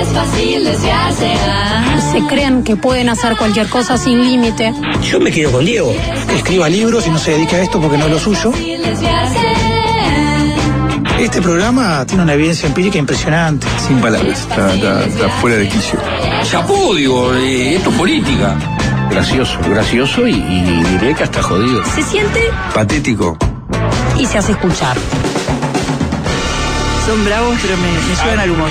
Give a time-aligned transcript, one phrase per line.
[0.00, 1.32] Es fácil desviarse.
[1.32, 2.12] Ajá.
[2.12, 4.72] se creen que pueden hacer cualquier cosa sin límite.
[5.02, 5.94] Yo me quedo con Diego.
[6.34, 8.52] escriba libros y no se dedica a esto porque no es lo suyo.
[11.18, 13.66] Este programa tiene una evidencia empírica impresionante.
[13.86, 14.40] Sin palabras.
[14.40, 15.98] Está, fuera de quicio.
[16.44, 18.56] Chapó, digo, eh, esto es política.
[19.10, 21.84] Gracioso, gracioso y, y diré que hasta jodido.
[21.84, 22.40] Se siente
[22.72, 23.36] Patético.
[24.18, 24.96] Y se hace escuchar.
[27.06, 28.70] Son bravos, pero me, me suben al humor.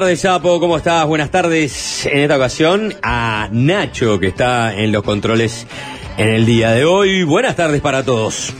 [0.00, 1.06] tardes, Chapo, ¿cómo estás?
[1.06, 5.68] Buenas tardes en esta ocasión a Nacho, que está en los controles
[6.16, 7.22] en el día de hoy.
[7.22, 8.52] Buenas tardes para todos.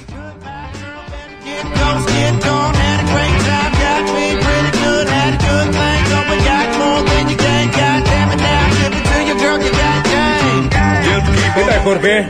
[11.54, 12.28] ¿Qué tal, Jorge?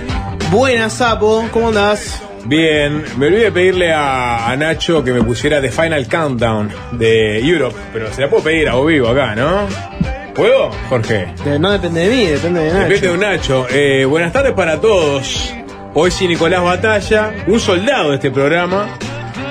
[0.50, 2.23] Buenas, Sapo, ¿cómo andás?
[2.46, 7.76] Bien, me olvidé pedirle a, a Nacho que me pusiera The Final Countdown de Europe,
[7.92, 9.66] pero se la puedo pedir a vos vivo acá, ¿no?
[10.34, 11.28] ¿Puedo, Jorge?
[11.58, 12.80] No depende de mí, depende de Nacho.
[12.88, 13.66] Depende de un Nacho.
[13.70, 15.54] Eh, buenas tardes para todos.
[15.94, 18.98] Hoy sí Nicolás Batalla, un soldado de este programa.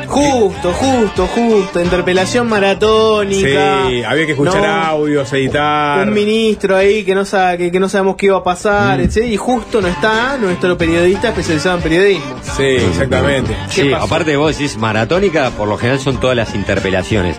[0.07, 1.81] Justo, justo, justo.
[1.81, 3.85] Interpelación maratónica.
[3.89, 6.07] Sí, había que escuchar No, audios, editar.
[6.07, 9.01] Un ministro ahí que no, sabe, que, que no sabemos qué iba a pasar, Mm.
[9.03, 9.17] etc.
[9.25, 12.35] Y justo no está nuestro periodista especializado en periodismo.
[12.57, 13.55] Sí, exactamente.
[13.69, 14.05] Sí, pasó?
[14.05, 17.37] aparte vos decís maratónica, por lo general son todas las interpelaciones.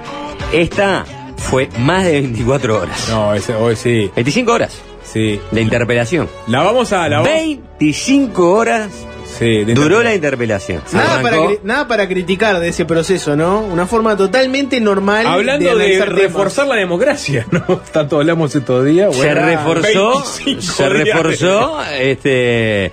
[0.53, 1.04] Esta
[1.36, 3.08] fue más de 24 horas.
[3.10, 4.10] No, ese, hoy sí.
[4.14, 5.38] 25 horas Sí.
[5.50, 6.28] de interpelación.
[6.47, 7.08] La vamos a.
[7.08, 8.88] La vamos- 25 horas
[9.39, 10.83] Sí, duró la interpelación.
[10.93, 13.61] Nada para, nada para criticar de ese proceso, ¿no?
[13.61, 17.61] Una forma totalmente normal Hablando de, reforzar la democracia, ¿no?
[17.93, 19.15] Tanto hablamos estos días.
[19.15, 20.11] se bueno, reforzó,
[20.45, 22.93] 25 se días de- reforzó, este,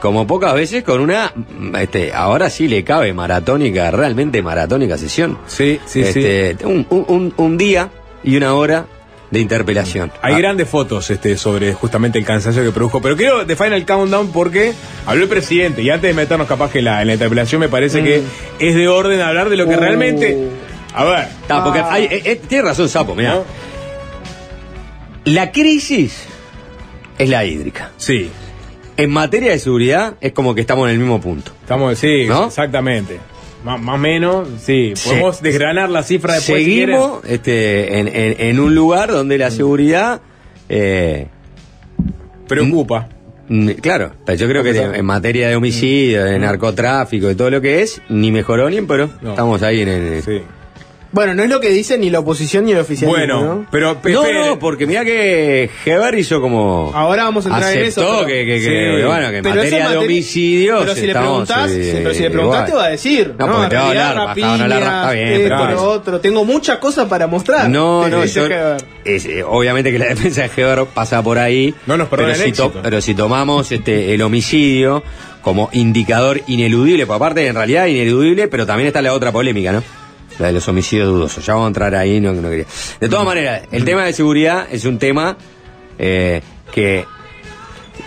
[0.00, 1.32] como pocas veces con una,
[1.80, 5.38] este, ahora sí le cabe maratónica, realmente maratónica sesión.
[5.46, 7.90] Sí, sí, Este, Un, un- un- un día
[8.24, 8.86] y una hora
[9.32, 10.12] de interpelación.
[10.22, 13.00] Hay Ah, grandes fotos este, sobre justamente el cansancio que produjo.
[13.02, 14.72] Pero quiero The Final Countdown porque
[15.06, 15.82] habló el presidente.
[15.82, 18.22] Y antes de meternos capaz que la, en la interpelación me parece que
[18.60, 19.80] es de orden hablar de lo que Uh.
[19.80, 20.48] realmente...
[20.94, 21.28] A ver.
[21.64, 23.36] Porque hay- eh, eh, tiene razón Sapo, mira.
[23.36, 23.44] ¿no?
[25.24, 26.24] La crisis
[27.18, 27.90] es la hídrica.
[27.96, 28.30] Sí.
[28.98, 31.52] En materia de seguridad es como que estamos en el mismo punto.
[31.62, 32.46] Estamos, sí, ¿No?
[32.48, 33.18] exactamente.
[33.64, 34.94] Más o menos, sí.
[35.04, 36.58] Podemos desgranar la cifra después.
[36.64, 36.64] si.
[36.64, 40.20] Seguimos este, en, en- en un lugar donde la seguridad...
[40.68, 41.26] eh,
[42.48, 43.08] Preocupa.
[43.48, 47.60] Mm, Claro, yo creo que de- en materia de homicidio, de narcotráfico y todo lo
[47.60, 49.10] que es, ni mejoró ni empeoró.
[49.20, 49.30] No.
[49.30, 50.22] Estamos ahí en el.
[50.22, 50.42] Sí.
[51.12, 53.18] Bueno, no es lo que dice ni la oposición ni el oficialismo.
[53.18, 53.66] Bueno, ¿no?
[53.70, 56.90] pero pe- No, no, porque mira que Heber hizo como.
[56.94, 58.00] Ahora vamos a entrar en eso.
[58.00, 59.04] pero- que, que, que- Sí.
[59.06, 60.80] bueno, que en Pero materia de homicidios.
[60.80, 63.34] Pero si le estamos, preguntás, eh, pero si le preguntás te va a decir.
[63.38, 66.20] No, No, porque te va a hablar, bajaban a la bien, pero otro.
[66.20, 67.68] Tengo muchas cosas para mostrar.
[67.68, 68.46] No, no, yo-
[69.04, 71.74] es, eh, obviamente que la defensa de Heber pasa por ahí.
[71.86, 72.72] No nos pero el si, éxito.
[72.82, 75.02] pero si tomamos este, el homicidio
[75.42, 79.82] como indicador ineludible, por aparte en realidad ineludible, pero también está la otra polémica, ¿no?
[80.42, 81.46] La de los homicidios dudosos.
[81.46, 82.66] Ya vamos a entrar ahí, no, no quería.
[83.00, 85.36] De todas maneras, el tema de seguridad es un tema
[85.98, 86.42] eh,
[86.72, 87.04] que.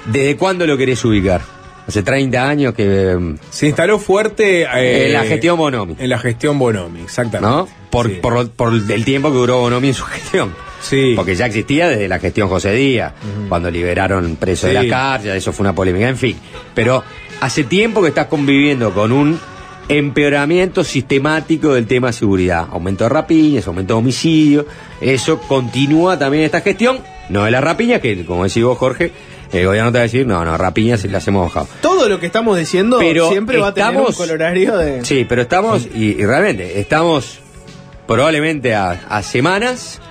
[0.06, 1.42] ¿Desde cuándo lo querés ubicar?
[1.88, 2.84] Hace 30 años que.
[2.88, 5.96] eh, Se instaló fuerte eh, En la gestión Bonomi.
[6.00, 7.56] En la gestión Bonomi, exactamente.
[7.56, 7.68] ¿No?
[7.90, 8.16] Por, Sí.
[8.22, 10.54] por, por el tiempo que duró Bonomi en su gestión.
[10.82, 11.14] Sí.
[11.16, 13.14] Porque ya existía desde la gestión José Díaz,
[13.50, 16.38] cuando liberaron presos de la cárcel, eso fue una polémica, en fin.
[16.76, 17.04] Pero
[17.42, 19.40] hace tiempo que estás conviviendo con un
[19.90, 22.68] empeoramiento sistemático del tema de seguridad.
[22.72, 24.66] Aumento de rapiñas, aumento de homicidios.
[25.02, 27.00] Eso continúa también esta gestión.
[27.30, 29.12] No de las rapiñas, que como decís vos, Jorge,
[29.52, 31.68] el gobierno te va a decir, no, no, rapiñas las hemos bajado.
[31.82, 35.06] Todo lo que estamos diciendo Pero siempre va a tener un colorario de.
[35.06, 37.40] Sí, pero estamos, y, y realmente, estamos
[38.08, 40.02] probablemente a, a semanas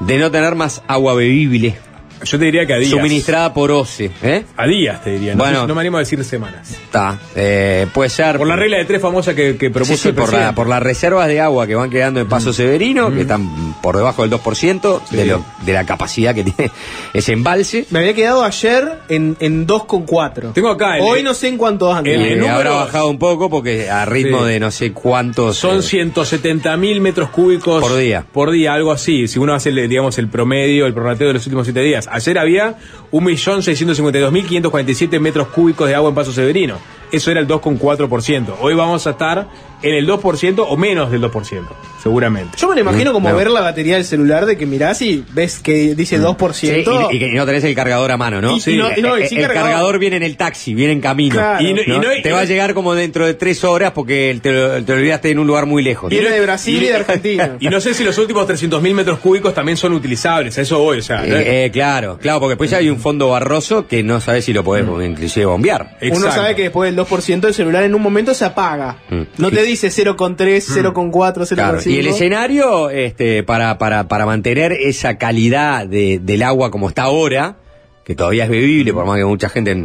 [0.00, 1.76] de no tener más agua bebible
[2.24, 2.90] Yo te diría que a días.
[2.90, 4.10] suministrada por OCE.
[4.22, 4.44] ¿eh?
[4.56, 5.34] A días te diría.
[5.34, 5.66] No, Bueno.
[5.66, 6.70] no me animo a decir semanas.
[6.70, 8.36] Está, eh, puede ser.
[8.38, 10.68] Por la regla de tres famosa que, que Sí, propuso sí, el por, la- por
[10.68, 14.30] las reservas de agua que van quedando en Paso Severino, que están por debajo del
[14.30, 16.70] 2% de, lo- de la capacidad que tiene
[17.14, 17.86] ese embalse.
[17.90, 20.52] Me había quedado ayer en, en 2,4.
[20.52, 22.10] Tengo acá el- Hoy no sé en cuántos anda.
[22.10, 24.48] el- Y número- habrá bajado un poco porque a ritmo Sí.
[24.52, 25.56] de no sé cuántos.
[25.56, 28.24] Son eh, 170 mil metros cúbicos Por día.
[28.32, 29.26] Por día, algo así.
[29.28, 32.08] Si uno hace, digamos, el promedio, el prorrateo de los últimos siete días.
[32.10, 32.76] Ayer había
[33.12, 36.78] 1.652.547 metros cúbicos de agua en Paso Severino.
[37.12, 38.54] Eso era el 2,4%.
[38.60, 39.48] Hoy vamos a estar
[39.82, 41.62] en el 2% o menos del 2%,
[42.02, 42.56] seguramente.
[42.58, 43.36] Yo me lo imagino como No.
[43.36, 47.08] ver la batería del celular de que mirás y ves que dice 2%.
[47.10, 48.56] Sí, y, no tenés el cargador a mano, ¿no?
[48.58, 49.70] Y- y no- y no, y el, sí el cargador.
[49.70, 51.34] cargador viene en el taxi, viene en camino.
[51.36, 51.64] Claro.
[51.66, 52.02] Y no- y ¿no?
[52.02, 54.92] no- y te va a llegar como dentro de tres horas porque te lo, te
[54.92, 56.10] lo olvidaste en un lugar muy lejos.
[56.10, 57.56] Viene de Brasil y de Argentina.
[57.60, 60.58] Y no sé si los últimos 300.000 metros cúbicos también son utilizables.
[60.58, 61.22] A eso voy, o sea.
[61.22, 61.34] ¿no?
[61.36, 64.52] Eh, eh, claro, claro, porque después ya hay un fondo barroso que no sabes si
[64.52, 65.96] lo podés inclusive bombear.
[66.02, 68.98] Uno sabe que después del 2% el celular en un momento se apaga.
[69.10, 69.22] Mm.
[69.38, 71.54] No te dice 0,3, 0,4, 0,5.
[71.54, 76.88] Claro, y el escenario, este, para, para, para mantener esa calidad de- del agua como
[76.88, 77.56] está ahora,
[78.04, 79.76] que todavía es bebible, por más que mucha gente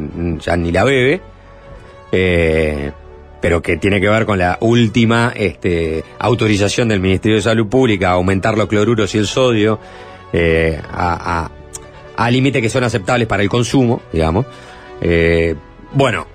[0.43, 1.21] ya ni la bebe,
[2.11, 2.91] eh,
[3.41, 8.09] pero que tiene que ver con la última este, autorización del Ministerio de Salud Pública
[8.09, 9.79] a aumentar los cloruros y el sodio
[10.33, 11.51] eh, a, a-
[12.17, 14.45] a límites que son aceptables para el consumo, digamos.
[15.01, 15.53] Eh,
[15.91, 16.25] bueno,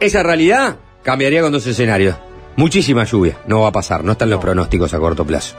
[0.00, 2.16] esa realidad cambiaría con dos escenarios.
[2.56, 5.56] Muchísima lluvia, no va a pasar, no están los pronósticos a corto plazo.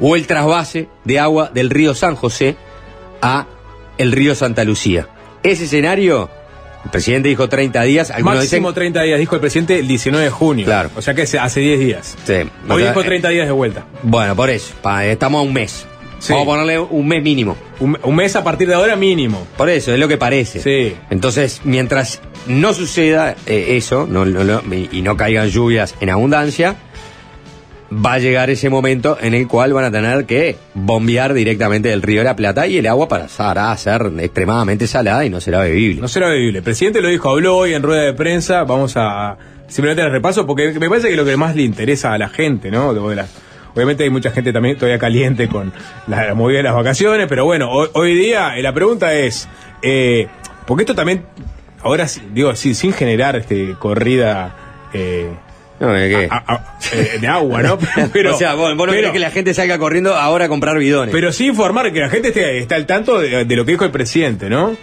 [0.00, 2.56] O el trasvase de agua del río San José
[3.22, 3.46] a
[3.98, 5.06] el río Santa Lucía.
[5.42, 6.28] Ese escenario,
[6.84, 8.32] el presidente dijo 30 días, Máximo
[8.68, 8.74] dicen...
[8.74, 10.64] 30 días, dijo el presidente el 19 de junio.
[10.64, 10.90] Claro.
[10.96, 12.16] O sea que hace- hace 10 días.
[12.24, 13.84] Sí, Hoy o sea, dijo 30 días de vuelta.
[14.02, 15.86] Bueno, por eso, pa- estamos a un mes.
[16.20, 16.32] Sí.
[16.32, 17.56] Vamos a ponerle un mes mínimo.
[17.80, 19.44] Un, un mes a partir de ahora mínimo.
[19.56, 20.60] Por eso, es lo que parece.
[20.60, 20.94] Sí.
[21.10, 26.76] Entonces, mientras no suceda eh, eso no, no- no- y no caigan lluvias en abundancia,
[27.92, 32.02] va a llegar ese momento en el cual van a tener que bombear directamente del
[32.02, 35.60] río de la Plata y el agua pasará a ser extremadamente salada y no será
[35.60, 36.00] bebible.
[36.00, 36.58] No será bebible.
[36.58, 38.62] El presidente lo dijo, habló hoy en rueda de prensa.
[38.64, 39.36] Vamos a
[39.66, 42.70] simplemente el repaso porque me parece que lo que más le interesa a la gente,
[42.70, 42.94] ¿no?
[42.94, 43.30] De- de las-
[43.74, 45.72] obviamente hay mucha gente también todavía caliente con
[46.06, 49.48] la, la movida de las vacaciones, pero bueno, hoy, hoy día eh, la pregunta es,
[49.82, 50.28] eh,
[50.66, 51.24] porque esto también,
[51.82, 54.54] ahora digo, sí, sin generar este corrida...
[54.92, 55.28] eh,
[55.80, 56.28] No, ¿de qué?
[56.30, 57.78] a- a- eh, de agua, ¿no?
[58.12, 60.76] Pero, o sea, vos, vos no pero- que la gente salga corriendo ahora a comprar
[60.78, 61.12] bidones.
[61.14, 63.84] pero sí informar que la gente esté, está al tanto de, de lo que dijo
[63.84, 64.76] el presidente, ¿no?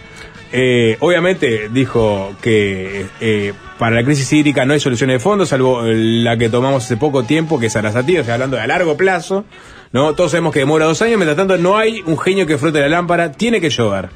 [0.50, 5.82] Eh, obviamente dijo que eh, para la crisis hídrica no hay soluciones de fondo, salvo
[5.84, 8.96] la que tomamos hace poco tiempo, que es Arasatí, o sea, hablando de a largo
[8.96, 9.44] plazo,
[9.92, 10.14] ¿no?
[10.14, 12.88] Todos sabemos que demora dos años, mientras tanto no hay un genio que frote la
[12.88, 14.08] lámpara, tiene que llover.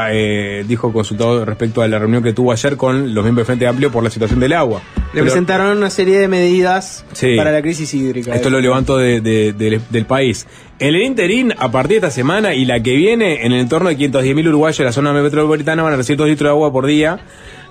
[0.00, 3.46] Ah, eh, dijo consultado respecto a la reunión que tuvo ayer con los miembros del
[3.46, 4.80] Frente Amplio por la situación del agua.
[5.12, 7.34] Le presentaron una serie de medidas Sí.
[7.36, 8.32] para la crisis hídrica.
[8.32, 10.46] Esto lo levanto de- de- del- del país.
[10.78, 13.88] En el interín, a partir de esta semana y la que viene, en el entorno
[13.88, 16.86] de 510.000 uruguayos de la zona metropolitana van a recibir 2 litros de agua por
[16.86, 17.18] día,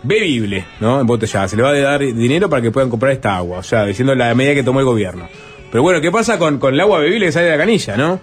[0.08, 1.00] bebible, ¿no?
[1.00, 1.48] Embotellada.
[1.48, 4.16] Se le va a dar dinero para que puedan comprar esta agua, o sea, diciendo
[4.16, 5.28] la medida que tomó el gobierno.
[5.72, 8.20] Pero bueno, ¿qué pasa con, con el agua bebible que sale de la canilla, no?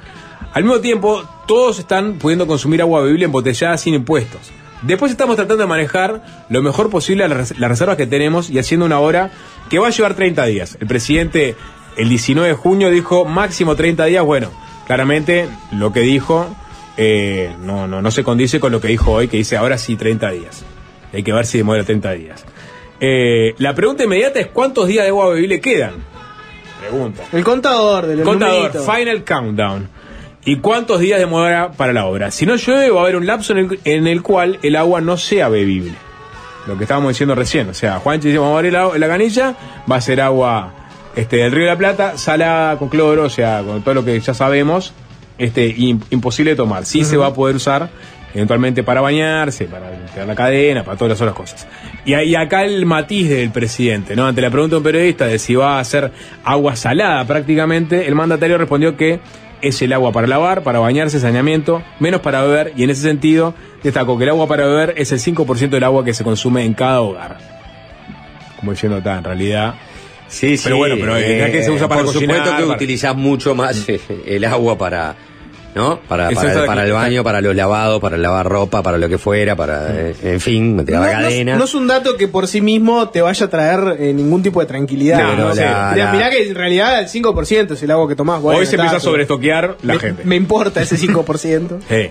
[0.52, 4.50] Al mismo tiempo, todos están pudiendo consumir agua bebible embotellada sin impuestos.
[4.82, 8.58] Después estamos tratando de manejar lo mejor posible las res- las reservas que tenemos y
[8.58, 9.30] haciendo una hora
[9.70, 10.76] que va a llevar 30 días.
[10.80, 11.56] El presidente
[11.96, 14.24] El 19 de junio dijo máximo 30 días.
[14.24, 14.50] Bueno,
[14.86, 16.46] claramente lo que dijo
[16.96, 19.96] eh, no, no, no se condice con lo que dijo hoy, que dice ahora sí
[19.96, 20.64] 30 días.
[21.14, 22.44] Hay que ver si demora 30 días.
[23.00, 25.94] Eh, la pregunta inmediata es ¿cuántos días de agua bebible quedan?
[26.80, 27.22] Pregunta.
[27.32, 29.88] El contador del Contador, final countdown.
[30.44, 32.30] ¿Y cuántos días demora para la obra?
[32.30, 35.00] Si no llueve, va a haber un lapso en el, en el cual el agua
[35.00, 35.94] no sea bebible.
[36.66, 37.68] Lo que estábamos diciendo recién.
[37.70, 39.54] O sea, Juanchi dice, vamos a abrir la, la canilla,
[39.90, 40.72] va a ser agua
[41.16, 44.20] este, del río de la Plata, salada con cloro, o sea, con todo lo que
[44.20, 44.92] ya sabemos,
[45.38, 46.84] este, im- imposible de tomar.
[46.84, 47.88] Sí se va a poder usar
[48.34, 51.66] eventualmente para bañarse, para limpiar la cadena, para todas las otras cosas.
[52.04, 54.26] Y, ahí acá el matiz del presidente, ¿no?
[54.26, 56.10] Ante la pregunta de un periodista de si va a hacer
[56.44, 59.20] agua salada prácticamente, el mandatario respondió que
[59.62, 63.54] es el agua para lavar, para bañarse, saneamiento, menos para beber, y en ese sentido
[63.82, 66.74] destacó que el agua para beber es el 5% del agua que se consume en
[66.74, 67.38] cada hogar.
[68.58, 69.74] Como diciendo, está, en realidad...
[70.26, 70.64] Sí, sí.
[70.64, 73.14] Pero bueno, pero eh, ya que se usa para Por cocinar, supuesto que para- utilizás
[73.14, 75.14] mucho más eh, el agua para.
[75.74, 75.98] ¿No?
[76.08, 79.88] Para, para, el baño, para los lavados, para lavar ropa, para lo que fuera, para.
[79.90, 81.56] eh, en fin, No, lavar no es- cadena.
[81.56, 84.60] no es un dato que por sí mismo te vaya a traer eh, ningún tipo
[84.60, 85.18] de tranquilidad.
[85.20, 85.44] No, ¿no?
[85.46, 88.06] no, O sea, la- mirá, la- mirá que en realidad el 5% es el agua
[88.06, 88.40] que tomás.
[88.40, 90.22] bueno, Hoy se está, empieza a sobreestoquear la me, gente.
[90.24, 91.78] Me importa ese 5%.
[91.88, 92.10] Sí.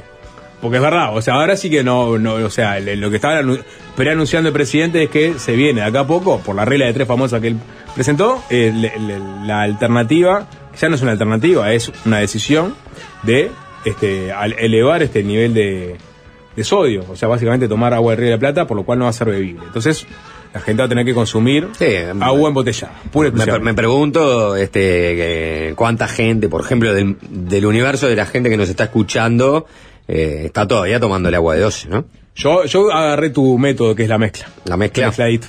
[0.64, 3.40] Porque es verdad, o sea, ahora sí que no, no o sea, lo que estaba
[3.42, 3.62] anu-
[3.96, 6.94] preanunciando el presidente es que se viene de acá a poco, por la regla de
[6.94, 7.58] tres famosa que él
[7.94, 10.48] presentó, eh, le- le- la alternativa,
[10.80, 12.74] ya no es una alternativa, es una decisión
[13.22, 13.52] de
[13.86, 15.98] este, elevar este nivel de,
[16.56, 18.98] de sodio, o sea, básicamente tomar agua del Río de la Plata, por lo cual
[19.00, 19.66] no va a ser bebible.
[19.66, 20.08] Entonces,
[20.54, 21.68] la gente va a tener que consumir
[22.24, 28.16] agua embotellada, pura Me, me pregunto este, cuánta gente, por ejemplo, del, del universo de
[28.16, 29.66] la gente que nos está escuchando,
[30.08, 32.06] eh, está todavía tomando el agua de 12, ¿no?
[32.36, 34.48] Yo, yo agarré tu método, que es la mezcla.
[34.66, 35.08] La mezcla.
[35.08, 35.48] Mezcladito.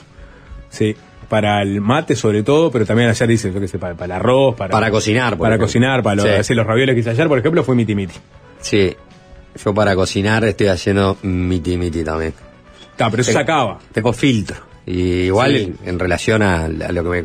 [0.70, 0.94] Sí.
[1.28, 4.12] Para el mate, sobre todo, pero también ayer dice, yo qué sé, para, para el
[4.20, 5.66] arroz, para, Para cocinar, Para ejemplo.
[5.66, 6.30] cocinar, para los, Sí.
[6.30, 8.14] así, los ravioles que hice ayer, por ejemplo, fue miti miti.
[8.60, 8.94] Sí.
[9.64, 12.34] Yo para cocinar estoy haciendo miti miti también.
[12.98, 13.78] Ah, pero eso se acaba.
[13.92, 14.56] Tengo filtro.
[14.86, 15.74] Y igual Sí.
[15.82, 17.24] en, en relación a, a lo que me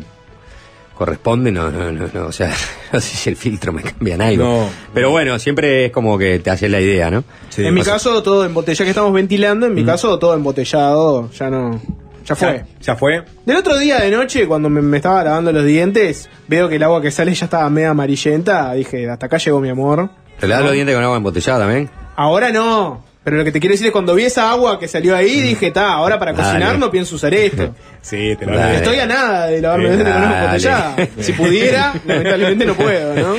[1.00, 2.52] corresponde, no, no, no, no, o sea,
[2.92, 4.44] no sé si el filtro me cambia en algo.
[4.44, 4.68] No.
[4.92, 7.24] Pero bueno, siempre es como que te haces la idea, ¿no?
[7.56, 11.30] en mi O sea, caso, todo embotellado, que estamos ventilando, en mi caso, todo embotellado,
[11.30, 11.80] ya no.
[12.26, 12.48] Ya fue.
[12.48, 13.24] Ya, ya fue.
[13.46, 16.82] Del otro día de noche, cuando me, me estaba lavando los dientes, veo que el
[16.82, 18.74] agua que sale ya estaba media amarillenta.
[18.74, 20.10] Dije, hasta acá llegó mi amor.
[20.38, 21.88] ¿Te le das los dientes con agua embotellada también?
[22.14, 23.02] Ahora no.
[23.22, 25.66] Pero lo que te quiero decir es cuando vi esa agua que salió ahí, dije,
[25.68, 26.42] está, ahora para Dale.
[26.48, 27.74] cocinar no pienso usar esto.
[28.02, 28.76] Sí, te lo Dale.
[28.76, 30.46] Estoy a nada de lavarme los dientes con agua Dale.
[30.46, 30.96] embotellada.
[31.20, 33.34] Si pudiera, lamentablemente no puedo, ¿no?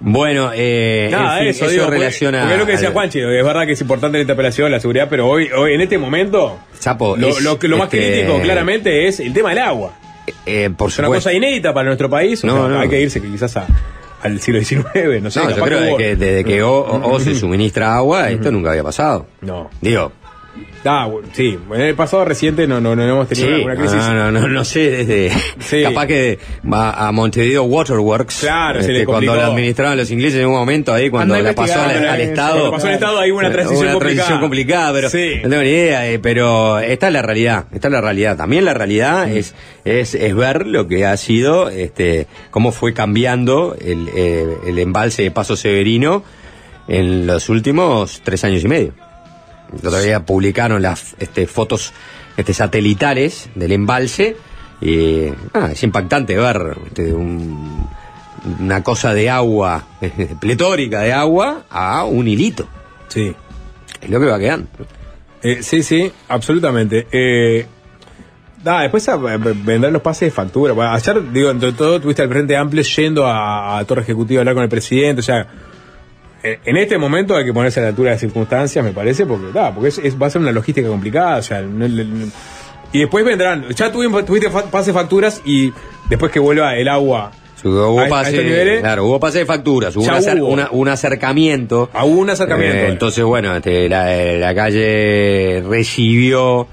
[0.00, 2.38] Bueno, eh, Nada, en fin, eso, eso digo, porque- relaciona.
[2.40, 4.80] Porque es lo que decía al- Juanchi, es verdad que es importante la interpelación, la
[4.80, 7.98] seguridad, pero hoy, hoy en este momento, Chapo, lo, es, lo, que- lo más este,
[8.22, 9.92] crítico claramente es el tema del agua.
[10.46, 12.80] eh, por Es una cosa inédita para nuestro país, o No, sea, no.
[12.80, 13.66] hay que irse quizás a-
[14.22, 15.40] al siglo XIX, no sé.
[15.44, 18.82] No, yo creo que desde que O, O- O se suministra agua, esto nunca había
[18.82, 19.26] pasado.
[19.40, 19.70] No.
[19.80, 20.12] Digo,
[20.84, 23.74] Ah, bueno, sí, en el pasado reciente no, no, no hemos tenido sí, una, una
[23.76, 23.96] crisis.
[23.98, 25.82] no, no, no, no sé, desde Sí.
[25.82, 26.38] capaz que
[26.72, 29.36] va a Montevideo Waterworks, Claro, se este, le cuando complicó.
[29.36, 32.52] la administraban los ingleses en un momento ahí, cuando la pasó al, eh, Estado.
[32.52, 34.14] Cuando pasó al Estado ahí hubo una transición una complicada.
[34.16, 35.30] transición complicada, pero Sí.
[35.42, 38.36] no tengo ni idea, eh, pero esta es la realidad, esta es la realidad.
[38.36, 39.54] También la realidad es,
[39.84, 45.22] es, es ver lo que ha sido, este, cómo fue cambiando el, eh, el embalse
[45.24, 46.22] de Paso Severino
[46.86, 48.92] en los últimos tres años y medio.
[49.82, 51.92] Todavía publicaron las este, fotos
[52.36, 54.36] este, satelitales del embalse
[54.80, 57.86] y ah, es impactante ver este, un-
[58.60, 59.84] una cosa de agua,
[60.40, 62.66] pletórica de agua, a un hilito.
[63.08, 63.34] Sí.
[64.00, 64.68] Es lo que va quedando.
[65.42, 67.06] Eh, sí, sí, absolutamente.
[67.10, 67.66] Eh,
[68.64, 70.94] nada, después a- a- vendrán los pases de factura.
[70.94, 74.54] Ayer, digo, entre todo, tuviste al Frente Amplio yendo a, a Torre Ejecutiva a hablar
[74.54, 75.20] con el presidente.
[75.20, 75.46] O sea,
[76.42, 79.26] en, en este momento hay que ponerse a la altura de las circunstancias, me parece,
[79.26, 81.38] porque, nada, porque es, es- va a ser una logística complicada.
[81.38, 82.26] O sea, no- no-
[82.92, 85.72] y después vendrán, ya tuvimos, tuviste fa- pase de facturas y
[86.08, 87.32] después que vuelva el agua.
[87.64, 90.46] Hubo a- a pase, niveles, claro, hubo pase de facturas, hubo, un acer- hubo.
[90.52, 91.90] una- un acercamiento.
[91.92, 92.76] a hubo un acercamiento.
[92.84, 96.68] Eh, entonces, bueno, este, la, la calle recibió,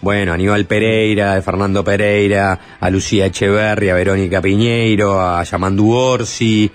[0.00, 5.90] bueno, a Aníbal Pereira, a Fernando Pereira, a Lucía Echeverri, a Verónica Piñeiro, a Yamandu
[5.92, 6.70] Orsi,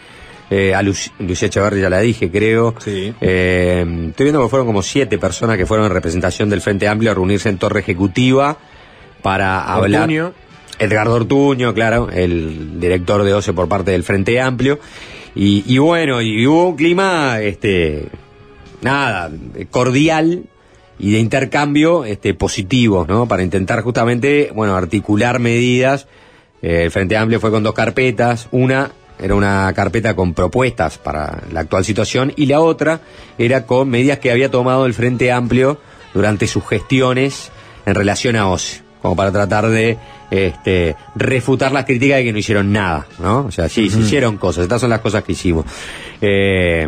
[0.50, 2.76] eh, a Luci- Lucía Echeverri ya la dije, creo.
[2.80, 3.14] Sí.
[3.22, 7.12] Eh, estoy viendo que fueron como siete personas que fueron en representación del Frente Amplio
[7.12, 8.58] a reunirse en Torre Ejecutiva
[9.22, 10.02] para hablar.
[10.04, 10.34] Ortuño.
[10.78, 14.80] Edgardo Ortuño, claro, el director de OCE por parte del Frente Amplio.
[15.34, 18.08] Y, y bueno, y hubo un clima, este,
[18.82, 19.32] nada,
[19.72, 20.44] cordial
[21.00, 23.28] y de intercambio este, positivo, ¿no?
[23.28, 26.08] Para intentar justamente, bueno, articular medidas
[26.62, 31.44] Eh, el Frente Amplio fue con dos carpetas, una era una carpeta con propuestas para
[31.52, 33.02] la actual situación y la otra
[33.38, 35.80] era con medidas que había tomado el Frente Amplio
[36.14, 37.52] durante sus gestiones
[37.86, 39.98] en relación a OSE, como para tratar de
[40.32, 43.46] este, refutar las críticas de que no hicieron nada, ¿no?
[43.46, 45.66] O sea, sí, se hicieron cosas, estas son las cosas que hicimos.
[46.22, 46.88] Eh,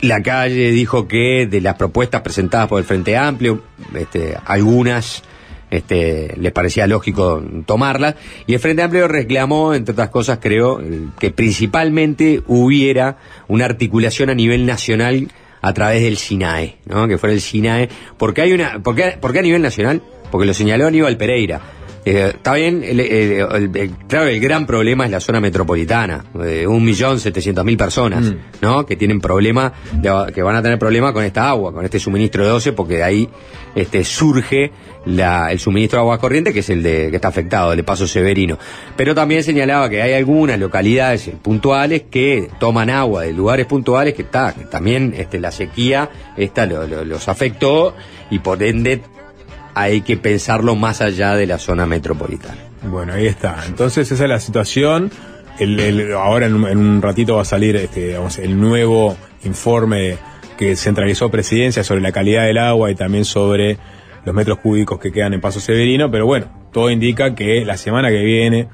[0.00, 3.62] la calle dijo que de las propuestas presentadas por el Frente Amplio,
[3.94, 5.22] este, algunas
[5.70, 8.14] este, les parecía lógico tomarlas,
[8.46, 10.80] y el Frente Amplio reclamó, entre otras cosas, creo,
[11.18, 15.28] que principalmente hubiera una articulación a nivel nacional
[15.60, 17.08] a través del SINAE, ¿no?
[17.08, 20.02] que fuera el SINAE, porque hay una, ¿por qué, por qué a nivel nacional?
[20.30, 21.60] Porque lo señaló Aníbal Pereira.
[22.04, 26.66] Eh, está bien, el, el- el- claro, el gran problema es la zona metropolitana, de
[26.66, 28.36] un millón setecientos mil personas, Mm.
[28.62, 28.86] ¿no?
[28.86, 32.44] Que tienen problema, de- que van a tener problema con esta agua, con este suministro
[32.44, 33.28] de 12, porque de ahí
[33.74, 34.72] este, surge
[35.04, 37.84] la- el suministro de agua corriente, que es el de, que está afectado, el de
[37.84, 38.58] Paso Severino.
[38.96, 44.22] Pero también señalaba que hay algunas localidades puntuales que toman agua de lugares puntuales que
[44.22, 47.94] está, que también este, la sequía esta lo- lo- los afectó
[48.30, 49.02] y por ende
[49.80, 52.58] hay que pensarlo más allá de la zona metropolitana.
[52.82, 53.64] Bueno, ahí está.
[53.66, 55.10] Entonces esa es la situación.
[55.58, 60.16] El, ahora en, un- ratito va a salir este, el nuevo informe
[60.56, 63.78] que centralizó Presidencia sobre la calidad del agua y también sobre
[64.24, 66.10] los metros cúbicos que quedan en Paso Severino.
[66.10, 68.68] Pero bueno, todo indica que la semana que viene,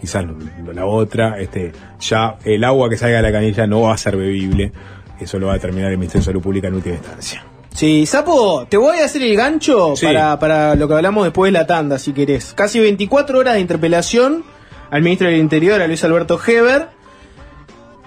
[0.00, 0.24] quizás
[0.72, 4.16] la otra, este, ya el agua que salga de la canilla no va a ser
[4.16, 4.72] bebible.
[5.20, 7.42] Eso lo va a determinar el Ministerio de Salud Pública en última instancia.
[7.76, 10.06] Sí, Sapo, te voy a hacer el gancho Sí.
[10.06, 12.54] para, para lo que hablamos después de la tanda, si querés.
[12.54, 14.44] Casi 24 horas de interpelación
[14.90, 16.88] al ministro del Interior, a Luis Alberto Heber.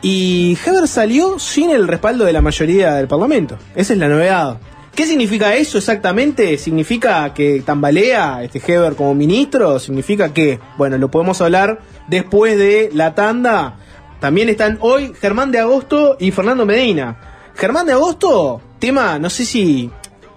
[0.02, 3.58] Y Heber salió sin el respaldo de la mayoría del Parlamento.
[3.76, 4.58] Esa es la novedad.
[4.96, 6.58] ¿Qué significa eso exactamente?
[6.58, 9.78] ¿Significa que tambalea este Heber como ministro?
[9.78, 13.78] ¿Significa que, bueno, lo podemos hablar después de la tanda?
[14.20, 17.18] También están hoy Germán de Agosto y Fernando Medina.
[17.56, 19.90] Germán de Agosto, tema, no sé si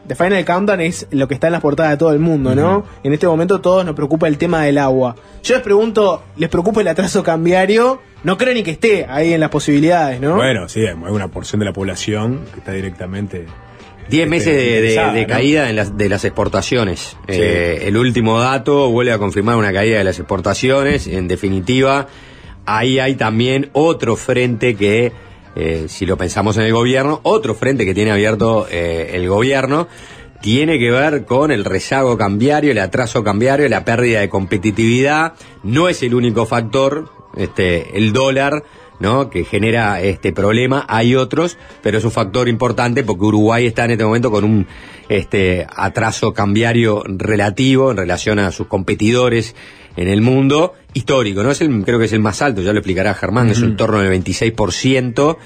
[0.06, 2.84] The Final Countdown es lo que está en las portadas de todo el mundo, ¿no?
[3.04, 5.14] En este momento todos nos preocupa el tema del agua.
[5.44, 8.00] Yo les pregunto, ¿les preocupa el atraso cambiario?
[8.25, 10.37] No creo ni que esté ahí en las posibilidades, ¿no?
[10.37, 13.46] Bueno, sí, hay una porción de la población que está directamente
[14.11, 14.80] 10 meses de,
[15.12, 17.16] de- caída en las, de las exportaciones.
[17.28, 21.06] Eh, el último dato vuelve a confirmar una caída de las exportaciones.
[21.06, 22.08] En definitiva,
[22.67, 25.12] ahí hay también otro frente que,
[25.54, 29.88] eh, si lo pensamos en el gobierno, otro frente que tiene abierto eh, el gobierno,
[30.41, 35.34] tiene que ver con el rezago cambiario, el atraso cambiario, la pérdida de competitividad.
[35.62, 38.65] No es el único factor, este, el dólar.
[39.00, 39.30] ¿no?
[39.30, 43.93] que genera este problema, hay otros, pero es un factor importante porque Uruguay está en
[43.93, 44.69] este momento con un
[45.08, 49.56] este atraso cambiario relativo en relación a sus competidores
[49.97, 51.50] en el mundo histórico, ¿no?
[51.50, 54.00] Es el, creo que es el más alto, ya lo explicará Germán, es en torno
[54.00, 55.37] del 26%.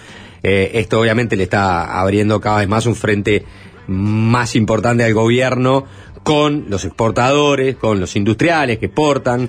[0.43, 3.45] Eh, esto obviamente le está abriendo cada vez más un frente
[3.89, 5.85] más importante al gobierno
[6.23, 9.49] con los exportadores, con los industriales que exportan,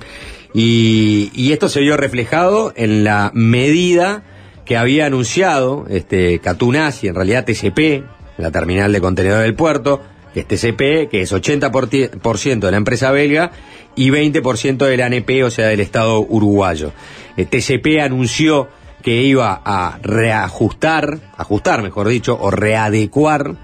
[0.53, 4.23] y, y esto se vio reflejado en la medida
[4.65, 8.03] que había anunciado este Catunasi, en realidad TCP,
[8.37, 10.01] la terminal de contenedores del puerto,
[10.37, 13.51] que es TCP, que es 80% de la empresa belga
[13.95, 16.91] y 20% del ANP, o sea, del Estado uruguayo.
[17.37, 18.67] Eh, TCP anunció
[19.01, 23.55] que iba a reajustar, ajustar mejor dicho, o readecuar,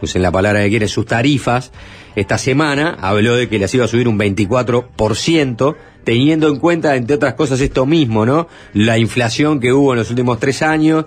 [0.00, 1.72] usen la palabra que quiere, sus tarifas.
[2.14, 7.16] Esta semana habló de que las iba a subir un 24%, teniendo en cuenta, entre
[7.16, 8.46] otras cosas, esto mismo, ¿no?
[8.72, 11.06] La inflación que hubo en los últimos tres años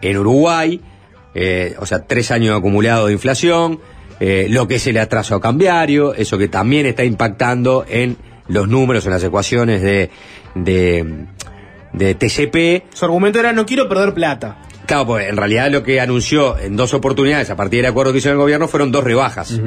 [0.00, 0.80] en Uruguay,
[1.34, 3.80] eh, o sea, tres años acumulados de inflación,
[4.20, 8.16] eh, lo que es el atraso cambiario, eso que también está impactando en
[8.48, 10.10] los números, en las ecuaciones de,
[10.54, 11.26] de,
[11.92, 12.94] de TCP.
[12.94, 14.58] Su argumento era no quiero perder plata.
[14.86, 18.18] Claro, pues en realidad lo que anunció en dos oportunidades a partir del acuerdo que
[18.18, 19.58] hizo el gobierno fueron dos rebajas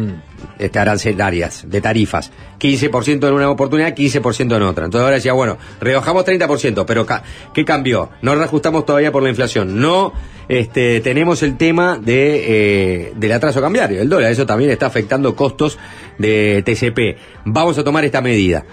[0.59, 2.31] este, arancelarias de tarifas.
[2.59, 4.85] 15% en una oportunidad, 15% en otra.
[4.85, 7.23] Entonces ahora decía, bueno, rebajamos 30%, pero ca-
[7.53, 8.09] ¿qué cambió?
[8.21, 9.79] No reajustamos todavía por la inflación.
[9.79, 10.13] No
[10.49, 14.31] este, tenemos el tema de, eh, del atraso cambiario, el dólar.
[14.31, 15.77] Eso también está afectando costos
[16.17, 17.17] de TCP.
[17.45, 18.63] Vamos a tomar esta medida.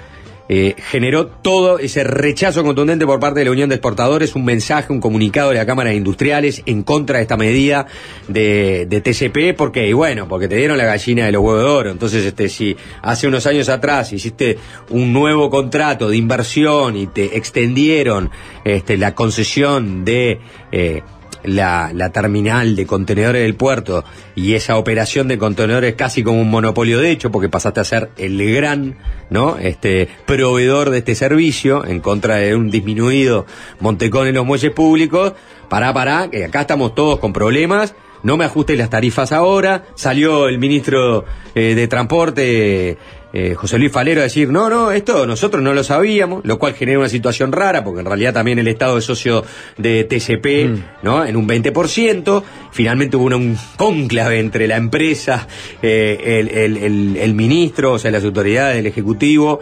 [0.49, 4.93] Eh, generó todo ese rechazo contundente por parte de la Unión de Exportadores, un mensaje,
[4.93, 7.87] un comunicado de la Cámara de Industriales en contra de esta medida
[8.29, 9.89] de, de TCP, ¿por qué?
[9.89, 12.77] Y bueno, porque te dieron la gallina de los huevos de oro, entonces este, si
[13.03, 14.59] hace unos años atrás hiciste
[14.91, 18.31] un nuevo contrato de inversión y te extendieron
[18.65, 20.41] este, la concesión de...
[20.73, 21.03] eh,
[21.45, 26.51] la, la terminal de contenedores del puerto y esa operación de contenedores casi como un
[26.51, 28.97] monopolio de hecho, porque pasaste a ser el gran
[29.31, 29.57] ¿no?
[29.59, 33.47] este, proveedor de este servicio en contra de un disminuido
[33.81, 35.35] Montecón en los muelles públicos,
[35.69, 40.49] pará, pará, que acá estamos todos con problemas, no me ajustes las tarifas ahora, salió
[40.49, 41.25] el ministro
[41.55, 42.99] eh, de Transporte
[43.33, 46.75] eh, José Luis Falero a decir, no, no, esto nosotros no lo sabíamos, lo cual
[46.75, 49.45] genera una situación rara, porque en realidad también el Estado es socio
[49.79, 51.25] de TCP, ¿no?
[51.25, 52.43] En un 20%.
[52.73, 55.47] Finalmente hubo un cónclave entre la empresa,
[55.83, 59.61] eh, el, el- el- el ministro, o sea, las autoridades del Ejecutivo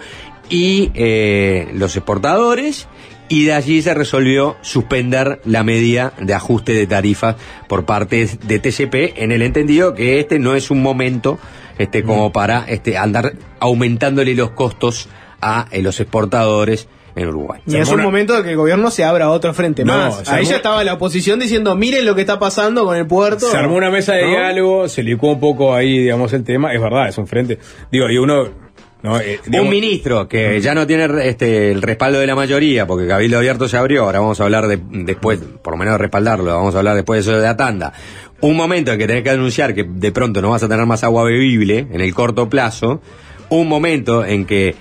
[0.49, 2.89] y eh, los exportadores.
[3.29, 7.37] Y de allí se resolvió suspender la medida de ajuste de tarifas
[7.69, 11.39] por parte de TCP en el entendido que este no es un momento
[11.81, 15.09] este, como para este, andar aumentándole los costos
[15.41, 17.61] a eh, los exportadores en Uruguay.
[17.67, 20.29] Y es un momento de que el gobierno se abra a otro frente No, más.
[20.29, 23.51] Ahí armó- ya estaba la oposición diciendo, miren lo que está pasando con el puerto.
[23.51, 24.29] Se armó una mesa de ¿No?
[24.31, 26.73] diálogo, se licuó un poco ahí, digamos, el tema.
[26.73, 27.59] Es verdad, es un frente.
[27.91, 28.71] Digo, y uno.
[29.03, 32.87] No, eh, digamos- un ministro que ya no tiene este, el respaldo de la mayoría,
[32.87, 35.99] porque Cabildo Abierto se abrió, ahora vamos a hablar de, después, por lo menos de
[35.99, 37.95] respaldarlo, vamos a hablar después de eso de la tanda.
[38.43, 41.05] Un momento en que tenés que anunciar que de pronto no vas a tener más
[41.05, 43.03] agua bebible en el corto plazo,
[43.51, 44.75] un momento en que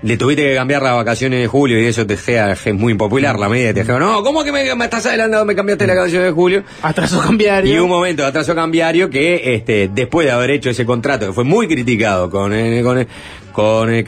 [0.00, 3.38] le tuviste que cambiar las vacaciones de julio y eso te genera- es muy impopular
[3.38, 6.26] la medida, te dijeron, no, ¿cómo que me, me estás adelantando, me cambiaste la vacaciones
[6.28, 6.62] de julio?
[6.82, 7.74] Atraso cambiario.
[7.74, 11.32] Y un momento de atraso cambiario que este, después de haber hecho ese contrato, que
[11.32, 13.06] fue muy criticado con, eh, con, eh,
[13.52, 14.04] con eh,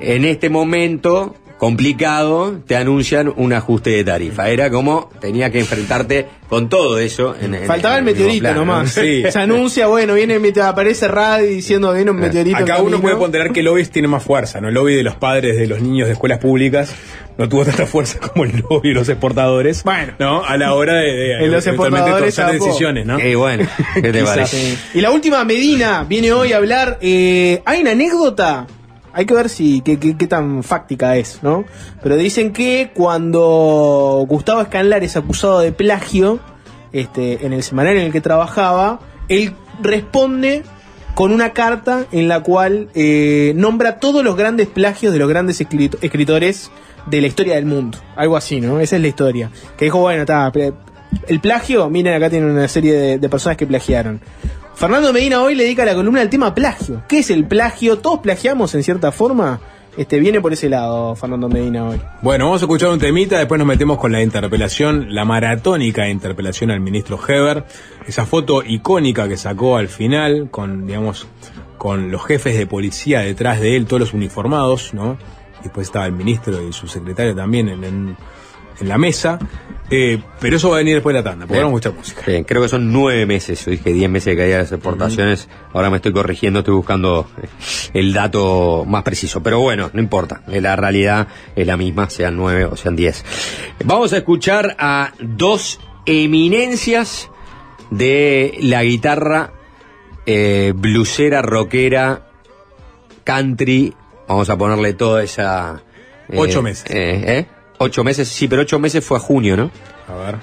[0.00, 4.48] en este momento complicado te anuncian un ajuste de tarifa.
[4.48, 7.34] Era como tenía que enfrentarte con todo eso.
[7.40, 8.66] En, en- Faltaba el en mismo meteorito plano, ¿no?
[8.66, 8.90] nomás.
[8.92, 9.22] Sí.
[9.30, 12.56] Se anuncia, bueno, viene el aparece Radi diciendo viene un meteorito.
[12.56, 14.68] Acá uno puede ponderar que el lobby tiene más fuerza, ¿no?
[14.68, 16.94] El lobby de los padres de los niños de escuelas públicas
[17.36, 19.82] no tuvo tanta fuerza como el lobby de los exportadores.
[19.84, 20.14] Bueno.
[20.18, 20.44] ¿No?
[20.44, 23.18] A la hora de, de En los eventualmente exportadores tomar decisiones, ¿no?
[23.18, 24.76] Eh, bueno, ¿qué te parece?
[24.94, 26.98] Y la última, Medina, viene hoy a hablar.
[27.00, 28.66] eh, hay una anécdota.
[29.18, 29.96] Hay que ver si qué,
[30.28, 31.64] tan fáctica es, ¿no?
[32.04, 36.38] Pero dicen que cuando Gustavo Escanlar es acusado de plagio,
[36.92, 40.62] este, en el semanario en el que trabajaba, él responde
[41.16, 45.60] con una carta en la cual eh, nombra todos los grandes plagios de los grandes
[45.60, 46.70] escrito- escritores
[47.06, 47.98] de la historia del mundo.
[48.14, 48.78] Algo así, ¿no?
[48.78, 49.50] Esa es la historia.
[49.76, 50.52] Que dijo, bueno, está,
[51.26, 54.20] el plagio, miren acá tienen una serie de personas que plagiaron.
[54.78, 57.02] Fernando Medina hoy le dedica la columna al tema plagio.
[57.08, 57.98] ¿Qué es el plagio?
[57.98, 59.60] Todos plagiamos en cierta forma.
[59.96, 62.00] Este viene por ese lado Fernando Medina hoy.
[62.22, 66.70] Bueno, vamos a escuchar un temita, después nos metemos con la interpelación, la maratónica interpelación
[66.70, 67.64] al ministro Heber,
[68.06, 71.26] esa foto icónica que sacó al final con, digamos,
[71.78, 75.18] con los jefes de policía detrás de él, todos los uniformados, ¿no?
[75.64, 78.16] Después estaba el ministro y su secretario también en, en-
[78.80, 79.38] en la mesa,
[79.90, 81.64] Eh, pero eso va a venir después de la tanda, porque Bien.
[81.64, 82.22] vamos a escuchar música.
[82.30, 83.64] Bien, creo que son nueve meses.
[83.64, 85.48] Yo dije diez meses de caída de las exportaciones.
[85.72, 87.48] Ahora me estoy corrigiendo, estoy buscando eh,
[87.94, 89.42] el dato más preciso.
[89.42, 90.42] Pero bueno, no importa.
[90.48, 93.24] Eh, La realidad es la misma, sean nueve o sean diez.
[93.82, 97.30] Vamos a escuchar a dos eminencias
[97.90, 99.52] de la guitarra
[100.26, 102.26] eh, blusera, rockera,
[103.24, 103.94] country.
[104.28, 105.82] Vamos a ponerle toda esa.
[106.28, 106.84] eh, Ocho meses.
[106.90, 107.46] ¿eh?
[107.78, 109.70] Ocho meses, sí, pero ocho meses fue a junio, ¿no?
[110.08, 110.36] A ver.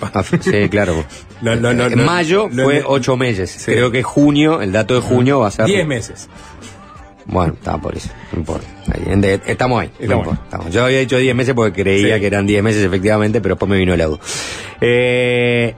[0.00, 1.04] Ah, sí, claro.
[1.40, 3.48] No, no, no, En no, mayo fue ocho meses.
[3.50, 3.70] Sí.
[3.70, 5.66] Creo que junio, el dato de junio va a ser.
[5.66, 6.28] Diez meses.
[7.26, 8.66] Bueno, está por eso, no importa.
[9.46, 9.90] Estamos ahí.
[10.00, 10.72] Estamos estamos.
[10.72, 12.20] Yo había dicho 10 meses porque creía Sí.
[12.22, 14.18] que eran 10 meses efectivamente, pero después me vino el audio.
[14.80, 15.74] Eh,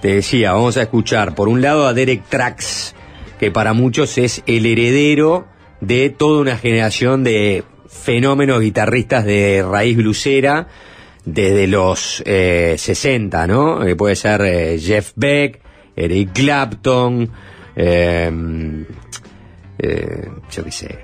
[0.00, 2.94] te decía, vamos a escuchar por un lado a Derek Trax,
[3.38, 5.46] que para muchos es el heredero
[5.80, 7.62] de toda una generación de
[7.94, 10.68] fenómenos guitarristas de raíz blusera
[11.24, 13.80] desde los eh, 60, ¿no?
[13.80, 15.60] Que puede ser eh, Jeff Beck,
[15.96, 17.30] Eric Clapton,
[17.76, 18.30] eh,
[19.78, 20.98] eh, yo qué sé,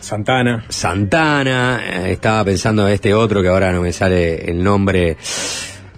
[0.00, 0.64] Santana.
[0.68, 5.16] Santana, eh, estaba pensando en este otro que ahora no me sale el nombre,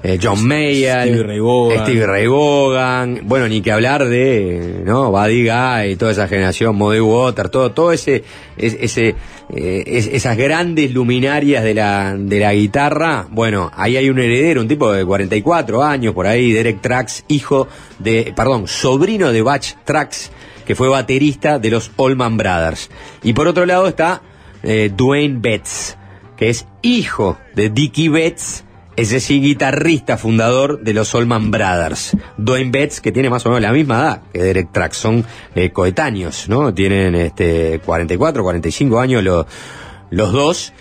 [0.02, 1.78] eh, John Mayer, Stevie Ray Vaughan.
[1.84, 5.10] Stevie Ray Vaughan, bueno, ni que hablar de, ¿no?
[5.10, 8.24] Buddy Guy, toda esa generación, Muddy Water, todo, todo ese,
[8.56, 9.14] es- ese,
[9.54, 14.60] eh, es- esas grandes luminarias de la, de la guitarra, bueno, ahí hay un heredero,
[14.60, 19.74] un tipo de 44 años, por ahí, Derek Trax, hijo de, perdón, sobrino de Batch
[19.84, 20.30] Trax,
[20.66, 22.90] que fue baterista de los Allman Brothers.
[23.22, 24.22] Y por otro lado está
[24.64, 25.96] eh, Dwayne Betts,
[26.36, 28.64] que es hijo de Dickie Betts,
[28.96, 32.16] ese sí guitarrista fundador de los Allman Brothers.
[32.36, 35.24] Dwayne Betts, que tiene más o menos la misma edad que Derek Trax, son
[35.54, 36.72] eh, coetáneos, ¿no?
[36.74, 40.72] Tienen este 44, 45 años los, dos.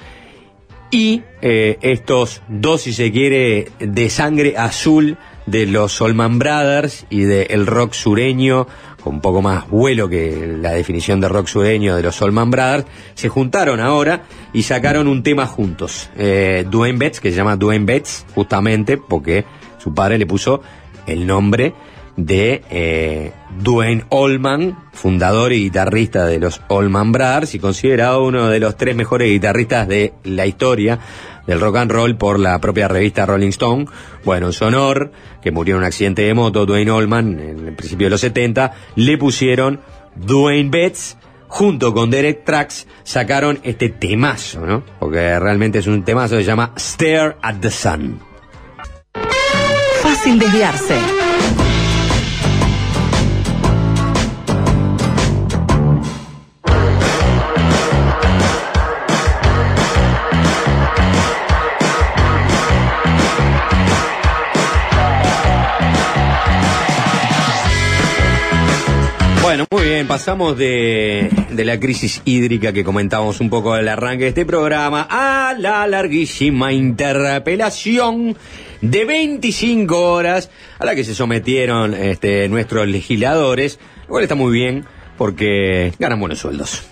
[0.91, 7.21] Y eh, estos dos, si se quiere, de sangre azul de los Solman Brothers y
[7.21, 8.67] del rock sureño,
[9.03, 12.85] con un poco más vuelo que la definición de rock sureño de los Solman Brothers,
[13.15, 16.09] se juntaron ahora y sacaron un tema juntos.
[16.17, 19.45] Eh, Dwayne Betts, que se llama Dwayne Betts, justamente porque
[19.77, 20.61] su padre le puso
[21.07, 21.73] el nombre
[22.17, 28.59] de eh, Dwayne Allman, fundador y guitarrista de los Allman Brothers y considerado uno de
[28.59, 30.99] los tres mejores guitarristas de la historia
[31.51, 33.85] del rock and roll por la propia revista Rolling Stone.
[34.23, 35.11] Bueno, en su honor,
[35.41, 38.73] que murió en un accidente de moto, Dwayne Allman, en el principio de los 70,
[38.95, 39.81] le pusieron
[40.15, 44.83] Dwayne Betts, junto con Derek Trax, sacaron este temazo, ¿no?
[44.99, 48.19] Porque realmente es un temazo que se llama Stare at the Sun.
[50.01, 51.30] Fácil desviarse.
[70.05, 75.07] Pasamos de, de la crisis hídrica que comentábamos un poco al arranque de este programa
[75.09, 78.35] a la larguísima interpelación
[78.81, 84.51] de 25 horas a la que se sometieron este, nuestros legisladores, lo cual está muy
[84.51, 84.85] bien
[85.17, 86.83] porque ganan buenos sueldos.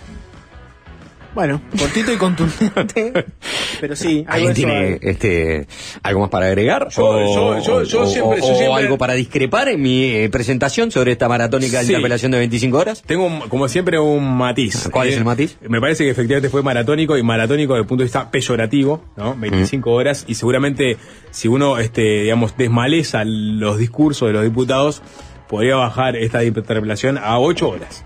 [1.40, 3.24] Bueno, cortito y contundente,
[3.80, 4.26] pero sí.
[4.28, 5.66] ¿Alguien tiene este,
[6.02, 6.88] algo más para agregar?
[6.90, 9.80] Yo- o, yo- yo- yo o- siempre- o- yo o siempre- algo para discrepar en
[9.80, 11.86] mi eh, presentación sobre esta maratónica Sí.
[11.86, 13.02] interpelación de 25 horas?
[13.06, 14.86] Tengo, un- como siempre, un matiz.
[14.92, 15.56] ¿Cuál es Eh, el matiz?
[15.66, 19.34] Me parece que efectivamente fue maratónico y maratónico desde el punto de vista peyorativo, ¿no?
[19.34, 20.98] 25 horas y seguramente
[21.30, 25.00] si uno, este, digamos, desmaleza los discursos de los diputados,
[25.48, 28.04] podría bajar esta interpelación a 8 horas,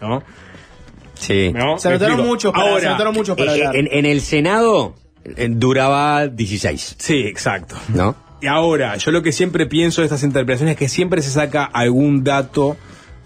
[0.00, 0.22] ¿no?
[1.20, 1.52] Sí.
[1.52, 1.78] ¿No?
[1.78, 3.76] Se ¿Me anotaron muchos para, Ahora, se anotaron muchos para Eh, hablar.
[3.76, 7.76] en, en el Senado eh, duraba 16, Sí, exacto.
[7.94, 8.16] ¿no?
[8.42, 11.64] Y ahora, yo lo que siempre pienso de estas interpelaciones es que siempre se saca
[11.64, 12.76] algún dato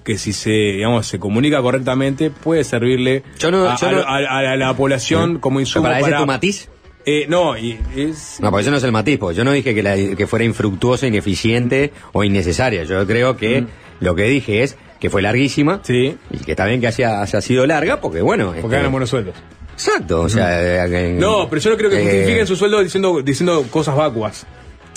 [0.04, 4.00] que si se, digamos, se comunica correctamente puede servirle Yo no- a, yo a- no-
[4.02, 6.18] a- a la población como insumo ¿Para ese para...
[6.20, 6.68] tu matiz?
[7.06, 8.38] Eh, no, y es...
[8.40, 10.44] No, porque eso no es el matiz, porque yo no dije que, la- que fuera
[10.44, 12.82] infructuosa, ineficiente o innecesaria.
[12.84, 13.64] Yo creo que
[14.00, 16.16] lo que dije es que fue larguísima Sí.
[16.30, 18.46] y que está bien que haya, haya sido larga, porque bueno...
[18.46, 19.34] Porque este, ganan buenos sueldos.
[19.74, 20.86] Exacto, o sea...
[20.86, 23.96] eh, que- No, pero yo no creo que eh, justifiquen su sueldo diciendo, diciendo cosas
[23.96, 24.46] vacuas.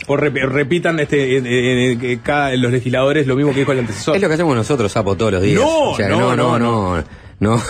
[0.07, 3.79] O rep- repitan este, en- en- en- cada, los legisladores lo mismo que dijo el
[3.79, 4.15] antecesor.
[4.15, 5.59] Es lo que hacemos nosotros, Sapo, todos los días.
[5.61, 7.03] No, O sea, no, no, no, no, no,
[7.41, 7.61] no.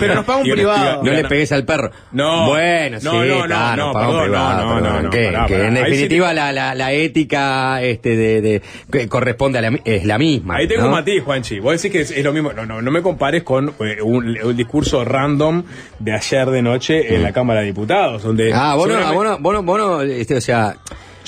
[0.00, 1.02] Pero nos paga un privado.
[1.02, 1.90] No le pegues al perro.
[2.12, 2.48] No.
[2.48, 6.74] Bueno, No, sí, no, no, no, no, no, no, no, que, en definitiva la, la,
[6.74, 10.56] la ética este de, que corresponde a la, es la misma.
[10.56, 11.58] Ahí tengo un matiz, Juanchi.
[11.60, 12.52] Vos decís que es, lo mismo.
[12.52, 15.62] No, no, no me compares con eh, un, discurso random
[15.98, 18.22] de ayer de noche en la Cámara de Diputados.
[18.22, 18.54] Donde Mm.
[18.56, 20.74] Ah, vos no, ah, seguramente- vos no, vos no- vos no, este, o sea,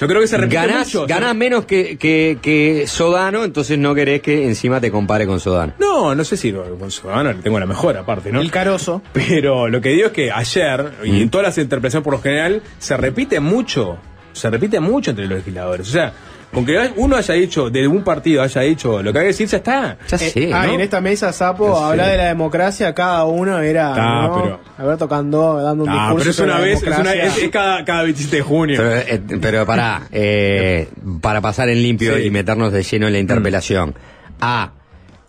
[0.03, 1.07] Yo creo que se repite ganás, mucho.
[1.07, 5.75] ganás menos que, que, que Sodano, entonces no querés que encima te compare con Sodano.
[5.79, 8.41] No, no sé si con Ciudadano le tengo la mejor aparte, ¿no?
[8.41, 9.01] El carozo.
[9.13, 11.21] Pero lo que digo es que ayer, y Mm.
[11.23, 13.97] en todas las interpretaciones por lo general, se repite mucho.
[14.33, 15.89] Se repite mucho entre los legisladores.
[15.89, 16.13] O sea,
[16.53, 19.49] con que uno haya dicho, de un partido haya dicho lo que hay que decir,
[19.49, 19.97] ya está.
[20.09, 20.75] Ya Eh, sé, ah, ¿no?
[20.75, 21.85] en esta mesa, Sapo, Ya sé.
[21.85, 23.95] hablar de la democracia, cada uno era.
[23.97, 24.43] Ah, ¿no?
[24.43, 26.25] pero- Alberto Candó dando un Ah, discurso.
[26.25, 28.77] pero es una vez, es, una, es, es cada, cada 27 de junio.
[28.79, 30.89] Pero, eh, pero pará, eh,
[31.21, 32.25] para pasar en limpio Sí.
[32.25, 33.95] y meternos de lleno en la interpelación.
[34.41, 34.73] A,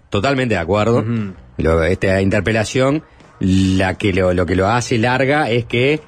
[0.10, 1.04] totalmente de acuerdo.
[1.58, 3.04] Lo- esta interpelación,
[3.40, 6.02] la que lo, lo que lo hace larga es que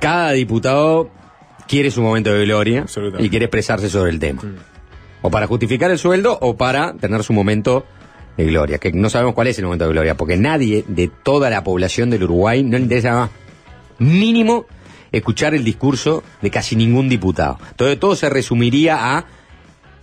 [0.00, 1.08] cada diputado
[1.66, 2.86] quiere su momento de gloria
[3.18, 4.42] y quiere expresarse sobre el tema.
[5.22, 7.84] O para justificar el sueldo o para tener su momento
[8.36, 8.78] de gloria.
[8.78, 12.10] Que no sabemos cuál es el momento de gloria, porque nadie de toda la población
[12.10, 13.30] del Uruguay no le interesa más
[13.98, 14.66] mínimo
[15.12, 17.58] escuchar el discurso de casi ningún diputado.
[17.70, 19.26] Entonces todo se resumiría a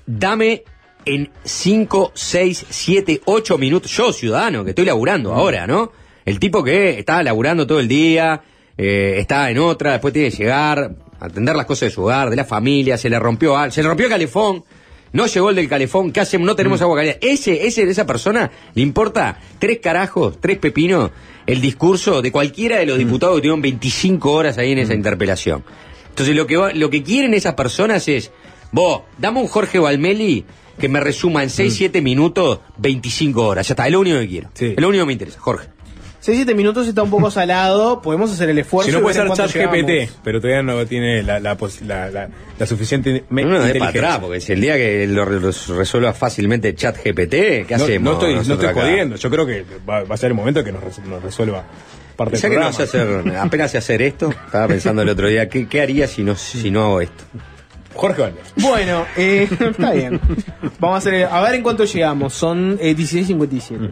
[0.06, 0.64] dame
[1.06, 5.92] en 5, 6, 7, 8 minutos, yo ciudadano, que estoy laburando ahora, ¿no?
[6.26, 8.42] El tipo que está laburando todo el día,
[8.78, 12.36] eh, está en otra, después tiene que llegar, atender las cosas de su hogar, de
[12.36, 14.64] la familia, se le rompió algo, se le rompió el calefón,
[15.12, 16.46] no llegó el del calefón, ¿qué hacemos?
[16.48, 17.20] No tenemos agua caliente.
[17.32, 21.12] Ese, ese, esa persona le importa tres carajos, tres pepinos,
[21.46, 25.64] el discurso de cualquiera de los diputados que tuvieron 25 horas ahí en esa interpelación.
[26.10, 28.32] Entonces lo que, va- lo que quieren esas personas es,
[28.72, 30.46] vos, dame un Jorge Valmeli
[30.80, 33.68] que me resuma en 6, 7 minutos 25 horas.
[33.68, 34.50] Ya está, es lo único que quiero.
[34.56, 34.74] Sí.
[34.76, 35.68] Es lo único que me interesa, Jorge.
[36.26, 38.02] 6-7 minutos está un poco salado.
[38.02, 38.90] Podemos hacer el esfuerzo.
[38.90, 40.20] Si no puede ser en cuánto chat GPT, llegamos.
[40.24, 44.02] pero todavía no tiene la, la, la, la- la suficiente No, no, de para inteligencia.
[44.02, 48.04] atrás, porque si el día que lo, resuelva fácilmente chat GPT, ¿qué No, hacemos?
[48.04, 49.16] no estoy, no estoy jodiendo.
[49.18, 51.64] Yo creo que va, va a ser el momento que nos, res- nos resuelva
[52.16, 55.28] parte del Ya que no sé hacer, apenas sé hacer esto, estaba pensando el otro
[55.28, 57.24] día, ¿qué, qué haría si no, si no hago esto?
[57.96, 58.44] Jorge Valver.
[58.56, 60.20] Bueno, eh, está bien.
[60.80, 61.26] Vamos a hacer.
[61.26, 62.34] A ver en cuánto llegamos.
[62.34, 63.90] Son eh, 16.57.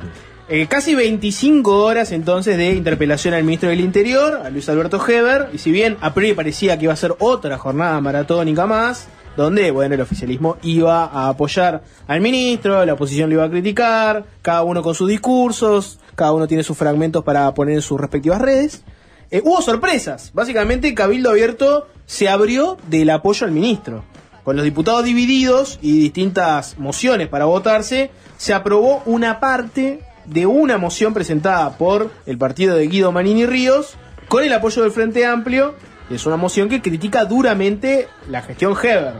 [0.54, 5.48] Eh, casi 25 horas entonces de interpelación al ministro del Interior, a Luis Alberto Heber.
[5.54, 9.72] Y si bien a priori parecía que iba a ser otra jornada maratónica más, donde,
[9.72, 14.64] bueno, el oficialismo iba a apoyar al ministro, la oposición lo iba a criticar, cada
[14.64, 18.84] uno con sus discursos, cada uno tiene sus fragmentos para poner en sus respectivas redes.
[19.30, 20.32] Eh, hubo sorpresas.
[20.34, 24.04] Básicamente, Cabildo Abierto se abrió del apoyo al ministro.
[24.44, 30.78] Con los diputados divididos y distintas mociones para votarse, se aprobó una parte de una
[30.78, 33.96] moción presentada por el partido de Guido Manini Ríos
[34.28, 35.76] con el apoyo del Frente Amplio.
[36.10, 39.16] Es una moción que critica duramente la gestión Heber.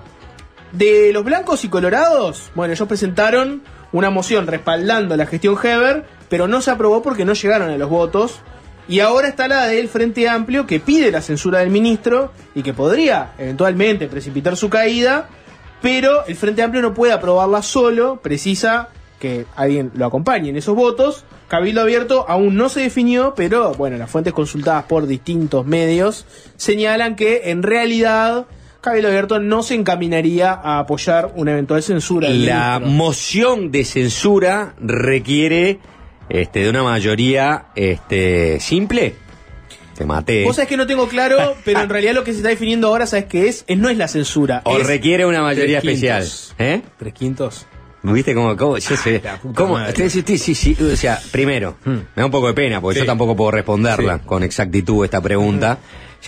[0.72, 3.62] De los blancos y colorados, bueno, ellos presentaron
[3.92, 7.90] una moción respaldando la gestión Heber, pero no se aprobó porque no llegaron a los
[7.90, 8.40] votos.
[8.88, 12.74] Y ahora está la del Frente Amplio que pide la censura del ministro y que
[12.74, 15.30] podría eventualmente precipitar su caída,
[15.82, 18.90] pero el Frente Amplio no puede aprobarla solo, precisa
[19.22, 21.24] que alguien lo acompañe en esos votos.
[21.48, 26.26] Cabildo Abierto aún no se definió, pero bueno, las fuentes consultadas por distintos medios
[26.58, 28.48] señalan que en realidad
[28.82, 32.28] Cabildo Abierto no se encaminaría a apoyar una eventual censura.
[32.30, 35.80] La moción de censura requiere
[36.28, 39.14] este, de una mayoría este, simple.
[39.96, 40.44] Te maté.
[40.46, 43.06] Vos sabés que no tengo claro, pero en realidad lo que se está definiendo ahora,
[43.06, 43.66] ¿sabes qué es?
[43.68, 44.62] Es no es la censura.
[44.66, 46.24] O es requiere una mayoría especial.
[46.24, 46.56] quintos.
[46.58, 46.82] ¿Eh?
[46.98, 47.68] Tres quintos.
[48.04, 48.56] ¿Viste cómo?
[48.58, 49.22] cómo yo sé.
[49.56, 49.78] ¿Cómo?
[49.96, 50.10] Sí,
[50.56, 51.92] sí, o sea, primero, Hmm.
[51.92, 53.06] me da un poco de pena, porque Sí.
[53.06, 54.24] yo tampoco puedo responderla Sí.
[54.26, 55.78] con exactitud esta pregunta.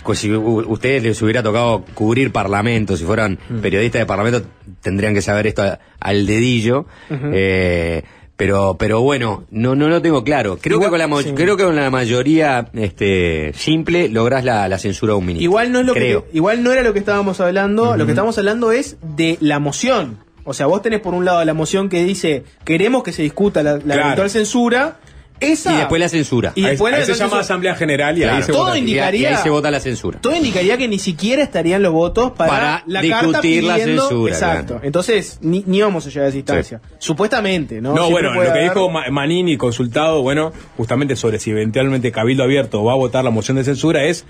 [0.04, 3.60] Pues Si ustedes les hubiera tocado cubrir parlamentos, si fueran Hmm.
[3.60, 4.42] periodistas de parlamento,
[4.82, 6.86] tendrían que saber esto a- al dedillo.
[7.10, 8.02] Eh,
[8.36, 10.58] pero, pero bueno, no, no lo tengo claro.
[10.60, 11.32] Creo Igual- que con la, sí.
[11.36, 15.44] creo que con la mayoría este, simple lográs la, la censura de un ministro.
[15.46, 16.26] Igual no es lo creo.
[16.30, 19.60] que igual no era lo que estábamos hablando, lo que estamos hablando es de la
[19.60, 20.18] moción.
[20.46, 23.64] O sea, vos tenés por un lado la moción que dice queremos que se discuta
[23.64, 24.02] la, la Claro.
[24.04, 24.98] eventual censura,
[25.40, 26.54] esa Y después la censura.
[26.56, 28.76] Y Ahí- después ahí la se censura- llama Asamblea General y ahí se Todo vota.
[28.78, 30.20] indi- Y, indicaría- ahí se vota la censura.
[30.22, 34.02] todo indicaría que ni siquiera estarían los votos para, Para la carta discutir la pidiendo-
[34.08, 34.66] censura, Exacto.
[34.76, 34.86] claro.
[34.86, 36.82] Entonces, ni, ni vamos a llegar a esa instancia.
[36.98, 37.94] Supuestamente, ¿no?
[37.94, 42.44] No, Siempre bueno, lo que dijo Ma- Manini consultado, bueno, justamente sobre si eventualmente Cabildo
[42.44, 44.26] Abierto va a votar la moción de censura es,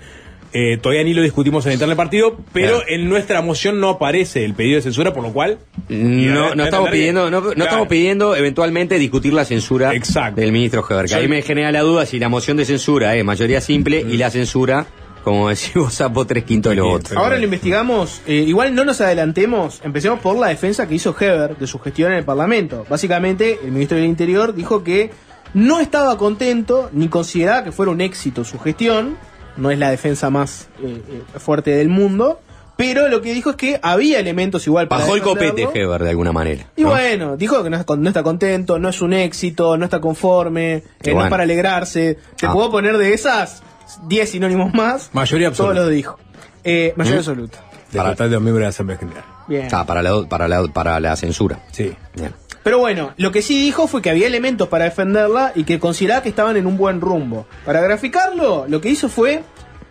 [0.54, 2.84] eh, todavía ni lo discutimos en el interno del partido, pero Claro.
[2.88, 5.58] en nuestra moción no aparece el pedido de censura, por lo cual...
[5.88, 7.64] No, no estamos pidiendo, no, no Claro.
[7.64, 10.40] estamos pidiendo eventualmente discutir la censura Exacto.
[10.40, 11.06] del ministro Heber.
[11.06, 14.04] Que Yo- ahí me genera la duda si la moción de censura es mayoría simple
[14.04, 14.10] Mm.
[14.12, 14.86] y la censura,
[15.24, 17.12] como decís vos, sapo tres quintos de los votos.
[17.16, 18.22] Ahora lo investigamos.
[18.26, 19.80] eh, igual no nos adelantemos.
[19.84, 22.86] Empecemos por la defensa que hizo Heber de su gestión en el Parlamento.
[22.88, 25.10] Básicamente, el ministro del Interior dijo que
[25.54, 29.16] no estaba contento ni consideraba que fuera un éxito su gestión.
[29.56, 32.40] No es la defensa más eh, eh, fuerte del mundo.
[32.76, 35.02] Pero lo que dijo es que había elementos igual para.
[35.02, 35.68] Bajó el copete.
[35.74, 36.66] Heber de alguna manera.
[36.74, 36.88] Y ¿no?
[36.90, 40.00] bueno, dijo que no, está con- no está contento, no es un éxito, no está
[40.00, 42.18] conforme, Qué eh, no es para alegrarse.
[42.36, 42.52] Te Ah.
[42.52, 43.62] puedo poner de esas
[44.08, 45.10] 10 sinónimos más.
[45.12, 45.74] Mayoría absoluta.
[45.82, 46.18] los dijo.
[46.64, 47.20] Eh, mayoría ¿Mm?
[47.20, 47.58] absoluta.
[47.94, 49.24] Para- total de los miembros de la Asamblea General.
[49.46, 49.68] Bien.
[49.70, 51.60] Ah, para la, para la, para la censura.
[51.70, 51.94] Sí.
[52.16, 52.32] Bien.
[52.64, 56.22] Pero bueno, lo que sí dijo fue que había elementos para defenderla y que consideraba
[56.22, 57.46] que estaban en un buen rumbo.
[57.66, 59.44] Para graficarlo, lo que hizo fue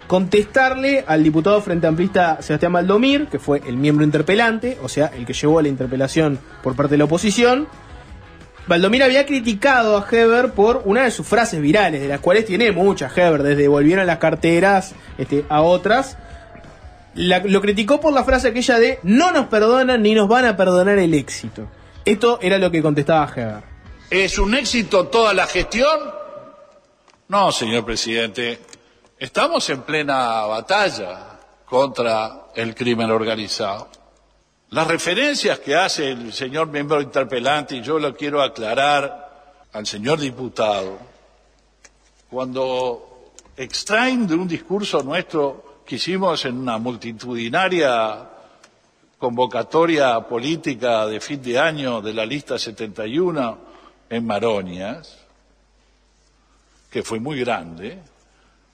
[0.08, 5.24] contestarle al diputado frente amplista Sebastián Valdomir, que fue el miembro interpelante, o sea, el
[5.28, 7.68] que llevó la interpelación por parte de la oposición.
[8.66, 12.72] Valdomir había criticado a Heber por una de sus frases virales, de las cuales tiene
[12.72, 16.18] muchas Heber, desde volvieron las carteras este, a otras.
[17.14, 20.98] Lo criticó por la frase aquella de no nos perdonan ni nos van a perdonar
[20.98, 21.68] el éxito.
[22.06, 23.64] Esto era lo que contestaba Heber.
[24.10, 26.00] ¿Es un éxito toda la gestión?
[27.30, 28.60] No, señor presidente.
[29.18, 33.88] Estamos en plena batalla contra el crimen organizado.
[34.72, 40.20] Las referencias que hace el señor miembro interpelante, y yo lo quiero aclarar al señor
[40.20, 40.98] diputado,
[42.30, 48.30] cuando extraen de un discurso nuestro que hicimos en una multitudinaria
[49.24, 53.58] convocatoria política de fin de año de la lista 71
[54.10, 55.18] en Maroñas,
[56.92, 58.00] que fue muy grande,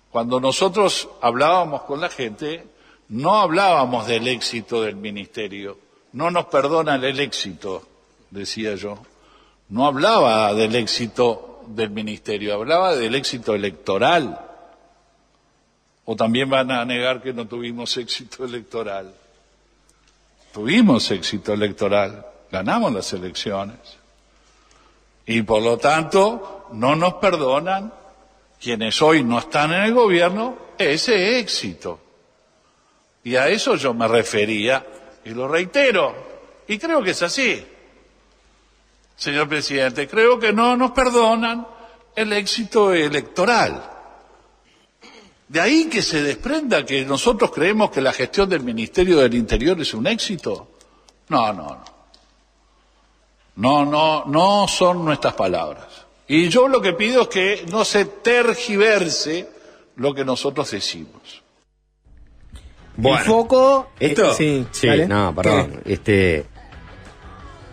[0.10, 2.66] cuando nosotros hablábamos con la gente,
[3.10, 5.78] no hablábamos del éxito del ministerio,
[6.14, 7.88] no nos perdonan el éxito,
[8.32, 8.98] decía yo,
[9.70, 14.48] no hablaba del éxito del ministerio, hablaba del éxito electoral.
[16.06, 19.14] O también van a negar que no tuvimos éxito electoral.
[20.60, 23.78] Tuvimos éxito electoral, ganamos las elecciones.
[25.26, 27.94] Y por lo tanto, no nos perdonan
[28.60, 31.98] quienes hoy no están en el gobierno ese éxito.
[33.24, 34.86] Y a eso yo me refería
[35.24, 36.14] y lo reitero.
[36.68, 37.66] Y creo que es así.
[39.16, 41.66] Señor presidente, creo que no nos perdonan
[42.14, 43.82] el éxito electoral.
[45.50, 49.82] De ahí que se desprenda que nosotros creemos que la gestión del Ministerio del Interior
[49.82, 50.70] es un éxito.
[51.28, 52.00] No, no, no.
[53.56, 56.06] No, no, no son nuestras palabras.
[56.28, 59.50] Y yo lo que pido es que no se tergiverse
[59.96, 61.42] lo que nosotros decimos.
[62.96, 63.90] el foco.
[64.00, 65.08] Esto, eh, sí, sí, dale.
[65.08, 65.82] no, perdón.
[65.84, 66.46] Este,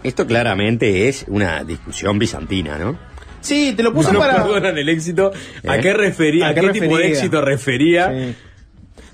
[0.02, 2.98] esto claramente es una discusión bizantina, ¿no?
[3.46, 4.34] Sí, te lo puse no para.
[4.42, 5.32] perdonan el éxito.
[5.66, 5.80] ¿A ¿Eh?
[5.80, 6.46] qué refería?
[6.46, 8.08] ¿A ¿A qué tipo de éxito refería?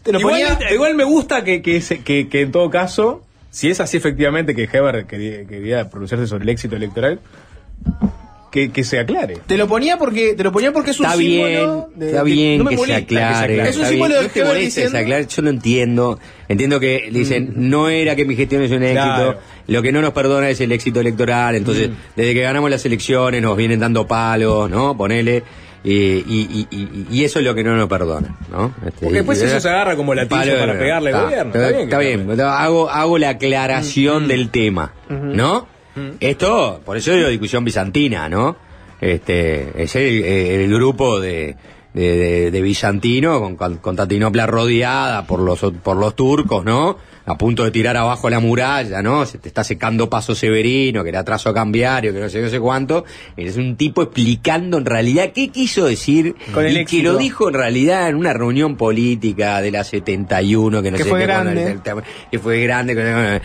[0.02, 3.24] Te lo igual, ponía- igual me gusta que, que, se- que- que en todo caso,
[3.50, 7.20] si es así efectivamente que Heber quería, quería pronunciarse sobre el éxito electoral,
[8.52, 9.38] que, que se aclare.
[9.46, 12.18] Te lo ponía porque te lo ponía porque es un Está símbolo bien, de- está
[12.22, 13.54] de- bien no me que se aclare.
[13.54, 14.30] Es un está símbolo bien.
[14.34, 16.18] del no te se aclare, yo lo entiendo.
[16.48, 19.38] Entiendo que dicen, no era que mi gestión es un éxito, Claro.
[19.66, 23.40] lo que no nos perdona es el éxito electoral, entonces desde que ganamos las elecciones
[23.42, 24.96] nos vienen dando palos, ¿no?
[24.96, 25.42] Ponele.
[25.84, 28.72] Y, y, y, y- y eso es lo que no nos perdona, ¿no?
[28.86, 31.52] Este, Porque después eso se agarra como latillo Palo, para pegarle al gobierno.
[31.54, 35.66] Está, Está bien que- bien, hago, hago la aclaración del tema, ¿no?
[36.20, 38.56] Esto, por eso digo discusión bizantina, ¿no?
[39.00, 41.56] Este, es el, el grupo de,
[41.92, 46.96] de, de- de bizantino con, con Constantinopla rodeada por los, por los turcos, ¿no?
[47.24, 49.26] A punto de tirar abajo la muralla, ¿no?
[49.26, 52.58] Se te está secando Paso Severino, que era trazo cambiario, que no sé, no sé
[52.58, 53.04] cuánto.
[53.36, 57.12] Es un tipo explicando en realidad qué quiso decir Con el y que éxito.
[57.12, 61.10] lo dijo en realidad en una reunión política de la 71, que no Que sé
[61.10, 61.78] fue qué, grande.
[62.30, 63.40] que fue grande, que-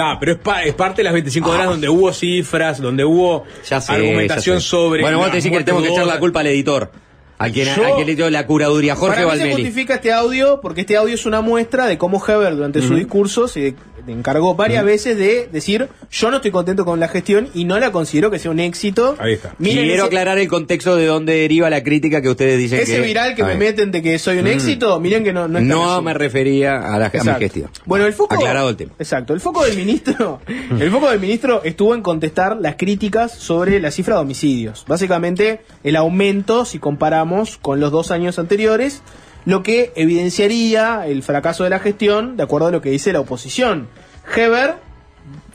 [0.00, 3.44] Está, pero es, pa- es parte de las 25 horas donde hubo cifras, donde hubo
[3.68, 5.02] Ya sé, argumentación ya sobre.
[5.02, 6.90] Bueno, vos te decís que tengo que echar la culpa al editor.
[7.40, 10.12] A quien, Yo- a quien le dio la curaduría, Jorge Para mí se justifica este
[10.12, 13.74] audio porque este audio es una muestra de cómo Heber durante su discurso se
[14.06, 17.92] encargó varias veces de decir yo no estoy contento con la gestión y no la
[17.92, 19.14] considero que sea un éxito.
[19.18, 19.54] Ahí está.
[19.58, 22.96] Miren Quiero ese, aclarar el contexto de dónde deriva la crítica que ustedes dicen ese
[22.96, 23.00] que...
[23.02, 24.48] viral que me meten de que soy un Mm.
[24.48, 27.70] éxito, miren que no, no No me refería a, la, a mi gestión.
[27.86, 28.34] Bueno, el foco.
[28.34, 28.92] Aclarado el tema.
[28.98, 29.32] Exacto.
[29.32, 30.40] El foco del ministro.
[30.78, 34.84] el foco del ministro estuvo en contestar las críticas sobre la cifra de homicidios.
[34.88, 37.29] Básicamente, el aumento, si comparamos
[37.60, 39.02] con los dos años anteriores,
[39.44, 43.20] lo que evidenciaría el fracaso de la gestión, de acuerdo a lo que dice la
[43.20, 43.88] oposición.
[44.34, 44.74] Heber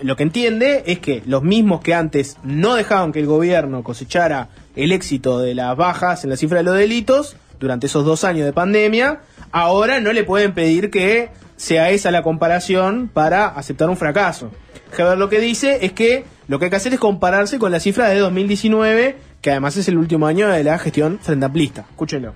[0.02, 4.50] lo que entiende es que los mismos que antes no dejaban que el gobierno cosechara
[4.76, 8.46] el éxito de las bajas en la cifra de los delitos durante esos dos años
[8.46, 9.22] de pandemia,
[9.52, 14.52] ahora no le pueden pedir que sea esa la comparación para aceptar un fracaso.
[14.98, 17.80] Heber lo que dice es que lo que hay que hacer es compararse con la
[17.80, 21.86] cifra de 2019, que además es el último año de la gestión frente amplista.
[21.88, 22.34] Escúchenlo.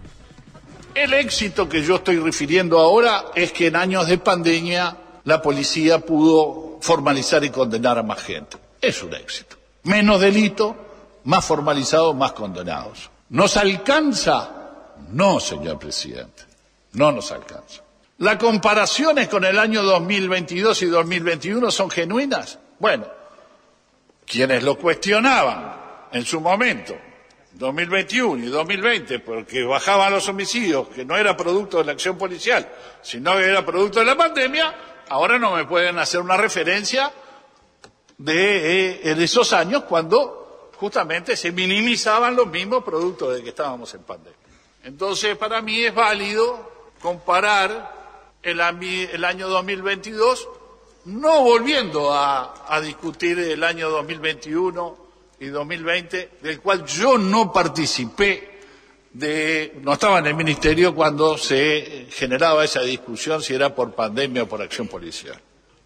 [0.93, 5.97] El éxito que yo estoy refiriendo ahora es que en años de pandemia la policía
[5.97, 8.57] pudo formalizar y condenar a más gente.
[8.79, 9.55] Es un éxito.
[9.85, 10.75] Menos delito,
[11.23, 13.09] más formalizados, más condenados.
[13.29, 14.51] ¿Nos alcanza?
[15.11, 16.43] No, señor presidente.
[16.93, 17.81] No nos alcanza.
[18.19, 22.59] ¿Las comparaciones con el año 2022 y 2021 son genuinas?
[22.77, 23.07] Bueno,
[24.27, 26.95] quienes lo cuestionaban en su momento,
[27.53, 32.67] 2021 y 2020, porque bajaban los homicidios, que no era producto de la acción policial,
[33.01, 37.11] sino que era producto de la pandemia, ahora no me pueden hacer una referencia
[38.17, 44.03] de, eh, esos años cuando justamente se minimizaban los mismos productos de que estábamos en
[44.03, 44.39] pandemia.
[44.83, 50.47] Entonces, para mí es válido comparar el, el año 2022,
[51.05, 55.08] no volviendo a, a discutir el año 2021
[55.39, 58.59] y 2020, del cual yo no participé,
[59.13, 64.43] de, no estaba en el ministerio cuando se generaba esa discusión si era por pandemia
[64.43, 65.39] o por acción policial.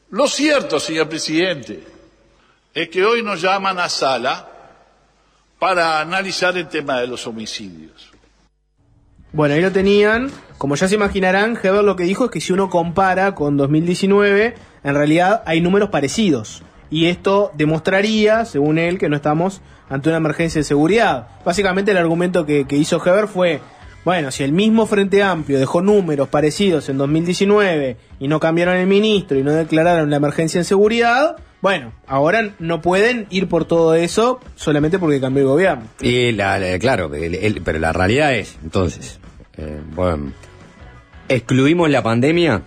[0.09, 1.83] Lo cierto, señor presidente,
[2.73, 4.49] es que hoy nos llaman a sala
[5.59, 8.11] para analizar el tema de los homicidios.
[9.31, 10.29] Bueno, ahí lo tenían.
[10.57, 14.55] Como ya se imaginarán, Heber lo que dijo es que si uno compara con 2019,
[14.83, 16.61] en realidad hay números parecidos.
[16.93, 21.27] Y esto demostraría, según él, que no estamos ante una emergencia de seguridad.
[21.43, 23.61] Básicamente el argumento que, hizo Heber fue,
[24.05, 28.85] bueno, si el mismo Frente Amplio dejó números parecidos en 2019 y no cambiaron el
[28.85, 33.95] ministro y no declararon la emergencia en seguridad, bueno, ahora no pueden ir por todo
[33.95, 35.85] eso solamente porque cambió el gobierno.
[35.99, 37.09] Y la, la- claro,
[37.63, 39.19] pero la realidad es, entonces,
[39.57, 40.31] eh, bueno,
[41.27, 42.61] excluimos la pandemia,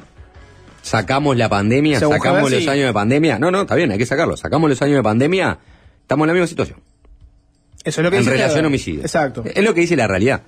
[0.87, 2.69] sacamos la pandemia, Según sacamos Javier, los sí.
[2.71, 3.39] años de pandemia.
[3.39, 4.37] No, no, está bien, hay que sacarlo.
[4.37, 5.59] Sacamos los años de pandemia,
[6.01, 6.81] estamos en la misma situación.
[7.85, 9.05] Eso es lo que en dice relación a homicidios.
[9.05, 9.45] Exacto.
[9.45, 10.43] Es lo que dice la realidad.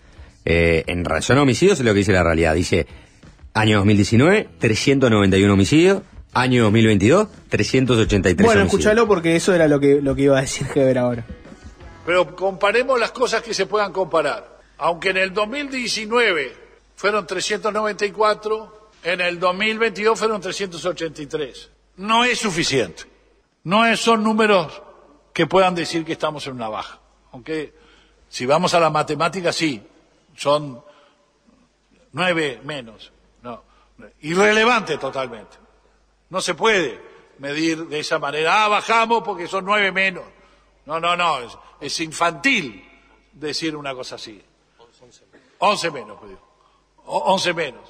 [0.44, 2.54] Eh, en relación a homicidios es lo que dice la realidad.
[2.54, 2.86] Dice,
[3.54, 6.02] año 2019, 391 homicidios.
[6.34, 8.80] Año 2022, 383 Bueno, homicidios.
[8.80, 11.24] escúchalo porque eso era lo que, lo que iba a decir Heber ahora.
[12.04, 14.58] Pero comparemos las cosas que se puedan comparar.
[14.76, 16.52] Aunque en el 2019
[16.96, 21.70] fueron 394, en el 2022 fueron 383.
[21.96, 23.04] No es suficiente.
[23.64, 24.82] No son números
[25.32, 27.00] que puedan decir que estamos en una baja.
[27.32, 27.74] Aunque
[28.28, 29.82] si vamos a la matemática, sí,
[30.36, 30.82] son
[32.12, 33.12] nueve menos.
[33.42, 33.62] No,
[34.20, 35.56] irrelevante totalmente.
[36.30, 37.00] No se puede
[37.38, 38.64] medir de esa manera.
[38.64, 40.24] Ah, bajamos porque son nueve menos.
[40.86, 41.38] No, no, no.
[41.40, 42.84] Es, es infantil
[43.32, 44.42] decir una cosa así.
[45.58, 46.42] Once menos, pues digo.
[47.06, 47.82] O- once menos.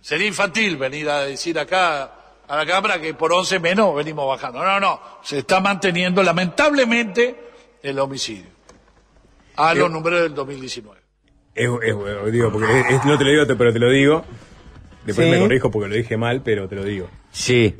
[0.00, 2.12] Sería infantil venir a decir acá
[2.48, 4.62] a la Cámara que por once menos venimos bajando.
[4.64, 5.00] No, no.
[5.22, 7.36] Se está manteniendo lamentablemente
[7.82, 8.46] el homicidio.
[9.56, 11.00] A los números del 2019.
[11.54, 14.24] Es, es- digo, porque es- es- no te lo digo, pero te lo digo.
[15.04, 15.32] Después Sí.
[15.32, 17.08] me corrijo porque lo dije mal, pero te lo digo.
[17.32, 17.74] Sí.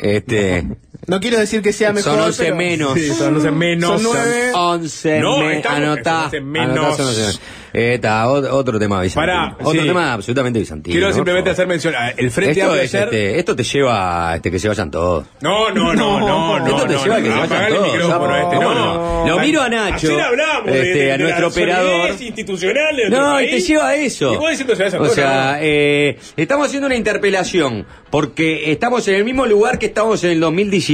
[0.00, 0.64] Este.
[1.06, 2.12] No quiero decir que sea mejor.
[2.14, 2.94] Son 11 pero- menos.
[2.94, 4.02] Sí, son 11 menos.
[4.02, 4.50] Son nueve.
[4.54, 6.76] 11 No, me- anotá, son 11 menos.
[6.76, 7.40] anotá, son 11 menos.
[7.70, 9.32] Está, ot- otro tema bizantino.
[9.32, 9.86] Pará, otro sí.
[9.86, 10.92] tema absolutamente bizantino.
[10.94, 11.94] Quiero simplemente hacer mención.
[12.16, 12.30] El.
[12.30, 15.26] Frente esto, Amplio es, ayer- este, esto te lleva a este, que se vayan todos.
[15.42, 16.66] No, no, no, no, no.
[16.66, 17.92] Esto te no, lleva a no, que se no, vayan apagale el todos.
[17.92, 19.26] micrófono este, ¿Cómo no.
[19.28, 20.06] Lo miro a Nacho.
[20.08, 22.10] Ayer hablamos de- este, de, a de nuestro la operador.
[22.20, 23.68] institucional de nuestro No, y te país.
[23.68, 24.32] lleva a eso.
[24.32, 25.58] Y vos diciendo se vayan o todos, sea, no.
[25.60, 30.40] eh, estamos haciendo una interpelación porque estamos en el mismo lugar que estamos en el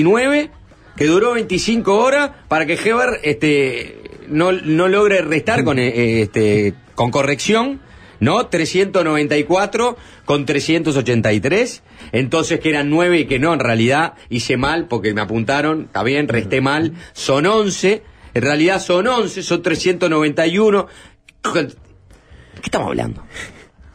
[0.02, 0.50] 2019,
[0.96, 6.74] que duró 25 horas, para que Heber este, no, no logre restar con, eh, este,
[6.94, 7.80] con corrección.
[8.20, 8.46] ¿No?
[8.46, 11.82] 394 con 383.
[12.12, 15.82] Entonces que eran 9 y que no, en realidad hice mal porque me apuntaron.
[15.86, 16.94] Está bien, resté mal.
[17.12, 18.02] Son 11.
[18.32, 20.86] En realidad son 11, son 391.
[21.42, 21.68] ¿Qué
[22.62, 23.24] estamos hablando?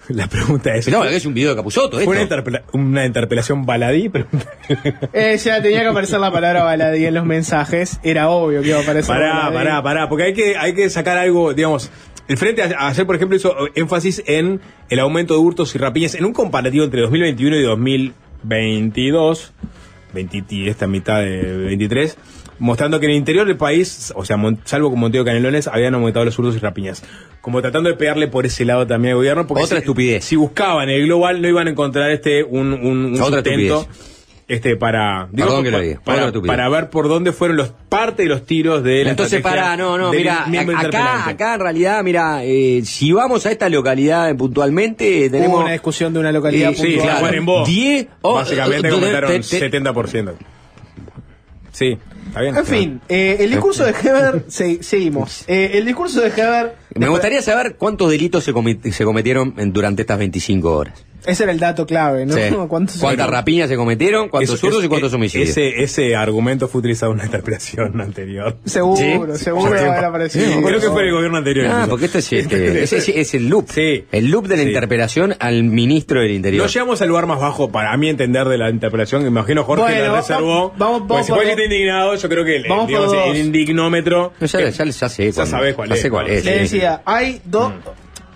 [0.16, 0.88] La pregunta es.
[0.90, 4.26] No, es un video de Capusotto, Fue una, interpela- una interpelación baladí, pero.
[5.14, 8.00] Eh, ya tenía que aparecer la palabra baladí en los mensajes.
[8.04, 9.56] Era obvio que iba a aparecer Pará, baladí.
[9.56, 11.90] pará, pará, porque hay que, hay que sacar algo, digamos.
[12.28, 16.16] El Frente a- ayer, por ejemplo, hizo énfasis en el aumento de hurtos y rapiñas
[16.16, 19.54] en un comparativo entre 2021 y 2022,
[20.14, 22.18] 20 y esta mitad de 23,
[22.60, 25.96] mostrando que en el interior del país, o sea, Mon- salvo con Monteo Canelones, habían
[25.96, 27.04] aumentado los hurtos y rapiñas.
[27.42, 30.24] Como tratando de pegarle por ese lado también al gobierno, porque Otra si, estupidez.
[30.26, 34.10] si buscaban el global no iban a encontrar este un, un, un Otra sustento estupidez.
[34.50, 38.46] este para Perdón que pa- para, para ver por dónde fueron los parte de los
[38.46, 40.46] tiros de la Entonces, pará, no, no, mira,
[40.78, 45.56] acá, acá en realidad, mira, eh, si vamos a esta localidad puntualmente, tenemos...
[45.56, 47.04] Hubo una discusión de una localidad Eh, Sí, puntual.
[47.06, 47.66] claro, Guarembó.
[47.66, 49.40] 10 oh, Básicamente eh, comentaron te-
[49.70, 50.34] te- 70%.
[51.72, 51.98] Sí,
[52.28, 52.56] está bien.
[52.58, 55.44] En fin, eh, el discurso de Heber, se- seguimos.
[55.48, 59.72] Eh, el discurso de Heber, Me gustaría saber cuántos delitos se, comi- se cometieron en-
[59.74, 61.06] durante estas 25 horas.
[61.26, 62.34] Ese era el dato clave, ¿no?
[62.34, 62.42] Sí.
[62.68, 64.30] ¿Cuántos- ¿Cuántas rapiñas se cometieron?
[64.30, 65.50] ¿Cuántos Eso- zurdos es- y cuántos homicidios?
[65.50, 68.58] Ese, ese argumento fue utilizado en una interpelación anterior.
[68.66, 68.98] Seguro,
[69.38, 69.44] Sí.
[69.44, 70.62] seguro va a haber aparecido.
[70.62, 71.68] Creo que fue el gobierno anterior.
[71.70, 73.70] Ah, porque este es, este, ese es- es el loop.
[73.70, 74.06] Sí.
[74.12, 74.70] El loop de la Sí.
[74.70, 76.64] interpelación al ministro del Interior.
[76.64, 79.22] No llegamos al lugar más bajo, para mí entender, de la interpelación.
[79.24, 80.74] Me imagino Jorge Bueno, la reservó.
[80.78, 81.52] vamos- vamos si Jorge dos.
[81.60, 83.36] está indignado, yo creo que el, Vamos digamos, por dos.
[83.36, 84.34] el indignómetro.
[84.40, 85.26] No, ya, ya, ya sé.
[85.26, 86.46] Ya cuál- sabés cuál ya es, sé cuál es.
[86.46, 87.72] Le decía, hay dos.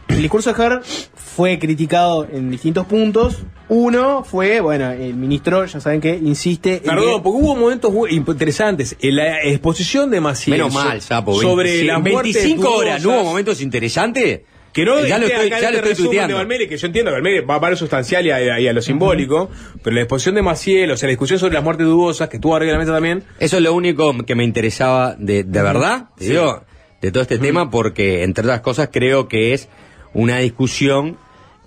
[0.07, 0.81] El discurso de Heber
[1.15, 3.43] fue criticado en distintos puntos.
[3.69, 6.75] Uno fue, bueno, el ministro, ya saben que insiste.
[6.77, 8.95] en Perdón, que- porque hubo momentos interesantes.
[9.01, 11.33] En la exposición de Maciel Menos so- mal, Sapo.
[11.41, 14.41] sobre 25 las muertes 25 horas, ¿no hubo momentos interesantes?
[14.71, 16.35] Que no ya lo esté estoy, ya lo estoy resumen de tuiteando.
[16.35, 18.81] Valmeli, que yo entiendo que Valmeli va para lo sustancial y a, y a lo
[18.81, 19.49] simbólico,
[19.83, 22.55] pero la exposición de Maciel, o sea, la discusión sobre las muertes dudosas, que estuvo
[22.55, 26.09] arriba de la mesa también, Eso es lo único que me interesaba de, de verdad,
[26.17, 26.29] Sí.
[26.29, 26.63] digo,
[27.01, 29.69] de todo este tema, porque entre otras cosas creo que es
[30.13, 31.17] una discusión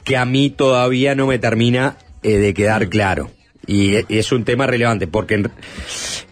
[0.05, 3.31] que a mí todavía no me termina eh, de quedar claro.
[3.67, 5.51] Y, e- es un tema relevante, porque en-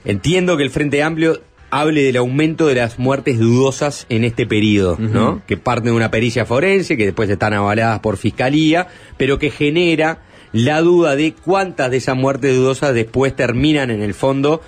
[0.05, 1.41] entiendo que el Frente Amplio
[1.71, 5.43] hable del aumento de las muertes dudosas en este periodo, ¿no?
[5.47, 8.87] Que parten de una pericia forense, que después están avaladas por fiscalía,
[9.17, 14.15] pero que genera la duda de cuántas de esas muertes dudosas después terminan en el
[14.15, 14.61] fondo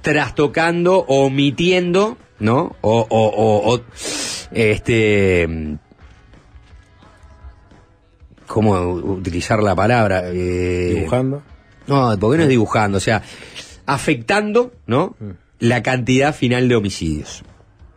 [0.00, 2.76] trastocando o omitiendo, ¿no?
[2.80, 3.80] O, o, o- o,
[4.52, 5.46] este
[8.48, 10.22] ¿cómo utilizar la palabra?
[10.32, 11.42] Eh, dibujando.
[11.86, 13.22] No, porque no es dibujando, o sea,
[13.86, 15.16] afectando, ¿no?
[15.60, 17.42] La cantidad final de homicidios.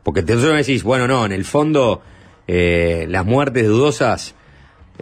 [0.03, 2.01] Porque entonces me decís, bueno, no, en el fondo,
[2.47, 4.35] eh, las muertes dudosas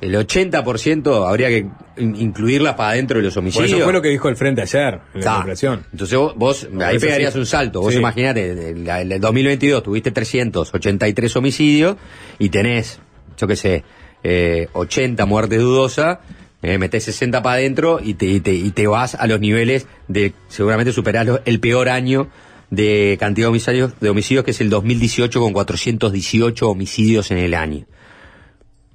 [0.01, 3.71] el 80% habría que in- incluirla para adentro de los Por homicidios.
[3.71, 5.85] eso fue lo que dijo el Frente ayer en la interpelación.
[5.91, 7.39] Entonces vos, vos ahí pegarías sí.
[7.39, 7.81] un salto.
[7.81, 7.99] Vos Sí.
[7.99, 11.97] imaginate, en en el 2022 tuviste 383 homicidios
[12.37, 12.99] y tenés,
[13.37, 13.83] yo qué sé,
[14.23, 16.19] eh, 80 muertes dudosas,
[16.61, 19.87] eh, metés 60 para adentro y te, y, te, y te vas a los niveles
[20.07, 22.27] de, seguramente superás lo- el peor año
[22.69, 27.53] de cantidad de homicidios, de homicidios que es el 2018 con 418 homicidios en el
[27.53, 27.85] año.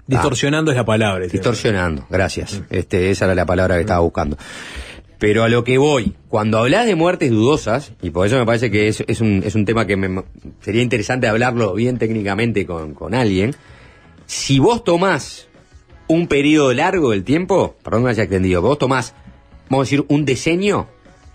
[0.07, 1.25] Distorsionando es la palabra.
[1.27, 2.63] Distorsionando, gracias.
[2.71, 4.37] Este, esa era la palabra que estaba buscando.
[5.19, 8.71] Pero a lo que voy, cuando hablas de muertes dudosas, y por eso me parece
[8.71, 10.23] que es, es un, es un tema que me-
[10.61, 13.55] sería interesante hablarlo bien técnicamente con, con alguien,
[14.27, 15.49] si vos tomás
[16.09, 19.15] un periodo largo del tiempo, perdón que me haya extendido, vos tomás,
[19.71, 20.89] vamos a decir, un decenio,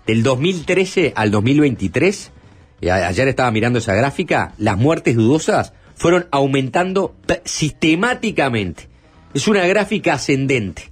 [0.06, 2.32] del 2013 al 2023,
[2.80, 7.14] y a- ayer estaba mirando esa gráfica, las muertes dudosas fueron aumentando
[7.44, 8.88] sistemáticamente.
[9.34, 10.90] Es una gráfica ascendente.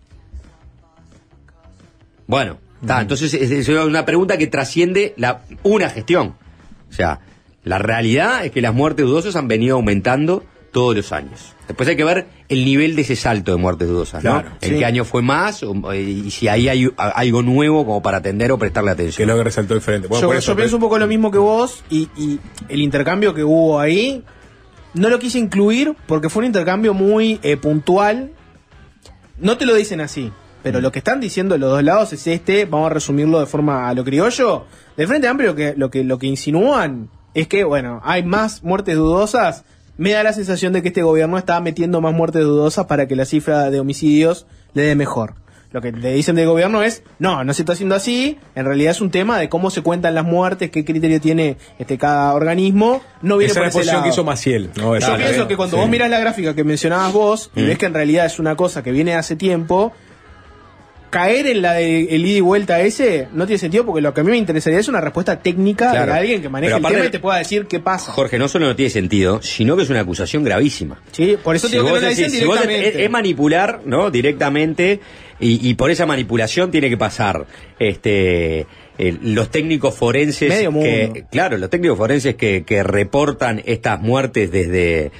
[2.26, 2.58] Bueno,
[3.00, 6.34] entonces es, es una pregunta que trasciende la, una gestión.
[6.90, 7.20] O sea,
[7.64, 10.44] la realidad es que las muertes dudosas han venido aumentando
[10.78, 11.54] todos los años.
[11.66, 14.30] Después hay que ver el nivel de ese salto de muertes dudosas, ¿no?
[14.40, 14.78] Claro, en sí.
[14.78, 18.52] qué año fue más o- y si ahí hay a- algo nuevo como para atender
[18.52, 19.28] o prestarle Que atención.
[19.28, 20.06] es lo que resaltó el Frente.
[20.06, 22.80] Bueno, yo por yo eso, pienso un poco lo mismo que vos y, y el
[22.80, 24.22] intercambio que hubo ahí
[24.94, 28.30] no lo quise incluir porque fue un intercambio muy eh, puntual.
[29.38, 32.64] No te lo dicen así, pero lo que están diciendo los dos lados es este,
[32.64, 34.64] vamos a resumirlo de forma a lo criollo.
[34.96, 38.96] Del Frente Amplio que, lo, que, lo que insinúan es que, bueno, hay más muertes
[38.96, 39.64] dudosas.
[39.98, 43.16] Me da la sensación de que este gobierno está metiendo más muertes dudosas para que
[43.16, 45.34] la cifra de homicidios le dé mejor.
[45.70, 48.92] Lo que le dicen del gobierno es, no, no se está haciendo así, en realidad
[48.92, 53.02] es un tema de cómo se cuentan las muertes, qué criterio tiene este cada organismo,
[53.20, 54.02] no viene Esa por es la ese lado.
[54.04, 54.70] que hizo Maciel.
[54.76, 54.98] ¿no?
[54.98, 55.80] Yo pienso que cuando sí.
[55.82, 57.66] vos mirás la gráfica que mencionabas vos y Mm.
[57.66, 59.92] ves que en realidad es una cosa que viene hace tiempo,
[61.10, 64.20] caer en la de el ida y vuelta ese no tiene sentido porque lo que
[64.20, 66.12] a mí me interesaría es una respuesta técnica Claro.
[66.12, 68.12] de alguien que maneje el tema y te pueda decir qué pasa.
[68.12, 71.00] Jorge, no solo no tiene sentido, sino que es una acusación gravísima.
[71.12, 72.88] Sí, por eso Si digo que no la dicen si vos directamente.
[72.98, 74.10] es, es manipular, ¿no?
[74.10, 75.00] Directamente,
[75.40, 77.46] y, y por esa manipulación tiene que pasar
[77.78, 78.66] este
[78.98, 81.12] el- los técnicos forenses Medio mundo.
[81.14, 85.12] que, claro, los técnicos forenses que, que reportan estas muertes desde,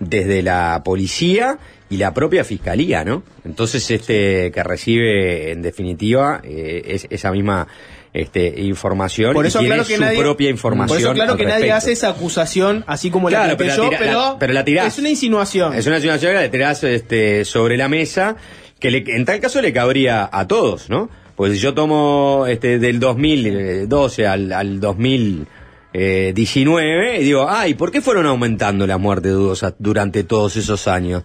[0.00, 1.58] desde la policía
[1.88, 3.22] y la propia fiscalía, ¿no?
[3.44, 7.68] Entonces, este que recibe en definitiva eh, es, esa misma
[8.12, 10.88] este, información Por y eso tiene claro que su nadie, propia información.
[10.88, 13.84] Por eso claro que nadie hace esa acusación así como Claro, la pero planteé la
[13.84, 14.92] yo, tira- pero, la- pero la tirás.
[14.94, 15.74] es una insinuación.
[15.74, 18.36] Es una situación que la tirás este, sobre la mesa,
[18.80, 21.08] que le- en tal caso le cabría a todos, ¿no?
[21.36, 28.00] Pues si yo tomo este, del 2012 al, al 2019 y digo, ay, ¿por qué
[28.00, 31.22] fueron aumentando las muertes dudosas durante todos esos años?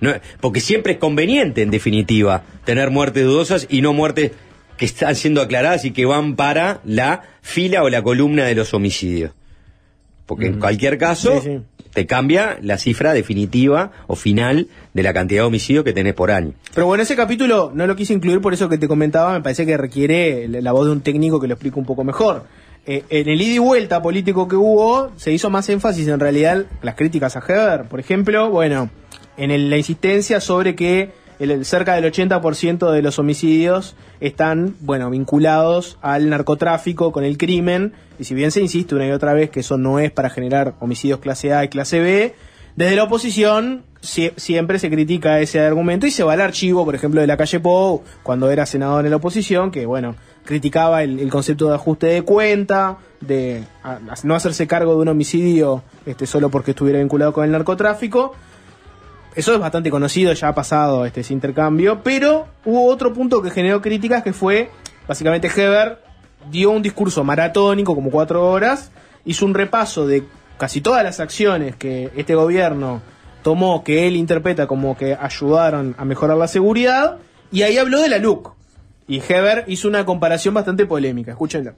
[0.00, 4.32] No, porque siempre es conveniente, en definitiva, tener muertes dudosas y no muertes
[4.76, 8.74] que están siendo aclaradas y que van para la fila o la columna de los
[8.74, 9.32] homicidios.
[10.26, 11.60] Porque en cualquier caso, Sí, sí.
[11.92, 16.30] te cambia la cifra definitiva o final de la cantidad de homicidios que tenés por
[16.30, 16.54] año.
[16.74, 19.64] Pero bueno, ese capítulo no lo quise incluir por eso que te comentaba, me parece
[19.66, 22.46] que requiere la la voz de un técnico que lo explique un poco mejor.
[22.86, 26.64] Eh, en el ida y vuelta político que hubo, se hizo más énfasis en realidad
[26.82, 27.84] las críticas a Heber.
[27.84, 28.90] Por ejemplo, bueno,
[29.36, 35.10] en el- la insistencia sobre que el, cerca del 80% de los homicidios están, bueno,
[35.10, 39.50] vinculados al narcotráfico, con el crimen, y si bien se insiste una y otra vez
[39.50, 42.34] que eso no es para generar homicidios clase A y clase B,
[42.76, 46.94] desde la oposición sie- siempre se critica ese argumento y se va al archivo, por
[46.94, 50.14] ejemplo, de la calle Pou, cuando era senador en la oposición, que bueno,
[50.44, 55.82] criticaba el, concepto de ajuste de cuenta, de a no hacerse cargo de un homicidio
[56.06, 58.34] este, solo porque estuviera vinculado con el narcotráfico.
[59.34, 63.50] Eso es bastante conocido, ya ha pasado este, ese intercambio, pero hubo otro punto que
[63.50, 64.70] generó críticas que fue,
[65.08, 65.98] básicamente Heber
[66.50, 68.92] dio un discurso maratónico, como cuatro horas,
[69.24, 70.24] hizo un repaso de
[70.56, 73.02] casi todas las acciones que este gobierno
[73.42, 77.18] tomó, que él interpreta como que ayudaron a mejorar la seguridad,
[77.50, 78.52] y ahí habló de la LUC.
[79.08, 81.74] Y Heber hizo una comparación bastante polémica, escúchenla.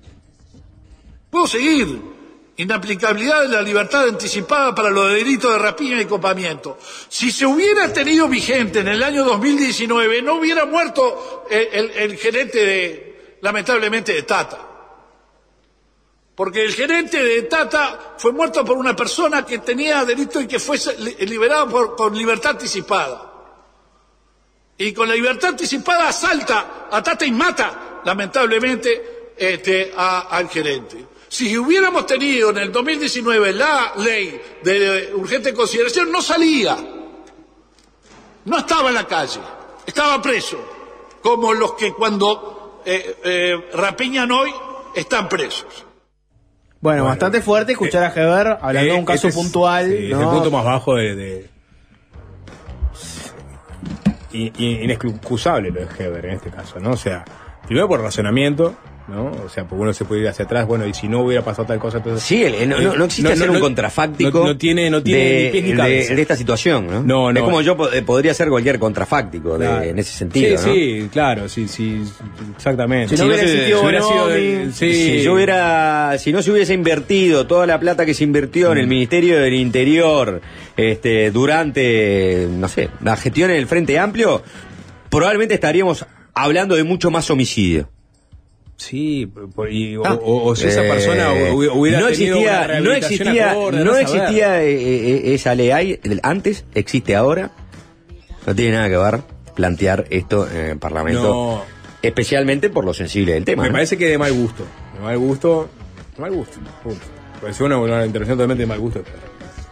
[1.31, 2.16] Puedo seguir.
[2.59, 6.79] Inaplicabilidad de la libertad anticipada para los delitos de rapiña y copamiento.
[7.09, 12.59] Si se hubiera tenido vigente en el año 2019, no hubiera muerto el, el- gerente
[12.65, 14.59] de, lamentablemente, de Tata.
[16.35, 20.59] Porque el gerente de Tata fue muerto por una persona que tenía delito y que
[20.59, 23.33] fue li- liberado por- con libertad anticipada.
[24.79, 31.07] Y con la libertad anticipada asalta a Tata y mata, lamentablemente, este, al gerente.
[31.29, 36.77] Si hubiéramos tenido en el 2019 la ley de urgente consideración, no salía.
[38.45, 39.41] no estaba en la calle,
[39.85, 40.57] estaba preso,
[41.23, 44.53] como los que cuando eh, eh, rapiñan hoy
[44.95, 45.85] están presos.
[46.81, 49.87] Bueno, bastante fuerte escuchar a Heber hablando de un caso Este es- puntual.
[49.91, 50.17] sí, ¿no?
[50.19, 51.51] Es el punto más bajo de.
[54.33, 56.91] inexcusable lo de Heber en este caso, ¿no?
[56.93, 57.25] O sea,
[57.67, 58.75] primero por razonamiento,
[59.09, 59.27] ¿no?
[59.45, 61.67] O sea, porque uno se puede ir hacia atrás, bueno, y si no hubiera pasado
[61.69, 62.23] tal cosa, entonces.
[62.25, 65.51] Sí, no, no- no existe hacer un contrafáctico No, no tiene, no tiene de, ni
[65.51, 66.15] pies ni de- cabeza.
[66.15, 67.03] de esta situación, ¿no?
[67.03, 67.39] No, no.
[67.39, 69.83] Es como yo po- eh, podría hacer cualquier contrafáctico de- Claro.
[69.85, 70.75] en ese sentido, sí, ¿no?
[70.75, 72.03] sí, claro, sí, sí,
[72.57, 73.17] exactamente.
[73.17, 77.79] Si no hubiera existido Bonomi, si yo hubiera, si no se hubiese invertido toda la
[77.79, 78.73] plata que se invirtió Mm.
[78.73, 80.41] en el Ministerio del Interior,
[80.77, 84.43] este, durante, no sé, la gestión en el Frente Amplio,
[85.11, 86.05] probablemente estaríamos
[86.35, 87.89] hablando de mucho más homicidio.
[88.79, 89.31] Sí,
[89.71, 92.61] y- o, Ah, o- o si esa eh, persona hubiera hubiera no tenido una existía,
[92.61, 94.71] no rehabilitación existía, acorde, no existía eh,
[95.31, 97.53] eh, esa ley ahí, antes, existe ahora,
[98.47, 99.21] no tiene nada que ver
[99.55, 101.63] plantear esto en el Parlamento, No.
[102.03, 103.63] especialmente por lo sensible del tema.
[103.63, 103.73] Me ¿no?
[103.73, 104.65] parece que de mal gusto.
[104.95, 105.71] De mal gusto.
[106.15, 106.59] De mal gusto.
[106.83, 107.01] Punto.
[107.41, 109.03] Parece una, una intervención totalmente de mal gusto.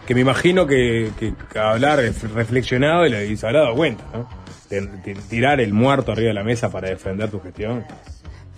[0.06, 3.74] Que me imagino que, que, que hablar ref- reflexionado y, le- y se habrá dado
[3.74, 4.28] cuenta, ¿no?
[4.70, 7.84] De- de tirar el muerto arriba de la mesa para defender tu gestión.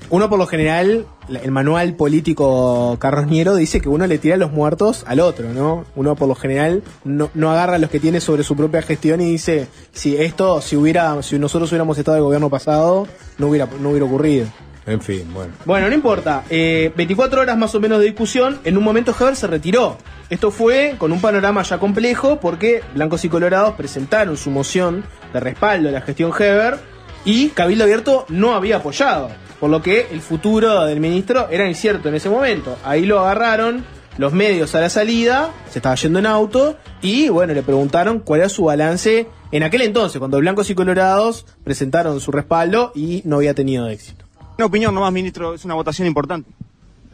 [0.09, 5.03] Uno por lo general, el manual político carroñero dice que uno le tira los muertos
[5.07, 5.84] al otro, ¿no?
[5.97, 9.24] Uno por lo general no, no agarra los que tiene sobre su propia gestión y
[9.24, 13.68] dice, si esto, si hubiera, si nosotros hubiéramos estado en el gobierno pasado, no hubiera,
[13.80, 14.47] no hubiera ocurrido.
[14.86, 15.53] En fin, bueno.
[15.64, 16.44] Bueno, no importa.
[16.49, 18.61] Eh, 24 horas más o menos de discusión.
[18.62, 19.99] En un momento Heber se retiró.
[20.30, 25.40] Esto fue con un panorama ya complejo porque Blancos y Colorados presentaron su moción de
[25.40, 26.78] respaldo a la gestión Heber
[27.24, 29.30] y Cabildo Abierto no había apoyado.
[29.61, 32.76] Por lo que el futuro del ministro era incierto en ese momento.
[32.84, 33.84] Ahí lo agarraron
[34.18, 38.40] los medios a la salida, se estaba yendo en auto y bueno, le preguntaron cuál
[38.40, 43.36] era su balance en aquel entonces, cuando Blancos y Colorados presentaron su respaldo y no
[43.36, 44.24] había tenido éxito.
[44.59, 46.50] Una opinión nomás, ministro, es una votación importante.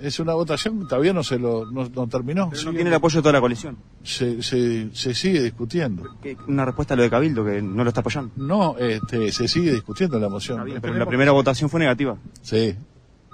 [0.03, 2.50] Es una votación que todavía no se lo no, no terminó.
[2.50, 3.76] Pero no tiene el apoyo de toda la coalición.
[4.03, 6.05] Se, se, se sigue discutiendo.
[6.22, 8.32] ¿Qué- Una respuesta a lo de Cabildo, que no lo está apoyando.
[8.36, 10.62] No, este, se sigue discutiendo la moción.
[10.80, 12.16] Pero la primera votación fue negativa.
[12.42, 12.74] Sí.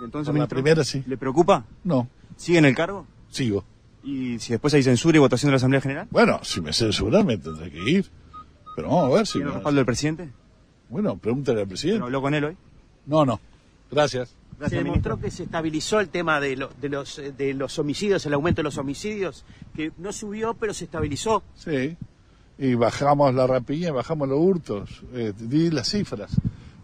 [0.02, 1.02] Entonces, Por la ministro, primera sí.
[1.06, 1.64] ¿le preocupa?
[1.84, 2.08] No.
[2.36, 3.06] ¿Sigue en el cargo?
[3.30, 3.64] Sigo.
[4.04, 6.06] ¿Y si después hay censura y votación de la Asamblea General?
[6.10, 8.06] Bueno, si me censuran me tendré que ir.
[8.76, 9.32] Pero vamos a ver si...
[9.34, 10.28] ¿Tiene el respaldo del presidente?
[10.88, 11.96] Bueno, pregúntale al presidente.
[11.98, 12.56] ¿Pero habló con él hoy?
[13.06, 13.40] No, no.
[13.90, 14.34] Gracias.
[14.68, 18.24] Se demostró que se estabilizó el tema de, lo- de los, eh, de los homicidios,
[18.26, 19.44] el aumento de los homicidios,
[19.76, 21.42] que no subió, pero se estabilizó.
[21.54, 21.96] Sí.
[22.58, 25.02] Y bajamos la rapiña, bajamos los hurtos.
[25.14, 26.32] Eh, di las cifras.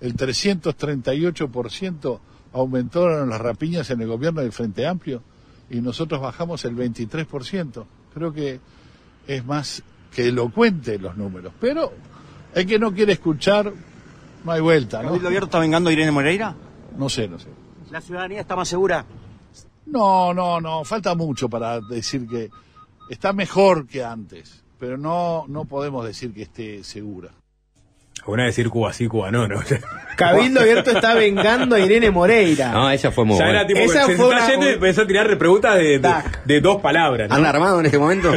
[0.01, 2.21] El 338%
[2.53, 5.23] aumentaron las rapiñas en el gobierno del Frente Amplio
[5.71, 7.85] y nosotros bajamos el 23%.
[8.15, 8.61] Creo que
[9.27, 9.83] es más
[10.15, 11.53] que elocuente los números.
[11.61, 11.93] Pero
[12.55, 13.73] el que no quiere escuchar,
[14.45, 15.09] no hay vuelta, ¿no?
[15.09, 16.55] ¿Cabildo Abierto está vengando a Irene Moreira?
[16.97, 17.49] No sé, no sé.
[17.95, 19.05] La ciudadanía está más segura.
[19.87, 22.51] No, no, no, falta mucho para decir que
[23.09, 27.29] está mejor que antes, pero no, no podemos decir que esté segura.
[28.27, 29.61] Una decir Cuba sí, Cuba no, ¿no?
[30.17, 32.73] Cabildo Abierto está vengando a Irene Moreira.
[32.73, 33.61] No, esa fue muy Ya buena.
[33.61, 36.15] era tipo, Esa se fue una- yendo y empezó a tirar preguntas de, de,
[36.47, 37.29] de dos palabras.
[37.29, 37.37] ¿no?
[37.37, 38.33] ¿Anda armado en este momento?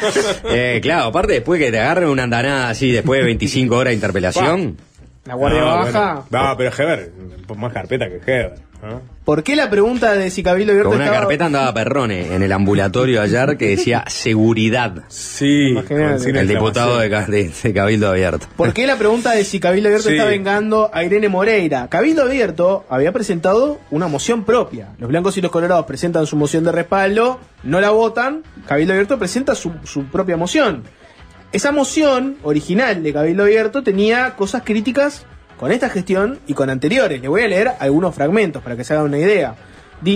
[0.50, 3.94] eh, claro, aparte después que te agarren una andanada así después de 25 horas de
[3.96, 4.76] interpelación.
[5.24, 6.24] La Guardia No, Baja.
[6.30, 6.48] bueno.
[6.48, 7.12] No, pero Heber,
[7.56, 8.69] más carpeta que Heber.
[8.82, 9.02] ¿No?
[9.24, 11.20] ¿Por qué la pregunta de si Cabildo Abierto Con una estaba...
[11.22, 15.04] carpeta andaba Perrone en el ambulatorio ayer que decía seguridad.
[15.08, 15.74] Sí,
[16.34, 18.46] El diputado de, Ca- de- de Cabildo Abierto.
[18.56, 20.14] ¿Por qué la pregunta de si Cabildo Abierto Sí.
[20.16, 21.86] está vengando a Irene Moreira?
[21.88, 24.88] Cabildo Abierto había presentado una moción propia.
[24.98, 28.42] Los blancos y los colorados presentan su moción de respaldo, no la votan.
[28.66, 30.82] Cabildo Abierto presenta su, su propia moción.
[31.52, 35.26] Esa moción original de Cabildo Abierto tenía cosas críticas
[35.60, 37.20] con esta gestión y con anteriores.
[37.20, 39.56] Le voy a leer algunos fragmentos para que se hagan una idea.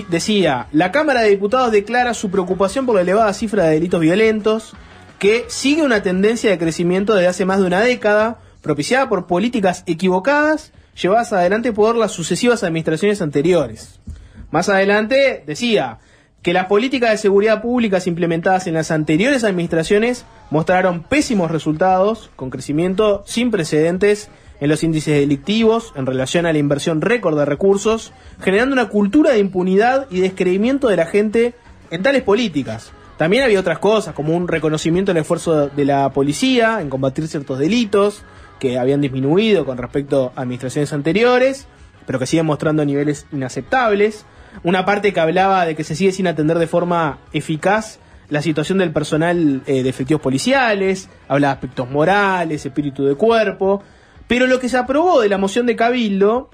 [0.08, 4.72] Decía, la Cámara de Diputados declara su preocupación por la elevada cifra de delitos violentos,
[5.18, 9.82] que sigue una tendencia de crecimiento desde hace más de una década, propiciada por políticas
[9.84, 14.00] equivocadas llevadas adelante por las sucesivas administraciones anteriores.
[14.50, 15.98] Más adelante decía
[16.40, 22.48] que las políticas de seguridad públicas implementadas en las anteriores administraciones mostraron pésimos resultados, con
[22.48, 24.30] crecimiento sin precedentes
[24.64, 29.32] en los índices delictivos en relación a la inversión récord de recursos, generando una cultura
[29.32, 31.52] de impunidad y descreimiento de la gente
[31.90, 32.90] en tales políticas.
[33.18, 37.58] También había otras cosas, como un reconocimiento del esfuerzo de la policía en combatir ciertos
[37.58, 38.22] delitos
[38.58, 41.66] que habían disminuido con respecto a administraciones anteriores,
[42.06, 44.24] pero que siguen mostrando niveles inaceptables.
[44.62, 47.98] Una parte que hablaba de que se sigue sin atender de forma eficaz
[48.30, 53.82] la situación del personal eh, de efectivos policiales, habla de aspectos morales, espíritu de cuerpo,
[54.28, 56.50] pero lo que se aprobó de la moción de Cabildo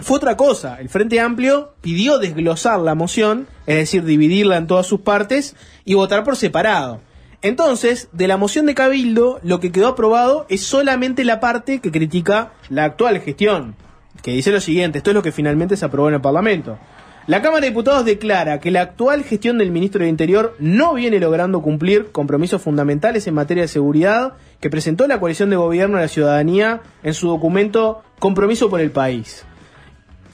[0.00, 0.80] fue otra cosa.
[0.80, 5.94] El Frente Amplio pidió desglosar la moción, es decir, dividirla en todas sus partes y
[5.94, 7.00] votar por separado.
[7.40, 11.92] Entonces, de la moción de Cabildo, lo que quedó aprobado es solamente la parte que
[11.92, 13.76] critica la actual gestión,
[14.22, 16.78] que dice lo siguiente, esto es lo que finalmente se aprobó en el Parlamento.
[17.28, 21.20] La Cámara de Diputados declara que la actual gestión del ministro del Interior no viene
[21.20, 26.00] logrando cumplir compromisos fundamentales en materia de seguridad que presentó la coalición de gobierno a
[26.00, 29.44] la ciudadanía en su documento Compromiso por el País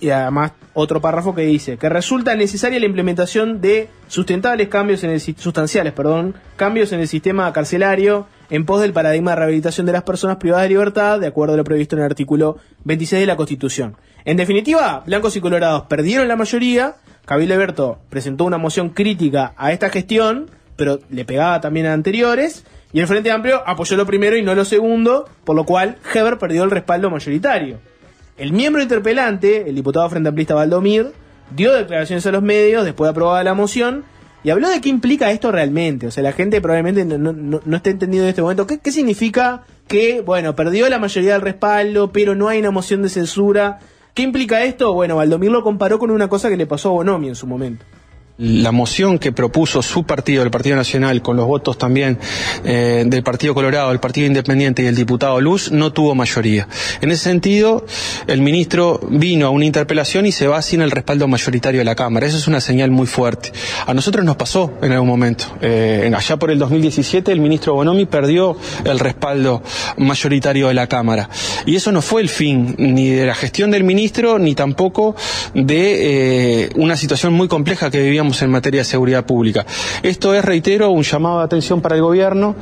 [0.05, 5.11] y además otro párrafo que dice que resulta necesaria la implementación de sustentables cambios en
[5.11, 9.93] el sustanciales, perdón, cambios en el sistema carcelario en pos del paradigma de rehabilitación de
[9.93, 13.27] las personas privadas de libertad, de acuerdo a lo previsto en el artículo 26 de
[13.27, 13.97] la Constitución.
[14.25, 16.97] En definitiva, blancos y colorados perdieron la mayoría.
[17.27, 22.65] Cabildo Alberto presentó una moción crítica a esta gestión, pero le pegaba también a anteriores.
[22.93, 26.39] Y el Frente Amplio apoyó lo primero y no lo segundo, por lo cual Heber
[26.39, 27.81] perdió el respaldo mayoritario.
[28.39, 31.13] El miembro interpelante, el diputado frente amplista Valdomir,
[31.55, 34.05] dio declaraciones a los medios después de aprobada la moción
[34.43, 36.07] y habló de qué implica esto realmente.
[36.07, 38.67] O sea, la gente probablemente no, no, no esté entendiendo en este momento.
[38.67, 43.03] ¿Qué, ¿Qué significa que, bueno, perdió la mayoría del respaldo, pero no hay una moción
[43.03, 43.81] de censura?
[44.15, 44.95] ¿Qué implica esto?
[44.95, 47.85] Bueno, Valdomir lo comparó con una cosa que le pasó a Bonomi en su momento.
[48.37, 52.19] La moción que propuso su partido, el Partido Nacional, con los votos también
[52.65, 56.67] eh, del Partido Colorado, el Partido Independiente y el diputado Luz, no tuvo mayoría.
[57.01, 57.87] En ese sentido,
[58.27, 61.95] el ministro vino a una interpelación y se va sin el respaldo mayoritario de la
[61.95, 62.27] Cámara.
[62.27, 63.53] Eso es una señal muy fuerte.
[63.87, 65.45] A nosotros nos pasó en algún momento.
[65.61, 69.63] Eh, allá por el 2017, el ministro Bonomi perdió el respaldo
[69.97, 71.31] mayoritario de la Cámara.
[71.67, 75.15] Y eso no fue el fin ni de la gestión del ministro, ni tampoco
[75.55, 79.67] de eh, una situación muy compleja que vivíamos en materia de seguridad pública.
[80.03, 82.57] Esto es, reitero, un llamado de atención para el gobierno,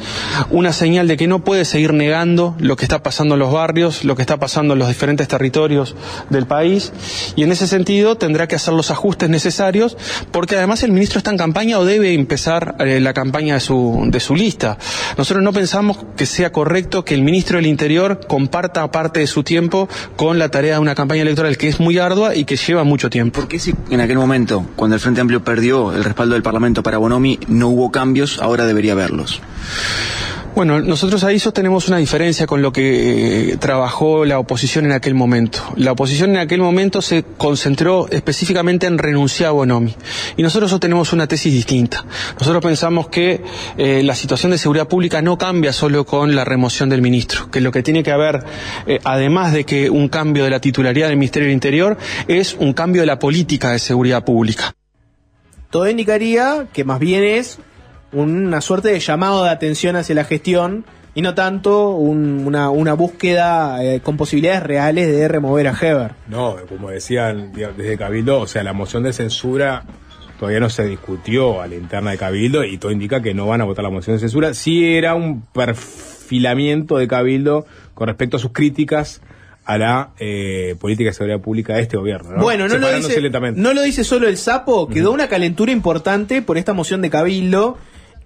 [0.50, 4.04] una señal de que no puede seguir negando lo que está pasando en los barrios,
[4.04, 5.94] lo que está pasando en los diferentes territorios
[6.30, 6.92] del país,
[7.36, 9.96] y en ese sentido tendrá que hacer los ajustes necesarios,
[10.30, 14.04] porque además el ministro está en campaña o debe empezar eh, la campaña de su,
[14.06, 14.78] de su lista.
[15.16, 19.42] Nosotros no pensamos que sea correcto que el ministro del Interior comparta parte de su
[19.42, 22.84] tiempo con la tarea de una campaña electoral que es muy ardua y que lleva
[22.84, 23.40] mucho tiempo.
[23.40, 26.82] ¿Por qué si en aquel momento, cuando el Frente Amplio perdió el respaldo del Parlamento
[26.82, 29.42] para Bonomi, no hubo cambios, ahora debería haberlos?
[30.54, 35.14] Bueno, nosotros ahí sostenemos una diferencia con lo que eh, trabajó la oposición en aquel
[35.14, 35.60] momento.
[35.76, 39.94] La oposición en aquel momento se concentró específicamente en renunciar a Bonomi.
[40.36, 42.04] Y nosotros sostenemos una tesis distinta.
[42.38, 43.42] Nosotros pensamos que
[43.78, 47.62] eh, la situación de seguridad pública no cambia solo con la remoción del ministro, que
[47.62, 48.44] lo que tiene que haber,
[48.86, 51.96] eh, además de que un cambio de la titularidad del Ministerio del Interior,
[52.28, 54.74] es un cambio de la política de seguridad pública.
[55.72, 57.58] Todo indicaría que más bien es
[58.12, 63.82] una suerte de llamado de atención hacia la gestión y no tanto un- una, búsqueda
[63.82, 66.12] eh, con posibilidades reales de remover a Heber.
[66.28, 69.84] No, como decían desde Cabildo, o sea, la moción de censura
[70.38, 73.62] todavía no se discutió a la interna de Cabildo y todo indica que no van
[73.62, 74.52] a votar la moción de censura.
[74.52, 77.64] Sí era un perfilamiento de Cabildo
[77.94, 79.22] con respecto a sus críticas
[79.64, 82.32] a la eh, política de seguridad pública de este gobierno.
[82.36, 82.42] ¿no?
[82.42, 83.60] Bueno, no lo, dice, lentamente.
[83.60, 87.78] no lo dice solo el sapo, quedó una calentura importante por esta moción de Cabildo.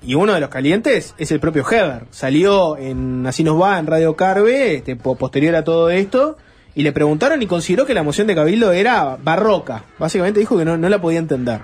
[0.02, 2.02] Y uno de los calientes es el propio Heber.
[2.10, 6.36] Salió en Así nos va, en Radio Carve, este, po- posterior a todo esto,
[6.74, 9.84] y le preguntaron y consideró que la moción de Cabildo era barroca.
[9.98, 11.60] Básicamente dijo que no, no la podía entender.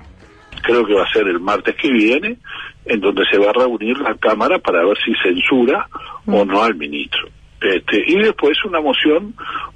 [0.63, 2.39] creo que va a ser el martes que viene,
[2.87, 5.87] en donde se va a reunir la Cámara para ver si censura
[6.27, 7.29] o no al ministro.
[7.63, 9.35] Este, y después una moción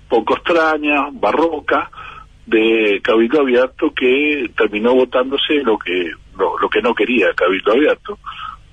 [0.08, 1.90] poco extraña, barroca,
[2.46, 8.18] de Cabildo Abierto que terminó votándose lo que lo, lo que no quería Cabildo Abierto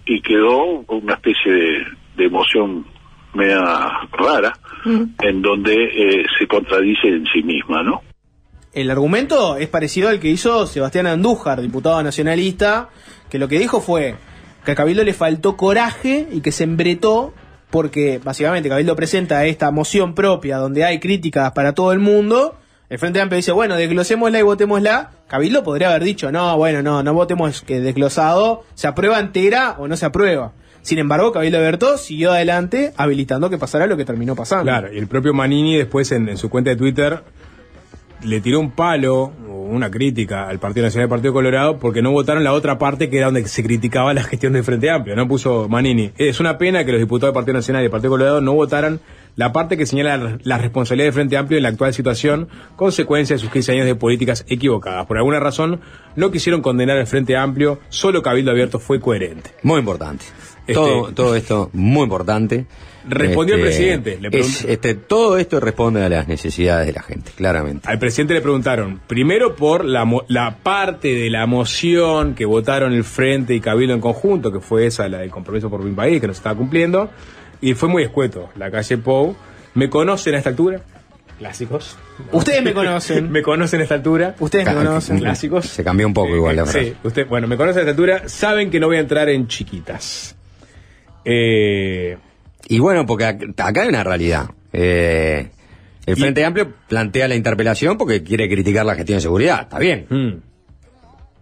[0.06, 1.86] y quedó una especie de,
[2.18, 2.86] de moción
[3.34, 3.60] media
[4.12, 4.54] rara
[4.86, 8.02] en donde eh, se contradice en sí misma, ¿no?
[8.74, 12.90] El argumento es parecido al que hizo Sebastián Andújar, diputado nacionalista,
[13.30, 14.16] que lo que dijo fue
[14.66, 17.34] que a Cabildo le faltó coraje y que se embretó
[17.74, 22.56] porque básicamente Cabildo presenta esta moción propia donde hay críticas para todo el mundo.
[22.88, 25.10] El Frente Amplio dice, bueno, desglosémosla y votémosla.
[25.28, 29.88] Cabildo podría haber dicho, no, bueno, no, no votemos que desglosado, se aprueba entera o
[29.88, 30.52] no se aprueba.
[30.84, 34.66] Sin embargo, Cabildo Alberto siguió adelante habilitando que pasara lo que terminó pasando.
[34.66, 37.24] Claro, y el propio Manini después en, en su cuenta de Twitter
[38.24, 42.02] le tiró un palo, o una crítica al Partido Nacional y al Partido Colorado porque
[42.02, 45.16] no votaron la otra parte que era donde se criticaba la gestión del Frente Amplio,
[45.16, 46.12] no puso Manini.
[46.18, 49.00] Es una pena que los diputados del Partido Nacional y del Partido Colorado no votaran
[49.36, 53.40] la parte que señala la responsabilidad del Frente Amplio en la actual situación, consecuencia de
[53.40, 55.08] sus 15 años de políticas equivocadas.
[55.08, 55.82] Por alguna razón,
[56.16, 59.52] no quisieron condenar al Frente Amplio, solo Cabildo Abierto fue coherente.
[59.64, 60.26] Muy importante.
[60.68, 62.68] Este- Todo, todo esto muy importante.
[63.08, 67.02] Respondió el presidente, le es- preguntó- este, todo esto responde a las necesidades de la
[67.04, 67.88] gente, claramente.
[67.90, 73.54] Al presidente le preguntaron, primero por la parte de la moción que votaron el Frente
[73.56, 76.34] y Cabildo en conjunto, que fue esa, la del compromiso por mi país, que no
[76.34, 77.10] se estaba cumpliendo,
[77.62, 78.50] y fue muy escueto.
[78.56, 79.36] La calle Pou,
[79.74, 80.82] ¿me conocen a esta altura?
[81.40, 81.98] Clásicos.
[82.32, 83.30] Ustedes me conocen.
[83.32, 84.36] ¿Me conocen a esta altura?
[84.40, 85.20] Ustedes me conocen.
[85.20, 85.66] Clásicos.
[85.66, 86.86] Se cambió un poco igual la frase.
[86.92, 89.48] Sí, usted, bueno, me conocen a esta altura, saben que no voy a entrar en
[89.48, 90.36] chiquitas.
[91.26, 92.18] Eh,
[92.68, 94.50] Y bueno, porque ac- acá hay una realidad.
[94.72, 95.50] Eh,
[96.06, 99.62] el Frente Amplio plantea la interpelación porque quiere criticar la gestión de seguridad.
[99.64, 100.06] Está bien.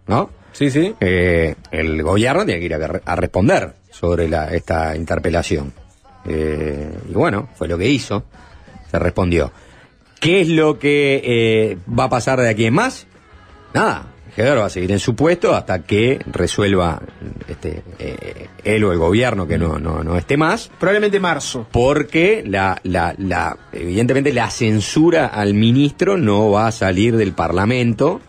[0.07, 0.23] ¿No?
[0.23, 0.29] Mm.
[0.53, 0.93] Sí, sí.
[0.99, 5.71] el gobierno tiene que ir a, a responder sobre la, esta interpelación.
[6.25, 8.25] Eh, y bueno, fue lo que hizo.
[8.89, 9.51] Se respondió.
[10.19, 13.07] ¿Qué es lo que eh, va a pasar de aquí en más?
[13.73, 14.07] Nada.
[14.35, 17.01] Heber va a seguir en su puesto hasta que resuelva
[17.47, 20.71] este, eh, él o el gobierno que no, no, no esté más.
[20.79, 21.67] Probablemente marzo.
[21.71, 28.21] Porque la, la, la, evidentemente la censura al ministro no va a salir del Parlamento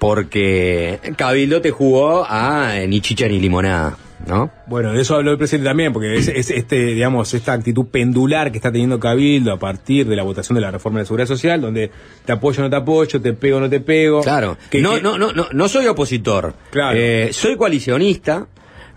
[0.00, 4.50] porque Cabildo te jugó a eh, ni chicha ni limonada, ¿no?
[4.66, 8.50] Bueno, de eso habló el presidente también, porque es, es este, digamos, esta actitud pendular
[8.52, 11.26] que está teniendo Cabildo a partir de la votación de la reforma de la seguridad
[11.26, 11.90] social, donde
[12.24, 14.20] te apoyo o no te apoyo, te pego o no te pego.
[14.22, 14.56] Claro.
[14.70, 16.54] Que- no, que- no, no, no, no soy opositor.
[16.70, 16.96] Claro.
[16.98, 18.46] Eh, soy coalicionista.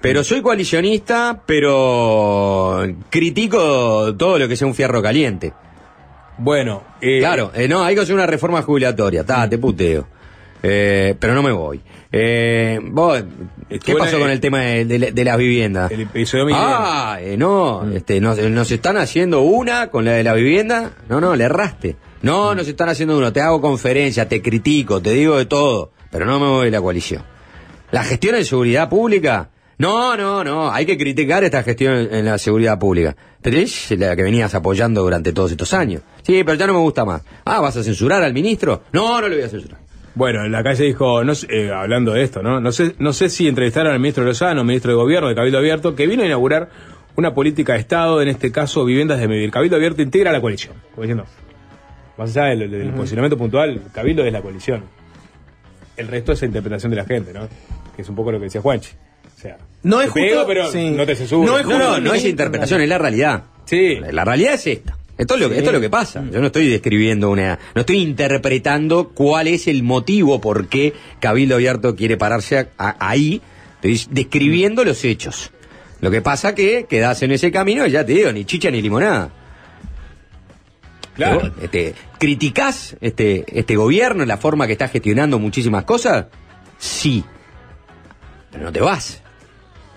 [0.01, 5.53] Pero soy coalicionista, pero critico todo lo que sea un fierro caliente.
[6.37, 10.05] Bueno, claro, eh, no, hay que hacer una reforma jubilatoria, está, te puteo.
[10.61, 11.79] Eh, pero no me voy.
[12.11, 13.23] Eh, vos,
[13.79, 15.91] ¿Qué pasó con el tema de, de- de las viviendas?
[15.91, 16.55] El episodio.
[16.57, 20.91] Ah, eh, no, este, nos, nos están haciendo una con la de la vivienda.
[21.09, 21.95] No, no, le erraste.
[22.21, 23.33] No, nos están haciendo uno.
[23.33, 26.81] Te hago conferencia, te critico, te digo de todo, pero no me voy de la
[26.81, 27.23] coalición.
[27.91, 29.49] La gestión en seguridad pública.
[29.77, 30.71] No, no, no.
[30.71, 33.15] Hay que criticar esta gestión en, en la seguridad pública.
[33.41, 36.01] Pero es la que venías apoyando durante todos estos años.
[36.21, 37.21] Sí, pero ya no me gusta más.
[37.43, 38.83] Ah, ¿vas a censurar al ministro?
[38.93, 39.79] No, no le voy a censurar.
[40.15, 42.59] Bueno, en la calle dijo, no sé, eh, hablando de esto, ¿no?
[42.61, 45.95] No sé, no sé si entrevistaron al ministro Lozano, ministro de Gobierno de Cabildo Abierto,
[45.95, 46.69] que vino a inaugurar
[47.15, 49.49] una política de Estado, en este caso viviendas de vivir.
[49.49, 51.25] Cabildo Abierto integra la coalición, como diciendo,
[52.17, 54.83] más allá del, del posicionamiento puntual, Cabildo es la coalición.
[55.97, 57.47] El resto es la interpretación de la gente, ¿no?
[57.95, 58.91] Que es un poco lo que decía Juanchi.
[59.35, 60.91] O sea, No es pego, justo- pero sí.
[60.91, 61.51] no te censuro.
[61.51, 63.43] No es No, no, no es interpretación, es la realidad.
[63.65, 63.99] Sí.
[64.11, 64.95] La realidad es esta.
[65.17, 65.59] Esto es, lo, que- Sí.
[65.59, 66.23] esto es lo que pasa.
[66.31, 67.59] Yo no estoy describiendo una.
[67.75, 72.95] No estoy interpretando cuál es el motivo por qué Cabildo Abierto quiere pararse a- a-
[72.99, 73.41] ahí.
[73.81, 75.51] Estoy describiendo los hechos.
[76.01, 78.81] Lo que pasa que quedás en ese camino y ya te digo, ni chicha ni
[78.81, 79.29] limonada.
[81.15, 81.51] Claro.
[81.61, 86.25] Este, ¿Criticás este, este gobierno, la forma que está gestionando muchísimas cosas?
[86.79, 87.23] Sí.
[88.51, 89.21] Pero no te vas.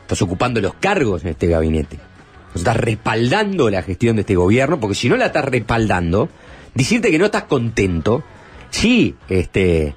[0.02, 1.98] Estás ocupando los cargos en este gabinete.
[2.56, 6.28] Estás respaldando la gestión de este gobierno, porque si no la estás respaldando,
[6.74, 8.22] decirte que no estás contento,
[8.70, 9.94] sí, este,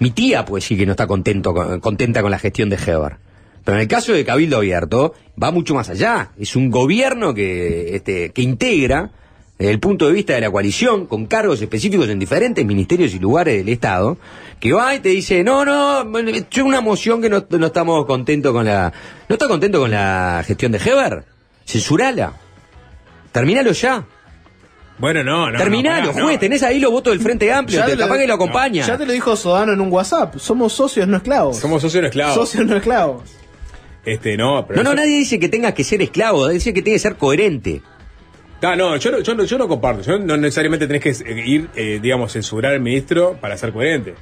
[0.00, 3.16] mi tía pues sí que no está contento, con- contenta con la gestión de Heber.
[3.64, 6.30] Pero en el caso de Cabildo Abierto, va mucho más allá.
[6.38, 9.10] Es un gobierno que, este, que integra,
[9.58, 13.18] desde el punto de vista de la coalición, con cargos específicos en diferentes ministerios y
[13.18, 14.16] lugares del Estado,
[14.58, 18.52] que va y te dice, no, no, es una moción que no, no estamos contentos
[18.52, 18.92] con la...
[19.28, 21.24] ¿No está contento con la gestión de Heber?
[21.68, 22.32] Censurala.
[23.30, 24.04] Terminalo ya.
[24.98, 25.58] Bueno, no, no.
[25.58, 26.40] Terminalo, no, pará, juez, no.
[26.40, 28.84] tenés ahí los votos del Frente Amplio, te, capaz que lo acompaña.
[28.86, 30.36] Ya te lo dijo Sodano en un WhatsApp.
[30.38, 31.58] Somos socios, no esclavos.
[31.58, 32.34] Somos socios no esclavos.
[32.34, 33.22] Socios, no esclavos.
[34.04, 36.80] Este, no, pero No, no, eso- nadie dice que tengas que ser esclavo, dice que
[36.82, 37.82] tiene que ser coherente.
[38.62, 40.02] Ah, no, yo no, yo no, yo no comparto.
[40.02, 44.14] Yo no necesariamente tenés que eh, ir, eh, digamos, censurar al ministro para ser coherente.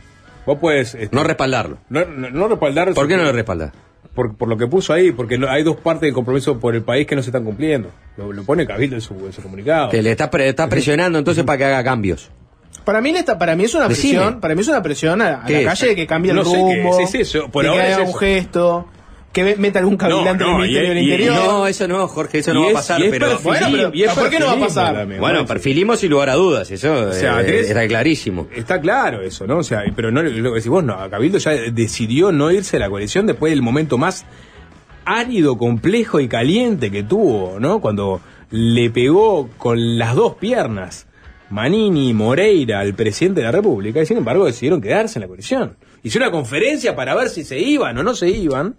[0.45, 0.95] Vos puedes.
[0.95, 1.79] este, No respaldarlo.
[1.89, 2.93] no, no, no respaldar.
[2.93, 3.73] ¿Por qué no lo respaldas?
[4.17, 6.83] Por, por lo que puso ahí, porque no- hay dos partes del compromiso por el
[6.83, 7.91] país que no se están cumpliendo.
[8.17, 9.91] Lo, lo pone Cabildo en su, en su comunicado.
[9.91, 12.31] Que le estás pre- estás presionando entonces para que haga cambios.
[12.85, 14.15] Para mí, esta, para mí es una Decime.
[14.19, 15.67] presión, para mí es una presión a, a ¿Qué la es?
[15.67, 17.85] calle de que cambie el No sé qué rumbo, es, es eso, por de ahora
[17.85, 18.87] que es haga un gesto,
[19.37, 21.35] que ve- meta algún cabilante No, no, en el Ministerio y- del y- Interior.
[21.47, 23.27] No, eso no, Jorge, eso no va a pasar, y es pero...
[23.39, 25.07] perfil- Bueno, pero y es ¿por qué no va a pasar?
[25.19, 28.49] Bueno, perfilismo sin lugar a dudas, eso O sea, eh, tenés- está clarísimo.
[28.55, 29.59] Está claro eso, ¿no?
[29.59, 30.97] O sea, pero no lo que decís vos, no.
[31.11, 34.25] Cabildo ya decidió no irse de la coalición después del momento más
[35.05, 37.81] árido, complejo y caliente que tuvo, ¿no?
[37.81, 38.21] Cuando
[38.51, 41.07] le pegó con las dos piernas
[41.49, 45.77] Manini, Moreira, el presidente de la República, y sin embargo decidieron quedarse en la coalición.
[46.03, 48.75] Hicieron una conferencia para ver si se iban o no se iban,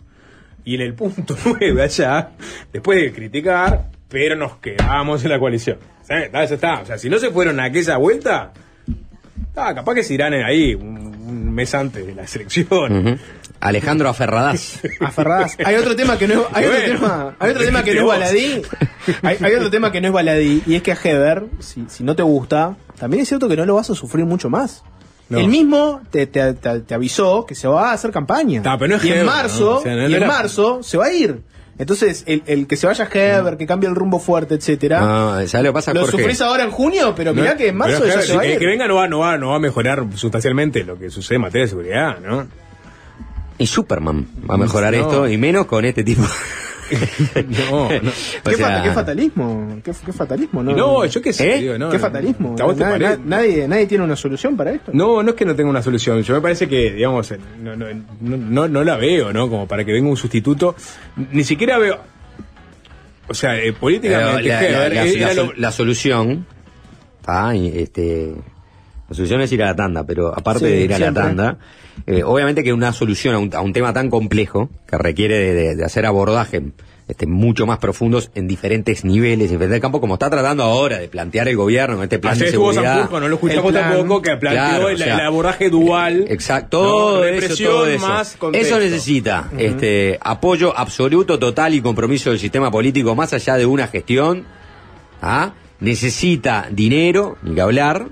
[0.67, 2.31] y en el punto 9 allá,
[2.73, 5.77] después de criticar, pero nos quedamos en la coalición.
[6.09, 6.81] Está, eso está.
[6.81, 8.51] O sea, si no se fueron a aquella vuelta,
[9.55, 13.17] ah, capaz que se irán ahí un, un mes antes de la selección.
[13.61, 14.81] Alejandro Aferradás.
[14.99, 15.55] Aferradas.
[15.63, 18.01] Hay otro tema que no es, hay otro Bueno, tema, hay otro tema que no
[18.01, 18.61] es baladí.
[19.23, 20.63] Hay, hay otro tema que no es baladí.
[20.65, 23.65] Y es que a Heber, si, si no te gusta, también es cierto que no
[23.65, 24.83] lo vas a sufrir mucho más.
[25.29, 25.39] No.
[25.39, 28.61] Él mismo te, te- te- te avisó que se va a hacer campaña.
[28.61, 29.75] Ta, pero no es y en Heber, marzo, ¿no?
[29.77, 31.41] O sea, no- y no en marzo se va a ir.
[31.79, 34.99] Entonces, el, el que se vaya Heber, que cambie el rumbo fuerte, etcétera.
[35.01, 36.17] No, ¿sabes lo pasa, lo Jorge?
[36.17, 38.41] sufrís ahora en junio, pero mirá No, que en marzo pero ya claro, se va
[38.41, 38.59] a el ir.
[38.59, 41.41] que venga no va, no, va, no va a mejorar sustancialmente lo que sucede en
[41.41, 42.47] materia de seguridad, ¿no?
[43.59, 44.99] Y Superman va a mejorar No.
[45.01, 46.23] esto, y menos con este tipo.
[47.69, 48.09] No, no.
[48.09, 49.79] O ¿Qué, sea, fa- qué fatalismo?
[49.83, 50.63] ¿Qué, qué fatalismo?
[50.63, 51.59] No, No, yo qué sé, ¿Eh?
[51.59, 52.55] digo, no, ¿Qué fatalismo?
[53.25, 54.91] Nadie, nadie tiene una solución para esto.
[54.93, 56.21] No, no es que no tenga una solución.
[56.23, 59.49] Yo me parece que, digamos, eh, no, no, no, la veo, ¿no?
[59.49, 60.75] Como para que venga un sustituto.
[61.31, 61.99] Ni siquiera veo.
[63.29, 66.45] O sea, eh, eh, políticamente, la, la- la- era la solución.
[67.25, 68.35] ah, este,
[69.09, 71.21] la solución es ir a la tanda, pero aparte Sí, de ir a siempre.
[71.23, 71.57] la tanda,
[72.05, 75.53] eh, obviamente que una solución a un, a un tema tan complejo, que requiere de,
[75.53, 76.61] de- de hacer abordaje
[77.07, 81.07] este, mucho más profundos en diferentes niveles, en diferentes campos, como está tratando ahora de
[81.07, 82.83] plantear el gobierno con este plan Ayer de seguridad.
[82.95, 86.25] Sanjurjo, no lo escuchamos plan, tampoco, que planteó claro, el, o sea, el abordaje dual.
[86.27, 86.89] Exacto, ¿no?
[86.89, 88.07] todo eso, Represión todo eso.
[88.09, 88.37] más.
[88.51, 93.87] Eso necesita este apoyo absoluto, total y compromiso del sistema político más allá de una
[93.87, 94.43] gestión.
[95.21, 95.53] ¿ah?
[95.79, 98.07] Necesita dinero, ni que hablar.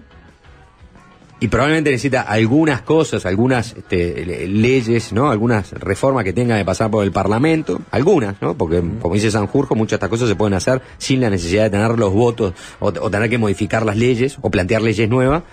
[1.46, 5.30] Y probablemente necesita algunas cosas, algunas este, le- leyes, ¿no?
[5.30, 7.80] Algunas reformas que tengan que pasar por el Parlamento.
[7.92, 8.58] Algunas, ¿no?
[8.58, 11.70] Porque, como dice Sanjurjo, muchas de estas cosas se pueden hacer sin la necesidad de
[11.70, 15.44] tener los votos o, o tener que modificar las leyes o plantear leyes nuevas.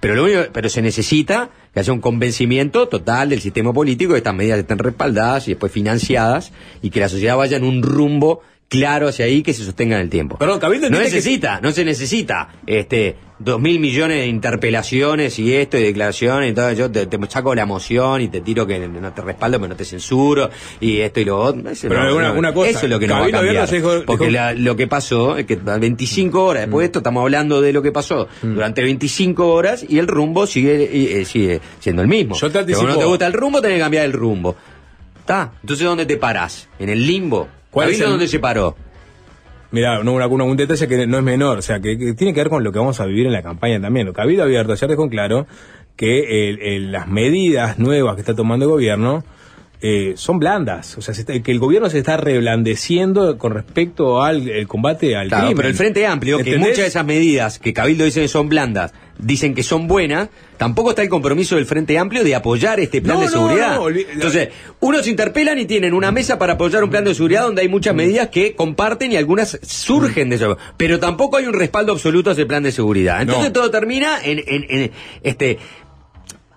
[0.00, 4.18] Pero lo único, pero se necesita que haya un convencimiento total del sistema político que
[4.18, 6.50] estas medidas estén respaldadas y después financiadas
[6.82, 10.02] y que la sociedad vaya en un rumbo claro hacia ahí que se sostenga en
[10.02, 10.36] el tiempo.
[10.38, 15.54] Perdón, Cabildo no que- necesita, no se necesita este dos mil millones de interpelaciones y
[15.54, 18.78] esto y declaraciones y todo, yo te, te saco la moción y te tiro que
[18.88, 20.48] no te respaldo pero no te censuro
[20.80, 21.70] y esto y lo otro.
[21.70, 24.04] Eso, Pero no, no, cosa, eso es lo que nos va a cambiar.
[24.06, 27.60] Porque la- lo que pasó es que a 25 horas después de esto estamos hablando
[27.60, 28.54] de lo que pasó Mm.
[28.54, 32.34] durante 25 horas y el rumbo sigue eh, sigue siendo el mismo.
[32.36, 34.56] Yo te anticipo- no te gusta el rumbo, tenés que cambiar el rumbo.
[35.20, 35.52] ¿Está?
[35.60, 36.68] Entonces, ¿dónde te parás?
[36.78, 37.48] ¿En el limbo?
[37.76, 38.74] ¿Cuál es ¿Cabildo el- dónde se paró?
[39.70, 42.40] Mirá, no, una, un detalle que no es menor, o sea, que, que tiene que
[42.40, 44.06] ver con lo que vamos a vivir en la campaña también.
[44.06, 45.46] Lo que ha habido abierto ayer dejó claro
[45.96, 49.24] que el- el- las medidas nuevas que está tomando el gobierno
[49.82, 50.96] eh, son blandas.
[50.96, 55.14] O sea, se está- que el gobierno se está reblandeciendo con respecto al el combate
[55.16, 55.56] al Claro, crimen.
[55.58, 58.94] pero el Frente Amplio, que muchas de esas medidas que Cabildo dice que son blandas,
[59.18, 63.16] dicen que son buenas, tampoco está el compromiso del Frente Amplio de apoyar este plan
[63.16, 63.76] No, de seguridad.
[63.76, 64.48] no, Entonces,
[64.80, 67.94] unos interpelan y tienen una mesa para apoyar un plan de seguridad donde hay muchas
[67.94, 70.58] medidas que comparten y algunas surgen de eso.
[70.76, 73.22] Pero tampoco hay un respaldo absoluto a ese plan de seguridad.
[73.22, 74.90] Entonces todo termina en, en- en,
[75.22, 75.58] este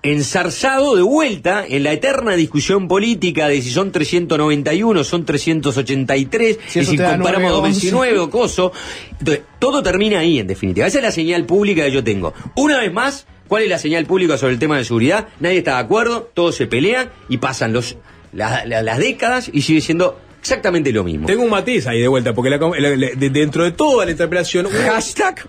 [0.02, 6.80] ensarzado de vuelta en la eterna discusión política de si son 391, son 383, Si
[6.80, 8.72] y si comparamos 9, 19 o coso.
[9.20, 10.88] Entonces, todo termina ahí, en definitiva.
[10.88, 12.34] Esa es la señal pública que yo tengo.
[12.56, 15.28] Una vez más, ¿cuál es la señal pública sobre el tema de seguridad?
[15.40, 17.98] Nadie está de acuerdo, todos se pelean y pasan los,
[18.32, 21.28] la- la- las décadas y sigue siendo exactamente lo mismo.
[21.28, 24.12] Tengo un matiz ahí de vuelta, porque la, la- la- de- dentro de toda la
[24.12, 25.48] interpelación Hashtag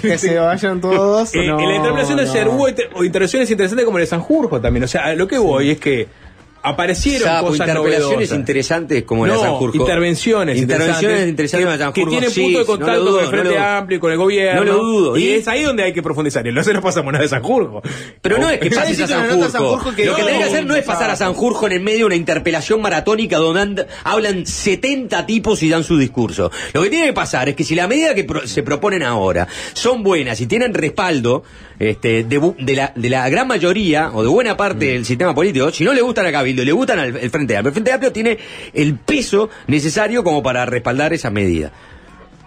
[0.00, 1.34] Que se vayan todos.
[1.34, 2.30] Eh, no, en la interpelación de no.
[2.30, 4.84] ayer hubo inter- o intervenciones interesantes como el de Sanjurjo también.
[4.84, 6.08] O sea, lo que voy es que
[6.64, 8.38] aparecieron Sapo, cosas interpelaciones novedosas.
[8.38, 9.76] interesantes como la No, de Sanjurjo.
[9.76, 13.24] intervenciones Intervenciones interesantes como la de que, tienen punto de no contacto dudo, con el
[13.24, 14.64] no Frente lo- Amplio y con el gobierno.
[14.64, 15.16] No lo dudo.
[15.16, 15.32] Y, ¿Y?
[15.34, 16.46] es ahí donde hay que profundizar.
[16.46, 17.82] Y no se nos pasamos nada de Sanjurjo.
[18.22, 19.94] Pero no es que pases a Sanjurjo.
[19.94, 21.80] Que- Lo que No, tenés que hacer no es no, pasar a Sanjurjo en el
[21.80, 26.50] medio de una interpelación maratónica donde and- hablan 70 tipos y dan su discurso.
[26.72, 29.46] Lo que tiene que pasar es que si la medida que pro- se proponen ahora
[29.74, 31.42] son buenas y tienen respaldo
[31.78, 35.70] este, de, de la, de la gran mayoría o de buena parte del sistema político,
[35.70, 37.68] si no le gustan a Cabildo, le gustan al el Frente Amplio.
[37.70, 38.38] El Frente Amplio tiene
[38.72, 41.72] el peso necesario como para respaldar esa medida.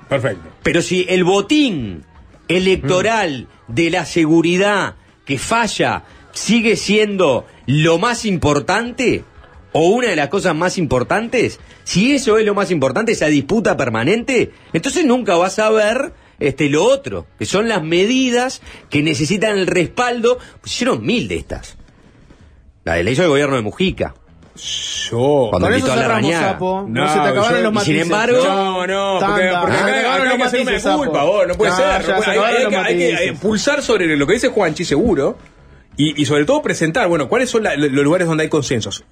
[0.08, 0.50] Perfecto.
[0.64, 2.04] Pero si el botín
[2.48, 9.24] electoral de la seguridad que falla sigue siendo lo más importante,
[9.74, 13.76] o una de las cosas más importantes, si eso es lo más importante, esa disputa
[13.76, 19.58] permanente, entonces nunca vas a ver este, lo otro, que son las medidas que necesitan
[19.58, 20.38] el respaldo.
[20.62, 21.78] Pues hicieron mil de estas.
[22.84, 24.14] La de la hizo el gobierno de Mujica.
[25.10, 25.48] Yo.
[25.52, 26.40] Cuando invitó eso a la.
[26.40, 26.86] Sapo.
[26.88, 27.94] No, No, se te acabaron yo- los matices.
[27.94, 31.28] sin embargo- No, no, porque, porque Se acá, acá hay los matices, culpa, Sapo.
[31.32, 31.86] vos, no puede No, ser.
[31.86, 33.40] ya no se puede- hay, hay que, hay que matices.
[33.40, 35.38] pulsar sobre lo que dice Juanchi seguro
[35.96, 39.04] y, y sobre todo presentar, bueno, cuáles son la- los lugares donde hay consensos.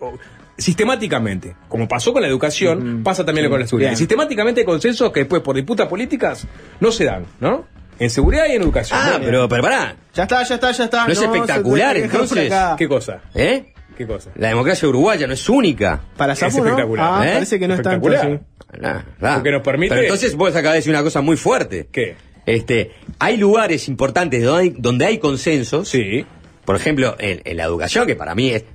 [0.58, 3.90] Sistemáticamente, como pasó con la educación, pasa también con la seguridad.
[3.92, 3.98] Bien.
[3.98, 6.48] Sistemáticamente hay consensos que después por disputas políticas
[6.80, 7.66] no se dan, ¿no?
[8.00, 9.00] En seguridad y en educación.
[9.02, 9.26] Ah, ¿no?
[9.26, 9.96] pero, pero pará.
[10.14, 11.06] Ya está, ya está, ya está.
[11.08, 12.54] ¿No es espectacular, entonces?
[12.78, 13.22] ¿Qué cosa?
[13.34, 13.74] ¿Eh?
[13.98, 14.32] ¿Qué cosa?
[14.36, 16.02] La democracia uruguaya no es única.
[16.18, 16.66] Para Es Sapo, ¿no?
[16.66, 17.06] espectacular.
[17.24, 17.34] Ah, ¿Eh?
[17.34, 18.42] parece que no es tanto Espectacular.
[18.74, 18.82] así.
[18.82, 19.36] Nah, nah.
[19.36, 21.88] Porque nos permite- Pero entonces vos acabas de decir una cosa muy fuerte.
[21.92, 22.16] ¿Qué?
[22.46, 25.88] Este, hay lugares importantes donde hay, donde hay consensos.
[25.88, 26.26] Sí.
[26.66, 28.66] Por ejemplo, en, en la educación, que para mí es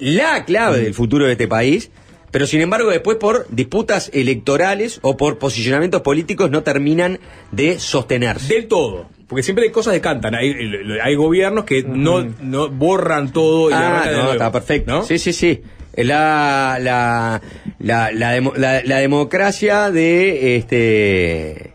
[0.00, 1.90] la clave del futuro de este país.
[2.32, 7.18] Pero sin embargo, después por disputas electorales o por posicionamientos políticos no terminan
[7.50, 8.54] de sostenerse.
[8.54, 9.08] Del todo.
[9.26, 10.34] Porque siempre hay cosas que cantan.
[10.36, 10.54] Hay,
[11.02, 14.92] hay gobiernos que no, no borran todo y Ah, de no, está perfecto.
[14.92, 15.02] ¿No?
[15.04, 15.60] Sí, sí, sí.
[15.96, 17.42] La, la,
[17.80, 21.72] la, la, demo- la- la democracia de este.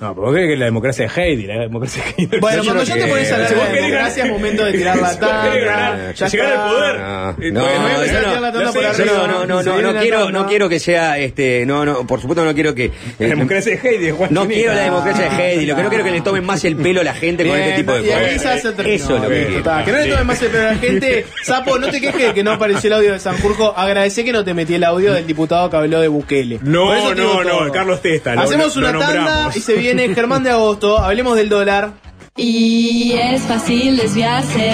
[0.00, 2.38] No, pero vos crees que la democracia de Heidi, la democracia de Heidi.
[2.40, 4.96] Bueno, Yo cuando ya te pones a hablar de querés democracia es momento de tirar
[5.00, 6.12] la tanda.
[6.12, 7.52] Ya llegar al poder.
[7.52, 8.72] No, no, no, no, la no
[9.04, 11.84] no, no, no, Se no, viene no la quiero, no quiero que sea, este, no,
[11.84, 12.90] no, por supuesto no quiero que.
[13.20, 15.88] La eh, democracia de Heidi, Juan no quiero la democracia de Heidi, lo que no
[15.88, 18.64] quiero que le tomen más el pelo a la gente con este tipo de cosas.
[18.64, 19.58] Eso es lo que quiero.
[19.58, 21.26] Está, que no le tome más el pelo a la gente.
[21.44, 23.72] Sapo, no te quejes de que no apareció el audio de Sanjurjo.
[23.76, 26.58] Agradecé que no te metí el audio del diputado que habló de Bukele.
[26.62, 27.72] No, no, no.
[27.72, 30.98] Carlos Testa, Hacemos una tanda y se viene Germán de Agosto.
[30.98, 31.92] Hablemos del dólar.
[32.36, 34.66] Y es fácil desviarse,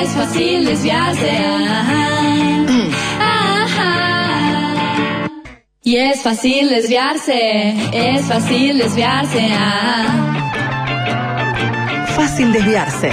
[0.00, 1.30] es fácil desviarse.
[1.30, 2.08] ajá,
[3.20, 4.02] ajá.
[5.82, 9.52] Y es fácil desviarse, es fácil desviarse.
[9.52, 10.32] ajá.
[12.16, 13.10] Fácil desviarse.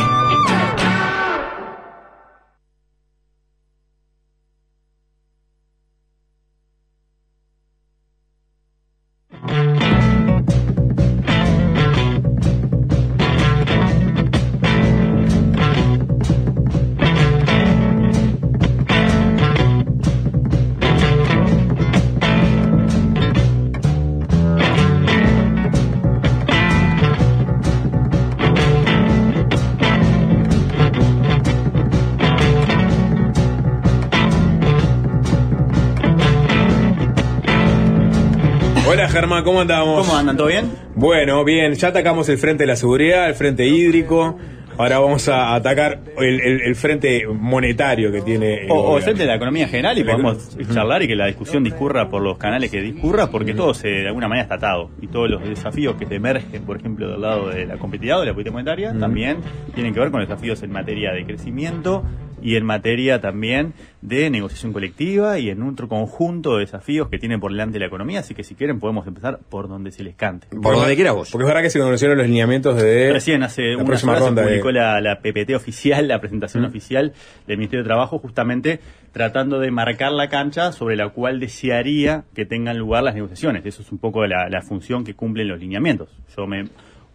[38.93, 40.05] Hola Germán, ¿cómo andamos?
[40.05, 40.37] ¿Cómo andan?
[40.37, 40.71] ¿Todo bien?
[40.95, 44.37] Bueno, bien, ya atacamos el frente de la seguridad, el frente hídrico.
[44.77, 48.65] Ahora vamos a atacar el, el- el frente monetario que tiene.
[48.65, 51.25] el O, o el frente de la economía general y podemos charlar y que la
[51.27, 54.89] discusión discurra por los canales que discurra, porque todo se, de alguna manera está atado.
[55.01, 58.27] Y todos los desafíos que emergen, por ejemplo, del lado de la competitividad o de
[58.27, 59.37] la política monetaria, también
[59.75, 62.03] tienen que ver con los desafíos en materia de crecimiento
[62.43, 67.39] y en materia también de negociación colectiva y en otro conjunto de desafíos que tiene
[67.39, 68.19] por delante la economía.
[68.19, 70.47] Así que si quieren podemos empezar por donde se les cante.
[70.61, 71.31] Por donde quieras vos.
[71.31, 73.11] Porque es verdad que se conocieron los lineamientos de.
[73.13, 76.67] Recién hace la unas próxima se de- publicó la, la PPT oficial, la presentación Mm.
[76.67, 77.13] oficial
[77.47, 78.79] del Ministerio de Trabajo, justamente
[79.13, 83.65] tratando de marcar la cancha sobre la cual desearía que tengan lugar las negociaciones.
[83.65, 86.09] Eso es un poco la, la función que cumplen los lineamientos.
[86.35, 86.65] Yo me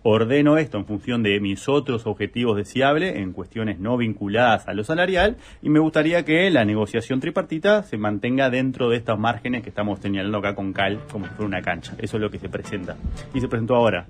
[0.08, 4.84] ordeno esto en función de mis otros objetivos deseables en cuestiones no vinculadas a lo
[4.84, 9.68] salarial y me gustaría que la negociación tripartita se mantenga dentro de estos márgenes que
[9.68, 11.94] estamos señalando acá con cal como si fuera una cancha.
[11.98, 12.96] Eso es lo que se presenta.
[13.34, 14.06] Y se presentó ahora.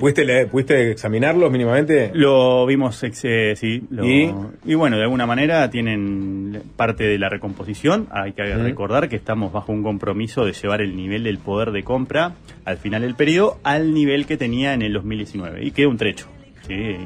[0.00, 2.10] ¿Pudiste, leer- ¿Pudiste examinarlos mínimamente?
[2.14, 3.82] Lo vimos, eh, sí.
[3.90, 4.34] lo- ¿Y?
[4.64, 4.74] ¿Y?
[4.74, 8.08] bueno, de alguna manera tienen parte de la recomposición.
[8.10, 8.62] Hay que Mm.
[8.62, 12.32] recordar que estamos bajo un compromiso de llevar el nivel del poder de compra
[12.64, 15.64] al final del periodo al nivel que tenía en el 2019.
[15.64, 16.26] Y queda un trecho.
[16.66, 16.96] ¿sí?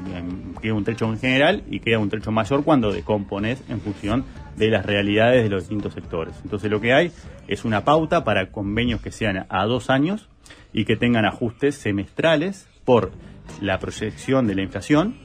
[0.62, 4.24] Queda un trecho en general y queda un trecho mayor cuando decompones en función
[4.56, 6.34] de las realidades de los distintos sectores.
[6.44, 7.10] Entonces lo que hay
[7.48, 10.28] es una pauta para convenios que sean a dos años
[10.72, 13.12] y que tengan ajustes semestrales por
[13.60, 15.16] la proyección de la inflación,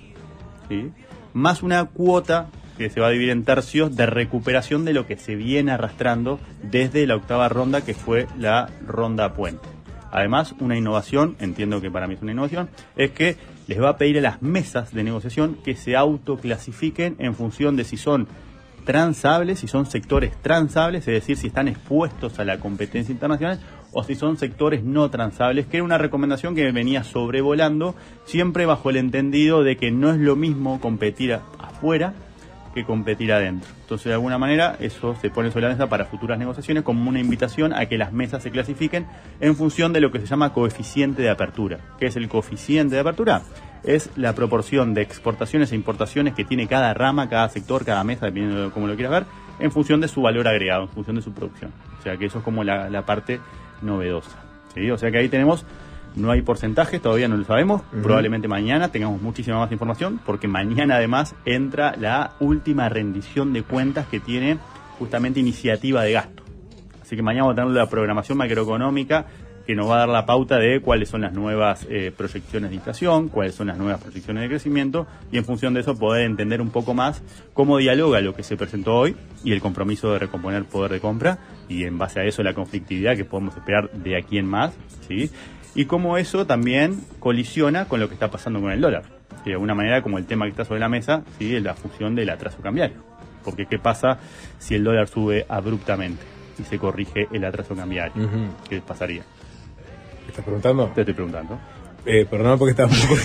[1.34, 5.18] más una cuota que se va a dividir en tercios de recuperación de lo que
[5.18, 9.68] se viene arrastrando desde la octava ronda que fue la ronda puente.
[10.12, 13.38] Además, una innovación, entiendo que para mí es una innovación, es que
[13.68, 17.84] les va a pedir a las mesas de negociación que se autoclasifiquen en función de
[17.84, 18.28] si son
[18.84, 23.60] transables, si son sectores transables, es decir, si están expuestos a la competencia internacional
[23.92, 27.96] o si son sectores no transables, que era una recomendación que venía sobrevolando,
[28.26, 32.14] siempre bajo el entendido de que no es lo mismo competir afuera
[32.74, 33.70] que competir adentro.
[33.82, 37.20] Entonces, de alguna manera, eso se pone sobre la mesa para futuras negociaciones como una
[37.20, 39.08] invitación a que las mesas se clasifiquen
[39.40, 41.80] en función de lo que se llama coeficiente de apertura.
[42.00, 43.42] ¿Qué es el coeficiente de apertura?
[43.84, 48.26] Es la proporción de exportaciones e importaciones que tiene cada rama, cada sector, cada mesa,
[48.26, 49.26] dependiendo de cómo lo quieras ver,
[49.60, 51.72] en función de su valor agregado, en función de su producción.
[52.00, 53.40] O sea que eso es como la, la parte
[53.82, 54.38] novedosa.
[54.74, 54.90] ¿sí?
[54.92, 55.66] O sea que ahí tenemos,
[56.16, 60.96] no hay porcentajes, todavía no lo sabemos, probablemente mañana tengamos muchísima más información, porque mañana
[60.96, 64.58] además entra la última rendición de cuentas que tiene
[64.98, 66.44] justamente iniciativa de gasto.
[67.02, 69.26] Así que mañana vamos a tener la programación macroeconómica
[69.70, 72.78] que nos va a dar la pauta de cuáles son las nuevas eh, proyecciones de
[72.78, 76.60] inflación, cuáles son las nuevas proyecciones de crecimiento y en función de eso poder entender
[76.60, 77.22] un poco más
[77.54, 81.38] cómo dialoga lo que se presentó hoy y el compromiso de recomponer poder de compra
[81.68, 84.74] y en base a eso la conflictividad que podemos esperar de aquí en más,
[85.08, 85.30] ¿sí?
[85.80, 89.04] Y cómo eso también colisiona con lo que está pasando con el dólar.
[89.46, 91.56] De alguna manera como el tema que está sobre la mesa, ¿sí?
[91.56, 92.98] es la función del atraso cambiario.
[93.46, 94.18] Porque ¿qué pasa
[94.58, 96.22] si el dólar sube abruptamente
[96.60, 98.30] y se corrige el atraso cambiario?
[98.68, 99.22] ¿Qué pasaría?
[100.24, 100.92] ¿Me estás preguntando?
[100.94, 101.58] Te estoy preguntando.
[102.10, 103.16] Eh, perdón porque estaba un poco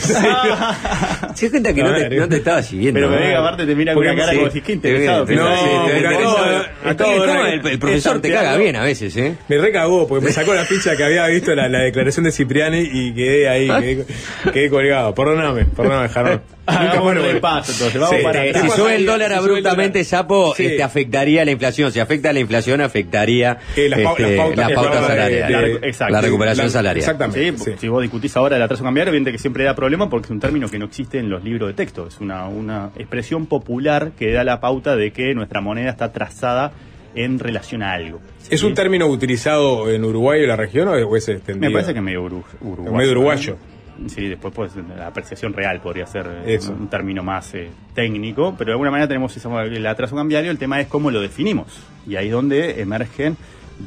[1.34, 3.00] Se cuenta que no, te, no te estaba siguiendo.
[3.00, 3.16] Pero ¿no?
[3.16, 5.24] Vega aparte te mira con una cara como si, qué interesado.
[5.24, 7.66] Te- No, te- te- porque te- acabo de- te- acabo te- de ¿cómo ver- el,
[7.66, 9.34] el profesor te caga bien a veces, ¿eh?
[9.48, 12.80] Me recagó porque me sacó la ficha que había visto la, la declaración de Cipriani
[12.92, 14.06] y quedé ahí, quedé,
[14.52, 15.14] quedé colgado.
[15.14, 16.42] Perdóname, perdóname, Jarón.
[16.66, 18.64] Hagamos bueno, repaso, entonces, vamos para Eh, atrás.
[18.64, 20.64] si sube el dólar si sube el abruptamente, dólar- Sapo, Sí.
[20.64, 21.92] este, afectaría la inflación.
[21.92, 25.80] Si afecta la inflación, afectaría Eh, las este, pautas la que pauta hablaba de- salarial.
[25.80, 27.00] de- La la recuperación La- salarial.
[27.00, 27.52] Exactamente.
[27.58, 27.76] Sí, sí.
[27.78, 30.40] Si vos discutís ahora el atraso cambiario, evidente que siempre da problema porque es un
[30.40, 32.06] término que no existe en los libros de texto.
[32.06, 36.72] Es una, una expresión popular que da la pauta de que nuestra moneda está trazada
[37.14, 38.20] en relación a algo.
[38.50, 41.70] ¿Es un término utilizado en Uruguay o la región o es extendido?
[41.70, 42.96] Me parece que es medio uru- uruguayo.
[42.96, 43.56] Medio uruguayo.
[43.96, 44.08] ¿no?
[44.08, 46.72] Sí, después pues, la apreciación real podría ser eh, Eso.
[46.72, 50.58] un término más eh, técnico, pero de alguna manera tenemos esa- el atraso cambiario, el
[50.58, 51.80] tema es cómo lo definimos.
[52.04, 53.36] Y ahí es donde emergen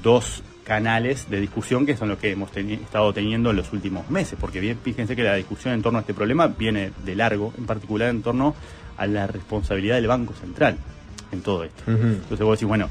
[0.01, 4.10] dos canales de discusión que son los que hemos teni- estado teniendo en los últimos
[4.10, 7.53] meses, porque bien, fíjense que la discusión en torno a este problema viene de largo,
[7.57, 8.53] en particular en torno
[8.98, 10.77] a la responsabilidad del Banco Central
[11.31, 11.84] en todo esto.
[11.88, 12.89] Entonces vos decís, bueno,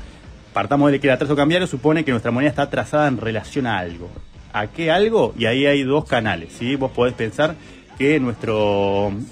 [0.54, 3.78] partamos de que el atraso cambiario supone que nuestra moneda está trazada en relación a
[3.78, 4.08] algo.
[4.54, 5.34] ¿A qué algo?
[5.36, 6.76] Y ahí hay dos canales, ¿sí?
[6.76, 7.56] Vos podés pensar
[7.98, 8.52] que nuestra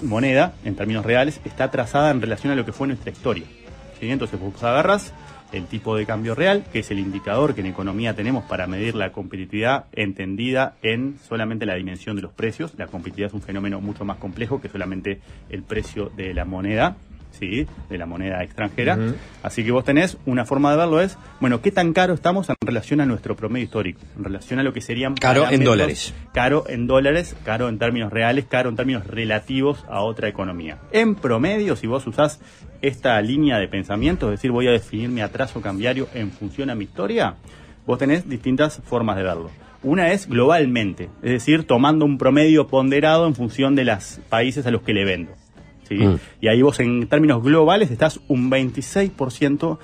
[0.03, 3.45] moneda, en términos reales, está trazada en relación a lo que fue nuestra historia.
[3.99, 4.09] ¿sí?
[4.11, 5.13] Entonces vos agarras
[5.51, 8.95] el tipo de cambio real, que es el indicador que en economía tenemos para medir
[8.95, 12.73] la competitividad entendida en solamente la dimensión de los precios.
[12.77, 15.19] La competitividad es un fenómeno mucho más complejo que solamente
[15.49, 16.97] el precio de la moneda,
[17.39, 17.67] ¿sí?
[17.89, 18.97] de la moneda extranjera.
[19.43, 22.55] Así que vos tenés una forma de verlo es, bueno, ¿qué tan caro estamos en
[22.61, 24.01] relación a nuestro promedio histórico?
[24.17, 25.15] En relación a lo que serían...
[25.15, 26.13] Caro en dólares.
[26.33, 30.79] Caro en dólares, caro en términos reales, caro en términos relativos a otra economía.
[30.91, 32.39] En promedio, si vos usás
[32.87, 36.75] esta línea de pensamiento, es decir, voy a definir mi atraso cambiario en función a
[36.75, 37.35] mi historia,
[37.85, 39.49] vos tenés distintas formas de verlo.
[39.83, 44.71] Una es globalmente, es decir, tomando un promedio ponderado en función de los países a
[44.71, 45.31] los que le vendo.
[45.87, 45.95] ¿sí?
[45.95, 46.19] Mm.
[46.41, 49.77] Y ahí vos en términos globales estás un 26%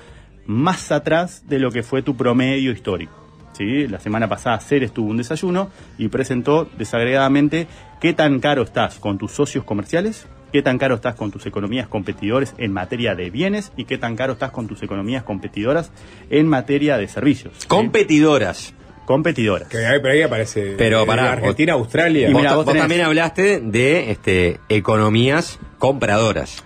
[0.46, 3.12] más atrás de lo que fue tu promedio histórico.
[3.52, 3.86] ¿sí?
[3.86, 7.68] La semana pasada Ceres tuvo un desayuno y presentó desagregadamente
[8.00, 11.88] qué tan caro estás con tus socios comerciales, qué tan caro estás con tus economías
[11.88, 15.90] competidores en materia de bienes y qué tan caro estás con tus economías competidoras
[16.30, 17.54] en materia de servicios.
[17.58, 17.66] ¿sí?
[17.68, 18.74] Competidoras.
[19.04, 19.68] Competidoras.
[19.68, 20.74] Que ahí, pero ahí aparece.
[20.78, 22.28] Pero eh, pará, Argentina, Australia.
[22.28, 26.62] Y Vos, mira, vos vos tenés- también hablaste de este, economías compradoras.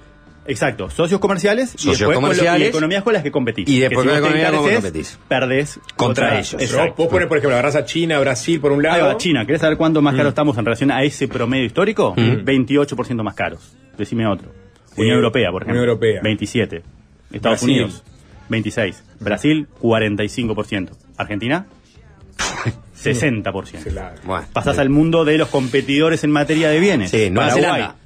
[0.48, 2.66] Exacto, socios comerciales y Socios después con lo- comerciales.
[2.66, 3.68] y economías con las que competís.
[3.68, 5.18] Y después Que economía con competís.
[5.28, 6.54] Perdés Contra ellos.
[6.60, 6.94] Exacto.
[6.96, 9.06] vos pones, por ejemplo, agarrás a China, Brasil por un Ahí lado.
[9.08, 12.14] va, China, ¿querés saber cuánto más caro estamos en relación a ese promedio histórico?
[12.16, 12.44] Mm.
[12.44, 13.76] 28% más caros.
[13.98, 14.50] Decime otro.
[14.94, 15.80] Sí, Unión Europea, por ejemplo.
[15.80, 16.20] Unión Europea.
[16.22, 16.82] 27.
[17.32, 17.70] Estados Brasil.
[17.82, 18.02] Unidos,
[18.48, 19.02] 26.
[19.20, 20.90] Brasil, 45%.
[21.16, 21.66] Argentina,
[23.02, 23.82] 60%.
[23.90, 24.14] Claro.
[24.24, 27.10] Bueno, Pasás al mundo de los competidores en materia de bienes.
[27.10, 27.96] Sí, Nueva Paraguay, Zelanda.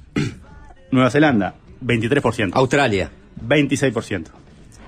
[0.91, 2.51] Nueva Zelanda, 23%.
[2.53, 3.11] Australia.
[3.45, 4.27] 26%.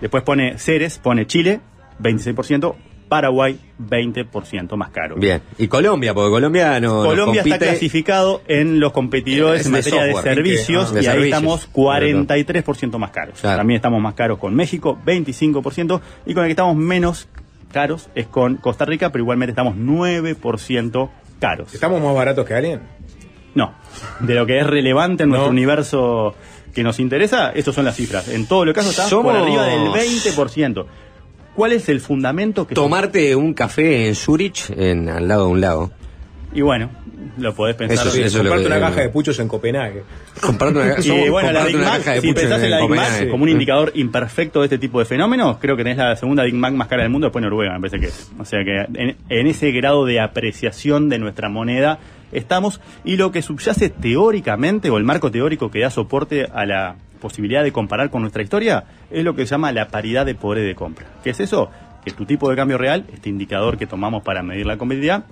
[0.02, 1.60] Después pone Ceres, pone Chile,
[2.02, 2.76] 26%.
[3.10, 5.18] Paraguay, 20% más caro.
[5.18, 5.40] Bien.
[5.60, 7.04] Y Colombia, porque Colombia no.
[7.04, 10.90] Colombia está clasificado en los competidores Es en de materia de software, servicios.
[10.90, 11.38] Ah, de y ahí servicios.
[11.38, 13.40] estamos 43% más caros.
[13.40, 13.58] Claro.
[13.58, 17.28] También estamos más caros con México, 25%, y con el que estamos menos
[17.72, 21.10] caros es con Costa Rica, pero igualmente estamos 9%
[21.40, 21.74] caros.
[21.74, 22.82] ¿Estamos más baratos que alguien?
[23.54, 23.74] No,
[24.22, 26.34] de lo que es relevante en nuestro universo
[26.74, 28.28] que nos interesa, estas son las cifras.
[28.30, 30.86] En todo lo caso está Somos- por arriba del 20%.
[31.56, 32.74] ¿Cuál es el fundamento que...
[32.74, 35.92] Tomarte un café en Zurich, en, al lado de un lago.
[36.56, 36.90] Y bueno,
[37.38, 38.06] lo podés pensar.
[38.08, 40.04] Eso sí, eso Comprarte que- una caja de puchos en Copenhague.
[40.42, 42.72] Comprarte una, Y somos- bueno, la Big una Mac, caja de si pucho pensás en
[42.72, 45.98] la Big Mac como un indicador imperfecto de este tipo de fenómenos, creo que tenés
[46.00, 48.32] la segunda Big Mac más cara del mundo después Noruega, me parece que es.
[48.40, 52.00] O sea que en, en ese grado de apreciación de nuestra moneda
[52.34, 56.96] estamos y lo que subyace teóricamente o el marco teórico que da soporte a la
[57.20, 60.66] posibilidad de comparar con nuestra historia es lo que se llama la paridad de poder
[60.66, 61.08] de compra.
[61.24, 61.70] ¿Qué es eso?
[62.04, 65.26] Que tu tipo de cambio real, este indicador que tomamos para medir la competitividad,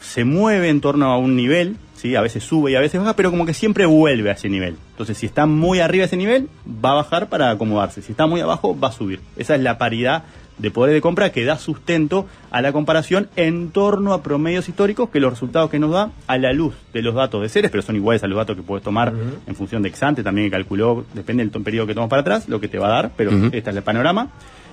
[0.00, 2.16] se mueve en torno a un nivel, ¿sí?
[2.16, 4.76] a veces sube y a veces baja, pero como que siempre vuelve a ese nivel.
[4.90, 8.02] Entonces, si está muy arriba ese nivel, va a bajar para acomodarse.
[8.02, 9.20] Si está muy abajo, va a subir.
[9.36, 10.24] Esa es la paridad
[10.58, 15.10] de poder de compra que da sustento a la comparación en torno a promedios históricos
[15.10, 17.82] que los resultados que nos da a la luz de los datos de seres, pero
[17.82, 19.12] son iguales a los datos que puedes tomar
[19.46, 22.60] en función de Exante, también que calculó, depende del periodo que tomas para atrás, lo
[22.60, 24.30] que te va a dar, pero este es el panorama.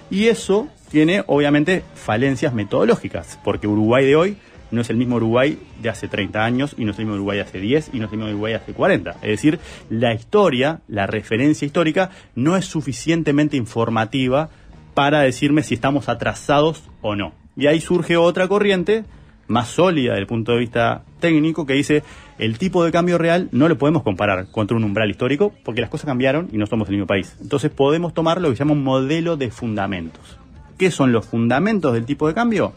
[0.10, 4.38] Y eso tiene obviamente falencias metodológicas, porque Uruguay de hoy
[4.72, 7.38] no es el mismo Uruguay de hace 30 años y no es el mismo Uruguay
[7.38, 9.12] de hace 10 y no es el mismo Uruguay de hace 40.
[9.22, 9.60] Es decir,
[9.90, 14.50] la historia, la referencia histórica no es suficientemente informativa
[14.96, 17.34] para decirme si estamos atrasados o no.
[17.56, 19.04] Y ahí surge otra corriente
[19.48, 22.04] más sólida desde el punto de vista técnico que dice
[22.40, 25.90] el tipo de cambio real no lo podemos comparar contra un umbral histórico porque las
[25.90, 27.36] cosas cambiaron y no somos el mismo país.
[27.40, 30.38] Entonces podemos tomar lo que se llama un modelo de fundamentos.
[30.78, 32.74] ¿Qué son los fundamentos del tipo de cambio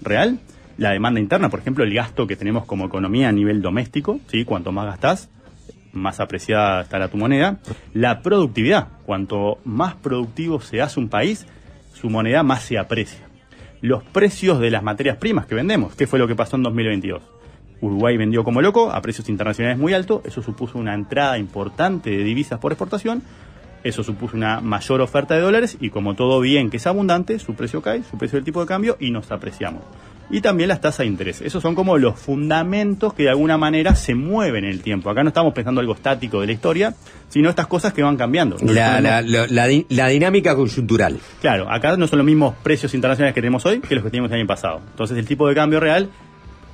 [0.00, 0.40] real?
[0.76, 4.44] La demanda interna, por ejemplo, el gasto que tenemos como economía a nivel doméstico, ¿sí?
[4.44, 5.28] Cuanto más gastás,
[5.92, 7.58] más apreciada estará tu moneda.
[7.94, 11.46] La productividad, cuanto más productivo se hace un país,
[12.00, 13.28] su moneda más se aprecia.
[13.80, 17.22] Los precios de las materias primas que vendemos, ¿qué fue lo que pasó en 2022?
[17.80, 22.24] Uruguay vendió como loco a precios internacionales muy altos, eso supuso una entrada importante de
[22.24, 23.22] divisas por exportación,
[23.84, 27.54] eso supuso una mayor oferta de dólares y como todo bien que es abundante, su
[27.54, 29.82] precio cae, su precio del tipo de cambio y nos apreciamos.
[30.30, 31.40] Y también las tasas de interés.
[31.40, 35.08] Esos son como los fundamentos que de alguna manera se mueven en el tiempo.
[35.08, 36.94] Acá no estamos pensando algo estático de la historia,
[37.28, 38.56] sino estas cosas que van cambiando.
[38.62, 41.18] La, la dinámica coyuntural.
[41.40, 44.30] Claro, acá no son los mismos precios internacionales que tenemos hoy que los que teníamos
[44.30, 44.80] el año pasado.
[44.90, 46.10] Entonces el tipo de cambio real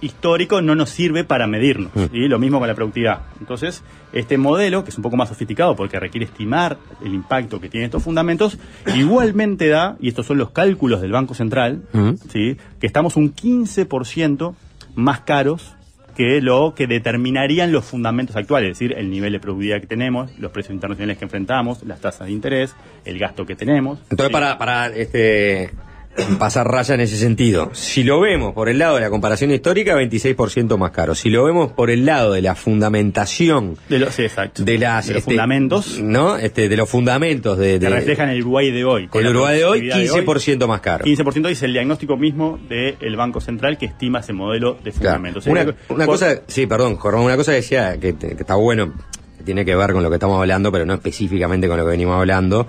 [0.05, 1.93] histórico no nos sirve para medirnos.
[1.95, 2.29] ¿sí?
[2.29, 3.21] Lo mismo con la productividad.
[3.41, 3.83] Entonces,
[4.13, 7.87] este modelo, que es un poco más sofisticado porque requiere estimar el impacto que tienen
[7.87, 8.59] estos fundamentos,
[8.95, 11.83] igualmente da, y estos son los cálculos del Banco Central,
[12.31, 12.57] ¿sí?
[12.81, 14.55] que estamos un 15%
[14.95, 15.75] más caros
[16.17, 20.31] que lo que determinarían los fundamentos actuales, es decir, el nivel de productividad que tenemos,
[20.39, 23.99] los precios internacionales que enfrentamos, las tasas de interés, el gasto que tenemos.
[24.11, 25.71] Entonces, para, para este,
[26.39, 29.95] pasar raya en ese sentido, si lo vemos por el lado de la comparación histórica,
[29.97, 31.15] 26% más caro.
[31.15, 34.65] Si lo vemos por el lado de la fundamentación De los, sí, exacto.
[34.65, 36.01] de las De los este, fundamentos.
[36.01, 36.37] ¿no?
[36.37, 39.09] Este, de los fundamentos de, que de- reflejan el Uruguay de hoy.
[39.09, 41.05] con el Uruguay de hoy, productividad de 15% más caro.
[41.05, 45.17] 15% es el diagnóstico mismo del Banco Central que estima ese modelo de Claro.
[45.17, 45.47] fundamentos.
[45.47, 48.55] Una, Sería- una por- cosa, sí, perdón, Jorge, una cosa que decía que, que está
[48.55, 48.93] bueno,
[49.39, 51.91] que tiene que ver con lo que estamos hablando, pero no específicamente con lo que
[51.91, 52.67] venimos hablando.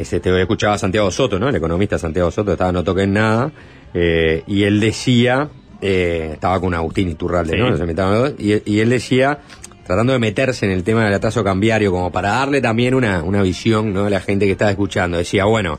[0.00, 1.48] Es, este, escuchaba a Santiago Soto, ¿no?
[1.48, 3.52] El economista Santiago Soto, estaba no toquen nada,
[3.92, 5.50] eh, y él decía,
[5.80, 7.58] eh, estaba con Agustín Iturralde, Sí.
[7.58, 7.70] ¿no?
[7.70, 9.40] Los y, y él decía,
[9.86, 13.42] tratando de meterse en el tema del atraso cambiario, como para darle también una, una
[13.42, 14.06] visión, ¿no?
[14.06, 15.78] A la gente que estaba escuchando, decía, bueno,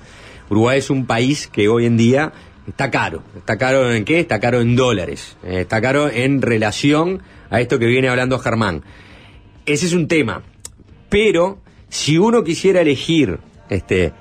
[0.49, 2.31] Uruguay es un país que hoy en día
[2.67, 3.23] está caro.
[3.35, 4.19] ¿Está caro en qué?
[4.19, 5.37] Está caro en dólares.
[5.43, 8.83] Eh, está caro en relación a esto que viene hablando Germán.
[9.65, 10.43] Ese es un tema.
[11.09, 13.39] Pero si uno quisiera elegir
[13.71, 14.13] este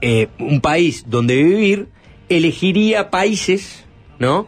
[0.00, 1.88] eh, un país donde vivir,
[2.28, 3.84] elegiría países,
[4.18, 4.46] ¿no?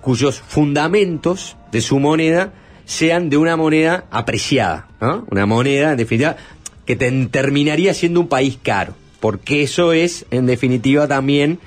[0.00, 2.52] Cuyos fundamentos de su moneda
[2.84, 5.26] sean de una moneda apreciada, ¿no?
[5.30, 6.36] Una moneda, en definitiva,
[6.86, 8.94] que te- terminaría siendo un país caro.
[9.20, 11.58] Porque eso es, en definitiva, también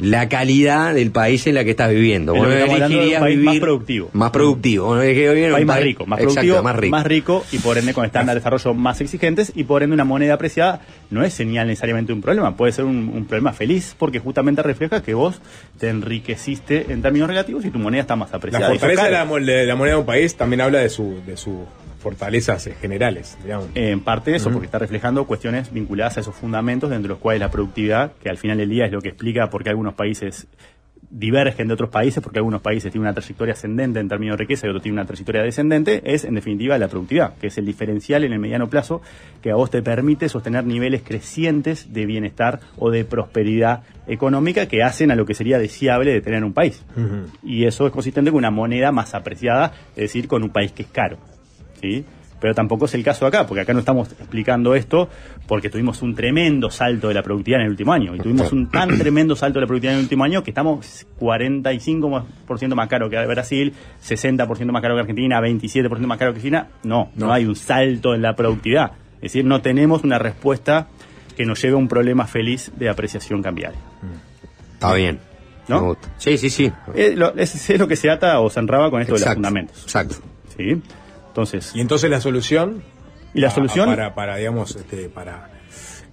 [0.00, 2.34] la calidad del país en la que estás viviendo.
[2.34, 4.10] Vos elegirías más productivo.
[4.12, 4.96] Más productivo.
[4.98, 6.90] Vivir país más rico, más Exacto, productivo, más rico.
[6.96, 10.04] más rico y por ende con estándares de desarrollo más exigentes y por ende una
[10.04, 14.18] moneda apreciada no es señal necesariamente un problema, puede ser un, un problema feliz porque
[14.18, 15.40] justamente refleja que vos
[15.78, 18.66] te enriqueciste en términos relativos y tu moneda está más apreciada.
[18.66, 19.24] La fortaleza de la,
[19.64, 21.58] la moneda de un país también habla de su de sus
[22.00, 23.68] fortalezas generales, digamos.
[23.74, 24.54] En parte eso, Ujú.
[24.54, 28.28] porque está reflejando cuestiones vinculadas a esos fundamentos, dentro de los cuales la productividad, que
[28.28, 30.48] al final del día es lo que explica por qué algunos países
[31.12, 34.66] divergen de otros países, porque algunos países tienen una trayectoria ascendente en términos de riqueza
[34.66, 38.22] y otros tienen una trayectoria descendente, es en definitiva la productividad, que es el diferencial
[38.22, 39.02] en el mediano plazo
[39.42, 44.84] que a vos te permite sostener niveles crecientes de bienestar o de prosperidad económica que
[44.84, 46.84] hacen a lo que sería deseable de tener un país.
[47.42, 50.82] Y eso es consistente con una moneda más apreciada, es decir, con un país que
[50.82, 51.18] es caro.
[51.80, 52.04] ¿Sí?
[52.40, 55.10] Pero tampoco es el caso acá, porque acá no estamos explicando esto
[55.46, 58.14] porque tuvimos un tremendo salto de la productividad en el último año.
[58.16, 61.06] Y tuvimos un tan tremendo salto de la productividad en el último año que estamos
[61.20, 66.68] 45% más caro que Brasil, 60% más caro que Argentina, 27% más caro que China.
[66.82, 68.92] No, no, hay un salto en la productividad.
[69.16, 70.88] Es decir, no tenemos una respuesta
[71.36, 73.78] que nos lleve a un problema feliz de apreciación cambiaria.
[74.74, 75.18] Está bien.
[75.68, 75.80] ¿No?
[75.80, 76.08] Me gusta.
[76.18, 76.72] Sí, sí, sí.
[76.94, 79.34] Es lo, es- es lo que se ata o se enraba con esto de los
[79.34, 79.82] fundamentos.
[79.82, 80.16] Exacto.
[80.56, 80.80] ¿Sí?
[81.30, 81.72] Entonces.
[81.74, 82.82] Y entonces la solución
[83.34, 83.86] ¿Y la a- solución?
[83.88, 85.48] para, para, digamos, este, para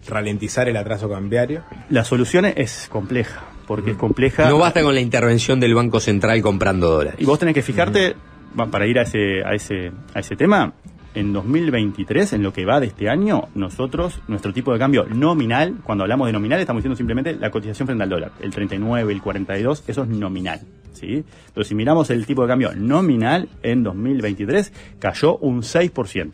[0.07, 1.63] ralentizar el atraso cambiario.
[1.89, 4.47] La solución es compleja, porque es compleja.
[4.49, 7.19] No basta con la intervención del Banco Central comprando dólares.
[7.19, 8.15] Y vos tenés que fijarte,
[8.57, 10.73] va, para ir a ese, a ese, a ese tema,
[11.13, 15.77] en 2023, en lo que va de este año, nosotros, nuestro tipo de cambio nominal,
[15.83, 18.31] cuando hablamos de nominal, estamos diciendo simplemente la cotización frente al dólar.
[18.39, 20.61] El 39, el 42, eso es nominal.
[21.03, 26.31] Entonces, si miramos el tipo de cambio nominal en 2023, cayó un 6%.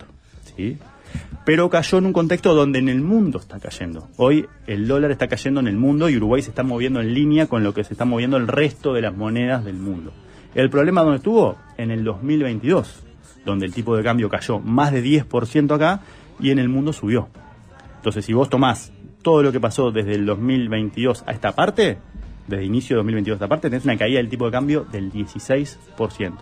[0.55, 0.77] ¿sí?
[1.45, 4.07] pero cayó en un contexto donde en el mundo está cayendo.
[4.17, 7.47] Hoy el dólar está cayendo en el mundo y Uruguay se está moviendo en línea
[7.47, 10.13] con lo que se está moviendo el resto de las monedas del mundo.
[10.55, 13.03] El problema donde estuvo en el 2022,
[13.45, 16.01] donde el tipo de cambio cayó más de 10% acá
[16.39, 17.27] y en el mundo subió.
[17.97, 18.91] Entonces, si vos tomás
[19.21, 21.97] todo lo que pasó desde el 2022 a esta parte,
[22.47, 25.11] desde inicio de 2022 a esta parte, tenés una caída del tipo de cambio del
[25.11, 26.33] 16%.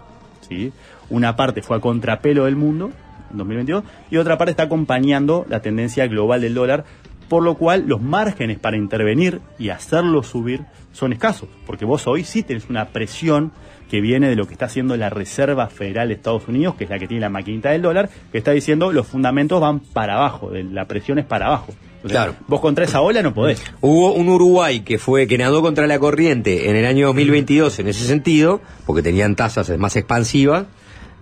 [0.48, 0.72] ¿sí?
[1.10, 2.91] Una parte fue a contrapelo del mundo,
[3.32, 6.86] en 2022, y otra parte está acompañando la tendencia global del dólar,
[7.30, 12.26] por lo cual los márgenes para intervenir y hacerlo subir son escasos, porque vos hoy
[12.26, 13.53] sí tenés una presión
[13.90, 16.90] que viene de lo que está haciendo la Reserva Federal de Estados Unidos, que es
[16.90, 20.49] la que tiene la maquinita del dólar, que está diciendo los fundamentos van para abajo,
[20.52, 21.73] la presión es para abajo.
[22.03, 22.36] O sea, Claro.
[22.48, 23.61] Vos contra esa ola no podés.
[23.82, 27.88] Hubo un Uruguay que fue que nadó contra la corriente en el año 2022 en
[27.88, 30.65] ese sentido, porque tenían tasas más expansivas,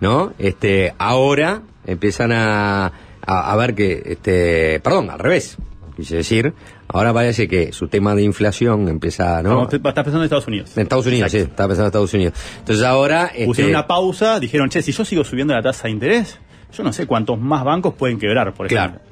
[0.00, 0.32] ¿no?
[0.38, 2.86] Este, ahora empiezan a,
[3.26, 5.56] a, a ver que, este, perdón, al revés,
[5.96, 6.54] quise decir,
[6.88, 9.64] ahora parece que su tema de inflación empieza, ¿no?
[9.64, 10.76] Estás pensando en Estados Unidos.
[10.76, 12.34] En Estados Unidos, sí, estaba pensando en Estados Unidos.
[12.58, 15.90] Entonces ahora, Pusieron este, una pausa, dijeron, che, si yo sigo subiendo la tasa de
[15.90, 16.38] interés,
[16.72, 18.98] yo no sé cuántos más bancos pueden quebrar, por ejemplo.
[18.98, 19.09] Claro.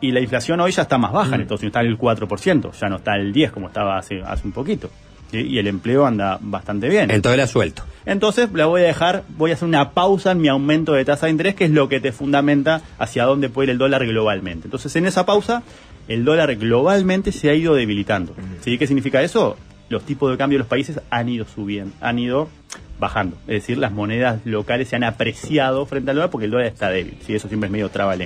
[0.00, 2.72] Y la inflación hoy ya está más baja en Estados Unidos, está en el 4%,
[2.72, 4.90] ya no está el 10% como estaba hace, hace un poquito.
[5.30, 5.38] ¿sí?
[5.38, 7.10] Y el empleo anda bastante bien.
[7.10, 7.82] entonces la suelto.
[8.04, 11.26] Entonces la voy a dejar, voy a hacer una pausa en mi aumento de tasa
[11.26, 14.66] de interés, que es lo que te fundamenta hacia dónde puede ir el dólar globalmente.
[14.66, 15.62] Entonces en esa pausa,
[16.08, 18.34] el dólar globalmente se ha ido debilitando.
[18.60, 18.76] ¿Sí?
[18.76, 19.56] ¿Qué significa eso?
[19.88, 22.48] Los tipos de cambio de los países han ido subiendo, han ido
[22.98, 23.36] bajando.
[23.42, 26.90] Es decir, las monedas locales se han apreciado frente al dólar porque el dólar está
[26.90, 27.18] débil.
[27.24, 27.34] ¿sí?
[27.34, 28.16] Eso siempre es medio traba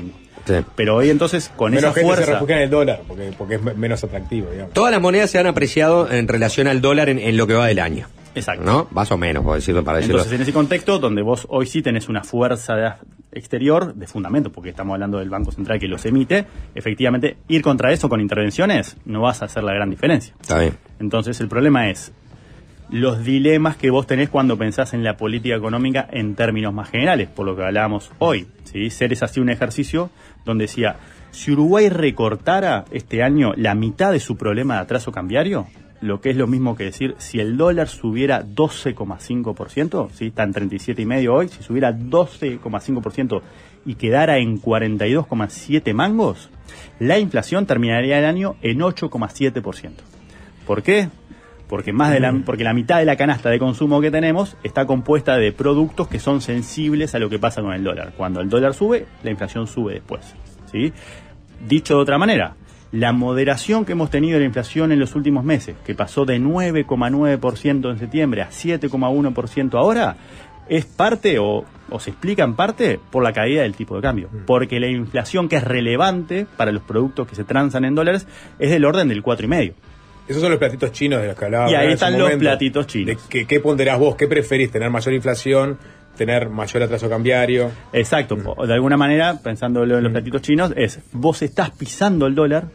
[0.77, 2.33] Pero hoy entonces, con Menos esa gente se fuerza...
[2.35, 4.73] refugia en el dólar, porque, porque es me- menos atractivo, digamos.
[4.75, 7.67] Todas las monedas se han apreciado en relación al dólar en, en lo que va
[7.67, 8.07] del año.
[8.35, 8.65] Exacto.
[8.65, 8.87] ¿No?
[8.93, 10.19] Más o menos, por decirlo, para decirlo.
[10.19, 12.93] Entonces, en ese contexto, donde vos hoy sí tenés una fuerza de-
[13.33, 16.45] exterior de fundamento, porque estamos hablando del Banco Central que los emite,
[16.75, 20.35] efectivamente, ir contra eso con intervenciones no vas a hacer la gran diferencia.
[20.41, 20.75] Está bien.
[21.01, 22.13] Entonces, el problema es
[22.89, 27.29] los dilemas que vos tenés cuando pensás en la política económica en términos más generales,
[27.29, 28.49] por lo que hablábamos hoy.
[28.65, 28.91] ¿sí?
[28.91, 30.11] Ceres hacía un ejercicio
[30.45, 30.97] donde decía,
[31.31, 35.67] si Uruguay recortara este año la mitad de su problema de atraso cambiario,
[36.01, 40.27] lo que es lo mismo que decir, si el dólar subiera 12,5%, ¿sí?
[40.29, 43.43] está en 37,5 hoy, si subiera 12,5%
[43.85, 46.51] y quedara en 42,7 mangos,
[46.99, 49.91] la inflación terminaría el año en 8,7%.
[50.67, 51.09] ¿Por qué?
[51.71, 54.87] Porque más de la, porque la mitad de la canasta de consumo que tenemos está
[54.87, 58.13] compuesta de productos que son sensibles a lo que pasa con el dólar.
[58.17, 60.35] Cuando el dólar sube, la inflación sube después.
[60.73, 60.93] ¿sí?
[61.69, 62.57] Dicho de otra manera,
[62.91, 66.41] la moderación que hemos tenido de la inflación en los últimos meses, que pasó de
[66.41, 70.17] 9,9% en septiembre a 7,1% ahora,
[70.69, 74.29] es parte o, o se explica en parte por la caída del tipo de cambio.
[74.45, 78.27] Porque la inflación que es relevante para los productos que se transan en dólares
[78.59, 79.75] es del orden del 4,5%.
[80.31, 81.73] Esos son los platitos chinos de los que.
[81.73, 82.45] Y ahí están los momento.
[82.45, 83.27] platitos chinos.
[83.29, 84.15] ¿Qué, ¿Qué ponderás vos?
[84.15, 84.71] ¿Qué preferís?
[84.71, 85.77] ¿Tener mayor inflación?
[86.17, 87.73] ¿Tener mayor atraso cambiario?
[87.93, 88.39] Exacto.
[88.57, 92.69] O De alguna manera, pensándolo en los platitos chinos, es vos estás pisando el dólar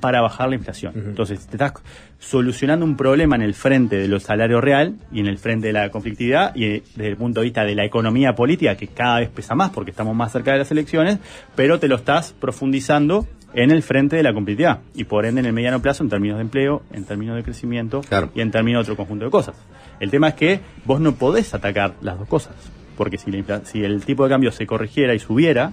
[0.00, 0.94] para bajar la inflación.
[0.96, 1.74] Entonces, te estás
[2.18, 5.74] solucionando un problema en el frente de los salarios real y en el frente de
[5.74, 9.20] la conflictividad y eh, desde el punto de vista de la economía política, que cada
[9.20, 11.18] vez pesa más porque estamos más cerca de las elecciones,
[11.54, 15.46] pero te lo estás profundizando en el frente de la competitividad y por ende en
[15.46, 18.00] el mediano plazo en términos de empleo, en términos de crecimiento
[18.34, 19.56] y en términos de otro conjunto de cosas.
[20.00, 22.54] El tema es que vos no podés atacar las dos cosas,
[22.96, 25.72] porque si, la si el tipo de cambio se corrigiera y subiera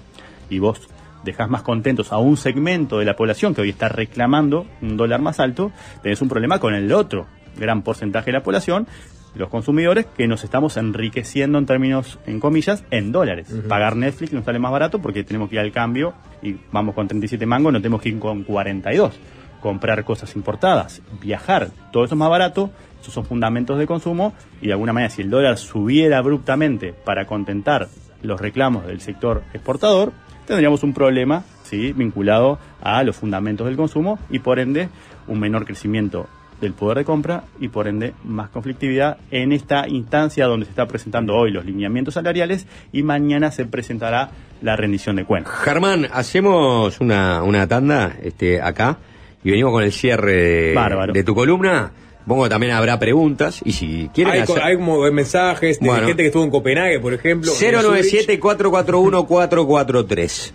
[0.49, 0.89] y vos
[1.23, 5.21] dejás más contentos a un segmento de la población que hoy está reclamando un dólar
[5.21, 7.27] más alto, tenés un problema con el otro
[7.57, 8.87] gran porcentaje de la población,
[9.35, 13.53] los consumidores, que nos estamos enriqueciendo en términos, en comillas, en dólares.
[13.67, 17.07] Pagar Netflix nos sale más barato porque tenemos que ir al cambio y vamos con
[17.07, 19.19] 37 mangos, no tenemos que ir con 42.
[19.61, 24.67] Comprar cosas importadas, viajar, todo eso es más barato, esos son fundamentos de consumo y
[24.67, 27.87] de alguna manera si el dólar subiera abruptamente para contentar
[28.21, 30.11] los reclamos del sector exportador,
[30.45, 31.93] tendríamos un problema ¿sí?
[31.93, 34.89] vinculado a los fundamentos del consumo y por ende
[35.27, 36.27] un menor crecimiento
[36.61, 40.87] del poder de compra y por ende más conflictividad en esta instancia donde se está
[40.87, 44.31] presentando hoy los lineamientos salariales y mañana se presentará
[44.61, 45.53] la rendición de cuentas.
[45.63, 48.97] Germán, hacemos una, una tanda este, acá
[49.43, 51.13] y venimos con el cierre de, Bárbaro.
[51.13, 51.91] de tu columna.
[52.23, 54.61] Supongo que también habrá preguntas y si quieren Hay, hacer...
[54.61, 54.77] hay
[55.11, 56.05] mensajes de Bueno.
[56.05, 57.51] gente que estuvo en Copenhague, por ejemplo.
[57.51, 58.39] en Zurich.
[58.41, 60.51] 097-441-443.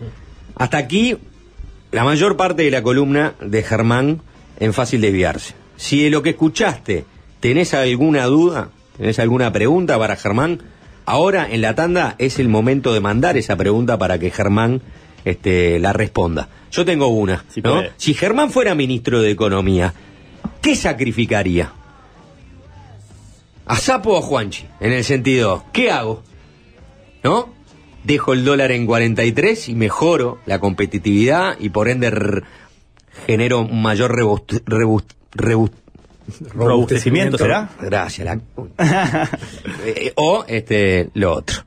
[0.57, 1.17] Hasta aquí
[1.91, 4.21] la mayor parte de la columna de Germán
[4.61, 5.55] en Fácil Desviarse.
[5.77, 7.05] Si de lo que escuchaste
[7.41, 10.61] tenés alguna duda, tenés alguna pregunta para Germán,
[11.07, 14.81] ahora en la tanda es el momento de mandar esa pregunta para que Germán
[15.25, 16.49] este, la responda.
[16.71, 17.45] Yo tengo una.
[17.61, 17.81] ¿no?
[17.97, 19.95] Si Germán fuera ministro de Economía,
[20.63, 21.73] ¿qué sacrificaría?
[23.67, 24.67] ¿A Sapo o a Juanchi?
[24.81, 26.23] En el sentido, ¿qué hago?
[27.23, 27.49] ¿No?
[28.05, 32.43] Dejo el dólar en 43 y mejoro la competitividad y por ende
[33.27, 35.15] genero un mayor rebust- rebust-
[36.55, 37.69] Robustecimiento, ¿será?
[37.81, 38.25] Gracias.
[38.27, 38.41] la-
[39.85, 41.59] Eh, o este lo otro.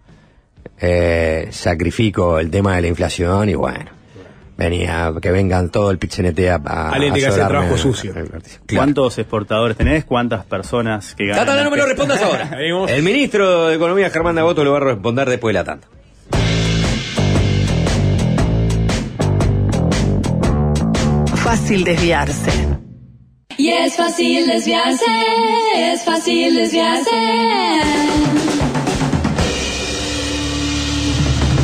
[0.79, 3.91] Eh, sacrifico el tema de la inflación y bueno.
[4.57, 8.11] Venía, que vengan todo el pichenete a, a Alguien tiene que hacer trabajo sucio.
[8.11, 8.39] Claro.
[8.73, 10.03] ¿Cuántos exportadores tenés?
[10.03, 11.45] ¿Cuántas personas que ganan?
[11.45, 12.49] Tata, no me lo respondas ahora.
[12.89, 15.87] El ministro de Economía, Germán Dagoto, lo va a responder después de la tanda.
[21.35, 22.66] Fácil desviarse.
[23.57, 25.05] Y es fácil desviarse,
[25.75, 27.09] es fácil desviarse.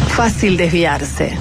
[0.08, 1.38] Fácil desviarse.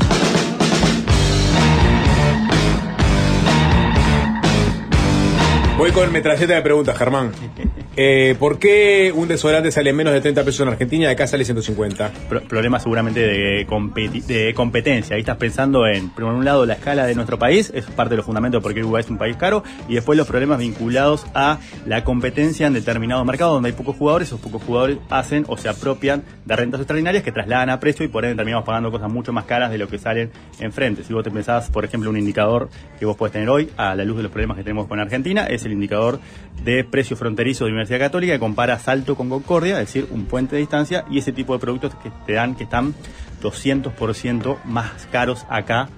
[5.78, 7.32] Voy con metralleta de preguntas, Germán.
[7.94, 11.44] Eh, ¿Por qué un desodorante sale menos de 30 pesos en Argentina y acá sale
[11.44, 12.10] 150?
[12.26, 13.66] Pro- problema seguramente de,
[14.54, 15.14] competencia.
[15.14, 18.16] Ahí estás pensando en, por un lado, la escala de nuestro país, es parte de
[18.16, 22.02] los fundamentos porque Uruguay es un país caro, y después los problemas vinculados a la
[22.02, 26.22] competencia en determinados mercados donde hay pocos jugadores, esos pocos jugadores hacen o se apropian
[26.46, 29.44] de rentas extraordinarias que trasladan a precio y por ende terminamos pagando cosas mucho más
[29.44, 31.04] caras de lo que salen enfrente.
[31.04, 34.04] Si vos te pensás, por ejemplo, un indicador que vos podés tener hoy, a la
[34.04, 36.20] luz de los problemas que tenemos con Argentina, es el indicador
[36.64, 40.56] de precio fronterizo de Universidad Católica que compara Salto con Concordia, es decir, un puente
[40.56, 42.94] de distancia, y ese tipo de productos que te dan que están
[43.42, 45.88] 200% más caros acá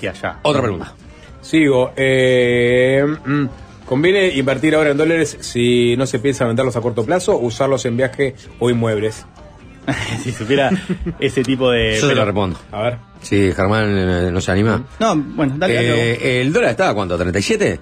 [0.00, 0.38] que allá.
[0.42, 0.94] Otra pregunta.
[1.42, 1.92] Sigo.
[1.96, 3.44] Eh, mm,
[3.86, 7.84] ¿Conviene invertir ahora en dólares si no se piensa venderlos a corto plazo o usarlos
[7.84, 9.26] en viaje o inmuebles?
[10.24, 10.70] si supiera
[11.20, 11.96] ese tipo de...
[12.00, 12.58] Yo te lo respondo.
[12.72, 12.98] A ver.
[13.22, 14.84] Si Germán eh, no se anima.
[14.98, 16.14] No, bueno, dale.
[16.14, 17.16] Eh, ¿El dólar está a cuánto?
[17.16, 17.78] ¿37?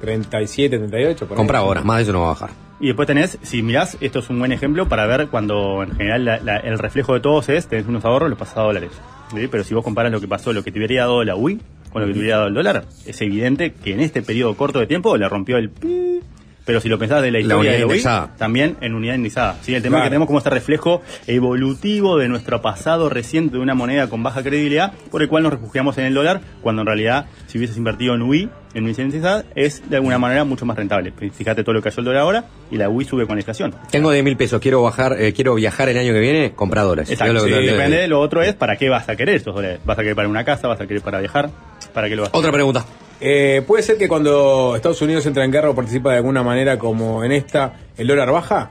[0.00, 1.26] 37, 38.
[1.26, 1.36] por ahí.
[1.36, 2.63] Compra ahora, más de eso no va a bajar.
[2.84, 6.28] Y después tenés, si mirás, esto es un buen ejemplo para ver cuando en general
[6.64, 8.90] el reflejo de todos es, tenés unos ahorros, los pasás a dólares.
[9.32, 12.02] Pero si vos comparas lo que pasó, lo que te hubiera dado la UI con
[12.02, 14.86] lo que te hubiera dado el dólar, es evidente que en este periodo corto de
[14.86, 16.20] tiempo le rompió el pi.
[16.64, 18.34] Pero si lo pensás de la historia de la UI, indexada.
[18.36, 19.58] también en unidad indexada.
[19.60, 19.74] ¿sí?
[19.74, 23.74] El tema es que tenemos como este reflejo evolutivo de nuestro pasado reciente de una
[23.74, 27.26] moneda con baja credibilidad, por el cual nos refugiamos en el dólar, cuando en realidad,
[27.46, 31.12] si hubieses invertido en UI, en unidad indexada, es de alguna manera mucho más rentable.
[31.12, 33.74] Fíjate todo lo que cayó el dólar ahora y la UI sube con la inflación.
[33.90, 37.10] Tengo 10 mil pesos, quiero bajar, eh, quiero viajar el año que viene, compra dólares.
[37.10, 38.08] Exacto, sí, depende.
[38.08, 39.80] Lo otro es para qué vas a querer estos dólares.
[39.84, 40.66] ¿Vas a querer para una casa?
[40.66, 41.50] ¿Vas a querer para viajar?
[41.92, 42.84] ¿Para qué lo vas a Otra pregunta.
[43.20, 46.78] Eh, ¿Puede ser que cuando Estados Unidos entra en guerra o participa de alguna manera
[46.78, 48.70] como en esta, el dólar baja?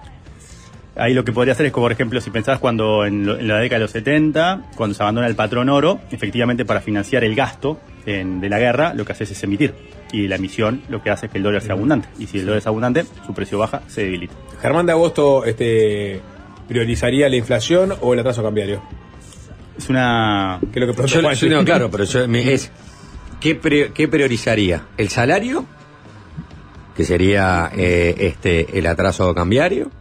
[0.95, 3.48] Ahí lo que podría hacer es, como por ejemplo, si pensás cuando en, lo- en
[3.48, 7.34] la década de los 70, cuando se abandona el patrón oro, efectivamente para financiar el
[7.34, 9.74] gasto en- de la guerra, lo que haces es emitir.
[10.11, 12.07] Y la emisión lo que hace es que el dólar sea abundante.
[12.20, 14.36] Y si el dólar es abundante, su precio baja, se debilita.
[14.61, 16.22] Germán de Agosto este,
[16.68, 18.84] priorizaría la inflación o el atraso cambiario.
[19.76, 20.60] Es una...
[20.72, 21.49] ¿Qué es lo que Yo, Juanchi?
[21.49, 22.72] yo no, claro, pero yo, me- es
[23.44, 24.86] ¿qué, qué priorizaría?
[24.98, 25.65] ¿El salario?
[26.95, 29.91] Que sería eh, este el atraso cambiario.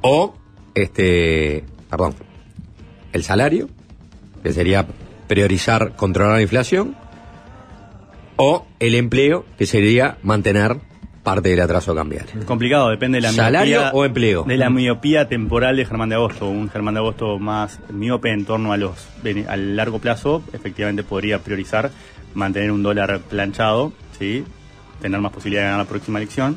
[0.00, 0.34] O
[0.74, 2.14] este perdón.
[3.12, 3.68] El salario,
[4.42, 4.86] que sería
[5.28, 6.96] priorizar controlar la inflación.
[8.36, 10.76] O el empleo, que sería mantener
[11.22, 12.44] parte del atraso cambiario.
[12.44, 14.42] Complicado, depende de la ¿Salario miopía- o empleo?
[14.44, 16.48] De la miopía temporal de Germán de Agosto.
[16.48, 19.08] Un Germán de Agosto más miope en torno a los
[19.48, 21.90] al largo plazo, efectivamente podría priorizar
[22.34, 24.44] mantener un dólar planchado, ¿sí?
[25.00, 26.56] tener más posibilidad de ganar la próxima elección.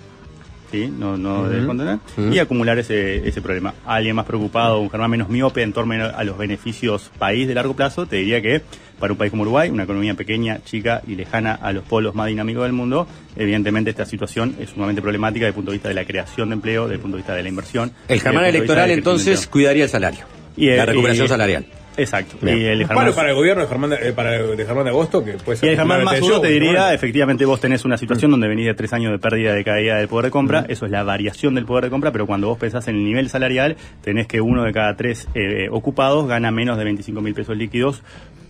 [0.70, 0.92] ¿Sí?
[1.00, 1.50] No, no Ujú.
[1.50, 2.30] descontener, Ujú.
[2.34, 3.74] y acumular ese, ese problema.
[3.86, 7.74] Alguien más preocupado, un Germán menos miope en torno a los beneficios país de largo
[7.74, 8.62] plazo, te diría que
[9.00, 12.28] para un país como Uruguay, una economía pequeña, chica y lejana a los polos más
[12.28, 15.96] dinámicos del mundo, evidentemente esta situación es sumamente problemática desde el punto de vista de
[15.96, 17.92] la creación de empleo, desde el punto de vista de la inversión.
[18.10, 20.26] El Germán electoral entonces cuidaría el salario.
[20.58, 21.66] Y, eh, la recuperación y- salarial.
[21.98, 22.38] Exacto.
[22.42, 22.58] Bien.
[22.58, 25.24] Y el Germán- para el gobierno de Germán de, eh, para, de Germán de Agosto,
[25.26, 26.90] que puede Y ser el Germán más uno te diría, ¿no?
[26.92, 30.08] efectivamente vos tenés una situación donde venís de tres años de pérdida de caída del
[30.08, 32.88] poder de compra, eso es la variación del poder de compra, pero cuando vos pensás
[32.88, 36.84] en el nivel salarial, tenés que uno de cada tres eh, ocupados gana menos de
[36.84, 38.04] 25 mil pesos líquidos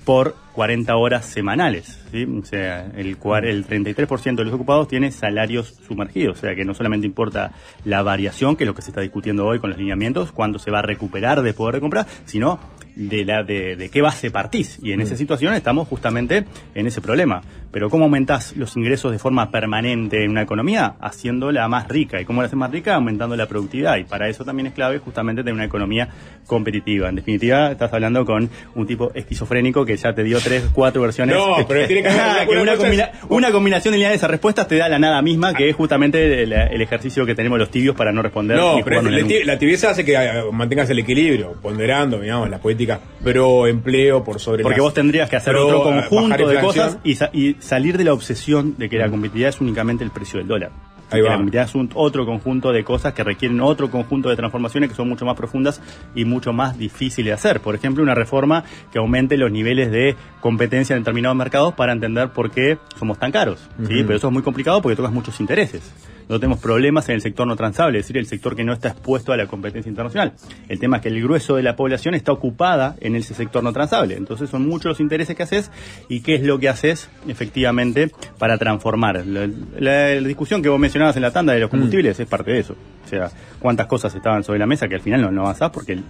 [0.04, 2.00] por 40 horas semanales.
[2.12, 2.24] ¿sí?
[2.24, 3.08] O sea, el,
[3.44, 6.38] el 33% de los ocupados tiene salarios sumergidos.
[6.38, 7.52] O sea, que no solamente importa
[7.84, 10.72] la variación, que es lo que se está discutiendo hoy con los lineamientos, cuándo se
[10.72, 12.58] va a recuperar de poder de compra, sino
[12.98, 14.80] de, la, de, de qué base partís.
[14.82, 16.46] Y en esa situación estamos justamente
[16.76, 17.42] en ese problema.
[17.72, 20.96] Pero ¿cómo aumentás los ingresos de forma permanente en una economía?
[21.00, 22.20] Haciéndola más rica.
[22.20, 22.96] ¿Y cómo la haces más rica?
[22.96, 23.98] Aumentando la productividad.
[23.98, 26.08] Y para eso también es clave justamente tener una economía
[26.48, 27.10] competitiva.
[27.10, 31.36] En definitiva, estás hablando con un tipo esquizofrénico que ya te dio tres, cuatro versiones.
[31.36, 34.28] No, pero tiene que haber- una una, cosa combina- es- una combinación de lineales a
[34.28, 37.70] respuestas te da la nada misma, que es justamente el, el ejercicio que tenemos los
[37.70, 38.58] tibios para no responder.
[38.58, 42.87] No, pero la, la tibieza hace que eh, mantengas el equilibrio, ponderando, digamos, las políticas
[43.24, 46.60] pro empleo por sobre Porque las vos tendrías que hacer pro, otro eh, conjunto de
[46.60, 50.12] cosas y, sa- y salir de la obsesión de que la competitividad es únicamente el
[50.12, 50.72] precio del dólar.
[51.12, 51.38] Ahí va.
[51.38, 55.08] La es un otro conjunto de cosas que requieren otro conjunto de transformaciones que son
[55.08, 55.82] mucho más profundas
[56.16, 57.60] y mucho más difíciles de hacer.
[57.62, 62.30] Por ejemplo, una reforma que aumente los niveles de competencia en determinados mercados para entender
[62.30, 63.68] por qué somos tan caros.
[63.88, 65.92] Pero eso es muy complicado porque tocas muchos intereses.
[66.30, 68.90] No tenemos problemas en el sector no transable, es decir, el sector que no está
[68.90, 70.34] expuesto a la competencia internacional.
[70.68, 73.72] El tema es que el grueso de la población está ocupada en ese sector no
[73.72, 74.18] transable.
[74.18, 75.72] Entonces son muchos los intereses que haces
[76.10, 79.26] y qué es lo que haces efectivamente para transformar.
[79.26, 79.48] La,
[79.80, 82.60] la- la discusión que vos mencionabas en la tanda de los combustibles es parte de
[82.60, 82.76] eso.
[83.06, 83.30] O sea,
[83.60, 86.04] cuántas cosas estaban sobre la mesa que al final no, no avanzás porque el-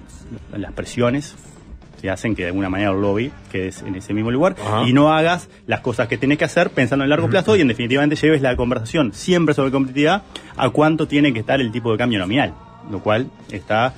[0.57, 1.35] las presiones
[2.01, 4.83] se hacen que de alguna manera el lobby quedes en ese mismo lugar Ajá.
[4.87, 7.67] y no hagas las cosas que tenés que hacer pensando en largo plazo y en
[7.67, 10.21] definitivamente lleves la conversación siempre sobre competitividad
[10.57, 12.53] a cuánto tiene que estar el tipo de cambio nominal,
[12.91, 13.93] lo cual está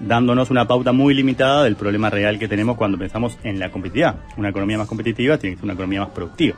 [0.00, 4.16] dándonos una pauta muy limitada del problema real que tenemos cuando pensamos en la competitividad.
[4.38, 6.56] Una economía más competitiva tiene que ser una economía más productiva.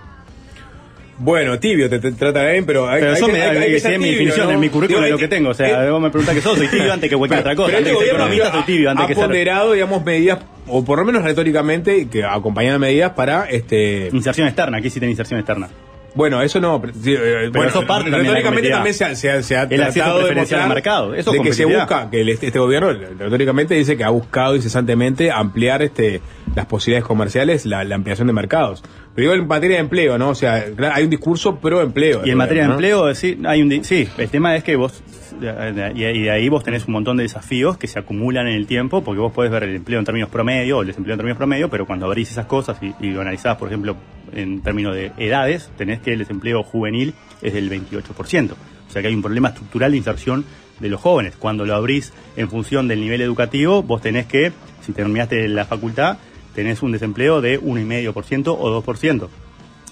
[1.19, 3.55] Bueno, tibio te, te trata bien, pero hay, Pero hay eso que- me hay- hay
[3.55, 4.53] da que que mi definición, ¿no?
[4.55, 5.51] en mi currículum Digo, es lo que tengo.
[5.51, 7.66] O sea, vos me preguntás que sos, soy tibio antes que cualquier otra cosa.
[7.69, 10.85] Pero Antes este que economista, soy tibio antes ha que ser ponderado, digamos, medidas, o
[10.85, 14.78] por lo menos retóricamente, que acompañan medidas para este inserción externa.
[14.78, 15.69] Aquí sí tiene inserción externa.
[16.15, 16.81] Bueno, eso no.
[16.81, 20.35] pero, eh, bueno, eso parte retóricamente también se ha, se ha- se ha tratado de
[20.36, 24.05] mostrar mercado, eso es de que se busca, que este, este gobierno retóricamente dice que
[24.05, 26.20] ha buscado incesantemente ampliar este
[26.55, 28.82] las posibilidades comerciales, la, la ampliación de mercados.
[29.16, 30.28] Pero digo en materia de empleo, ¿no?
[30.31, 32.23] O sea, hay un discurso pro empleo.
[32.24, 35.03] Y en materia de empleo, sí, hay un, sí, el tema es que vos,
[35.41, 38.66] y y de ahí vos tenés un montón de desafíos que se acumulan en el
[38.69, 41.39] tiempo, porque vos podés ver el empleo en términos promedio, o el desempleo en términos
[41.39, 43.97] promedio, pero cuando abrís esas cosas y, y lo analizás, por ejemplo,
[44.35, 48.52] en términos de edades, tenés que el desempleo juvenil es del 28%.
[48.52, 50.44] O sea que hay un problema estructural de inserción
[50.81, 51.36] de los jóvenes.
[51.36, 54.52] Cuando lo abrís en función del nivel educativo, vos tenés que,
[54.85, 56.19] si terminaste la facultad,
[56.55, 59.28] tenés un desempleo de 1,5% o 2%.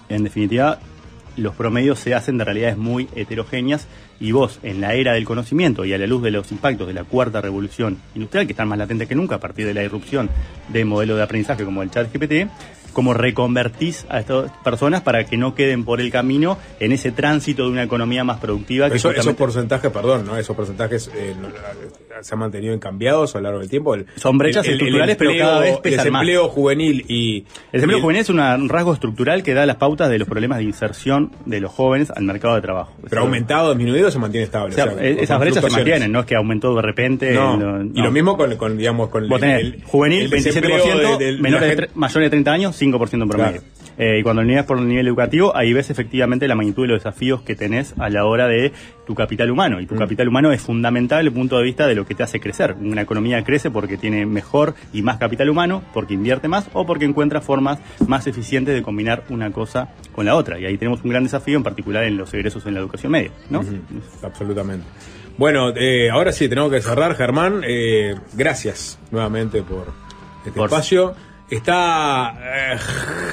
[0.08, 0.78] En definitiva,
[1.36, 3.86] los promedios se hacen de realidades muy heterogéneas
[4.20, 6.94] y vos, en la era del conocimiento y a la luz de los impactos de
[6.94, 10.30] la cuarta revolución industrial, que están más latentes que nunca a partir de la irrupción
[10.68, 12.48] de modelos de aprendizaje como el chat GPT,
[12.92, 17.64] como reconvertís a estas personas para que no queden por el camino en ese tránsito
[17.64, 18.88] de una economía más productiva.
[18.90, 20.36] Que Eso- esos porcentajes, perdón, ¿no?
[20.36, 21.48] Esos porcentajes eh, no-
[22.22, 23.94] se han mantenido incambiados a lo largo del tiempo.
[23.94, 26.22] El- Son brechas el- el- el estructurales, pero cada vez pesan más.
[26.22, 27.38] desempleo juvenil y...
[27.38, 30.28] El desempleo el- juvenil es una- un rasgo estructural que da las pautas de los
[30.28, 32.92] problemas de inserción de los jóvenes al mercado de trabajo.
[33.08, 34.72] Pero ha aumentado, disminuido, se mantiene estable.
[34.72, 37.32] O sea, o sea, eh, esas brechas se mantienen, no es que aumentó de repente.
[37.32, 40.84] No, lo- Y lo mismo con, con, digamos, con Vos tenés el- juvenil, el desempleo
[40.84, 43.60] 27%, de- de- menores de mayores de 30 años, 5% en promedio.
[43.60, 43.82] Claro.
[43.98, 46.88] Eh, y cuando lo miras por el nivel educativo, ahí ves efectivamente la magnitud de
[46.88, 48.72] los desafíos que tenés a la hora de
[49.06, 49.76] tu capital humano.
[49.76, 49.80] Mm.
[49.82, 52.22] Y tu capital humano es fundamental desde el punto de vista de lo que te
[52.22, 52.74] hace crecer.
[52.80, 57.04] Una economía crece porque tiene mejor y más capital humano, porque invierte más o porque
[57.04, 57.78] encuentra formas
[58.08, 60.58] más eficientes de combinar una cosa con la otra.
[60.58, 63.30] Y ahí tenemos un gran desafío, en particular en los egresos en la educación media.
[63.50, 63.62] ¿no?
[64.22, 64.86] Absolutamente.
[65.38, 67.62] Bueno, eh, ahora sí, tenemos que cerrar, Germán.
[67.66, 69.92] Eh, gracias nuevamente por
[70.44, 71.14] este Por- espacio.
[71.52, 72.34] Está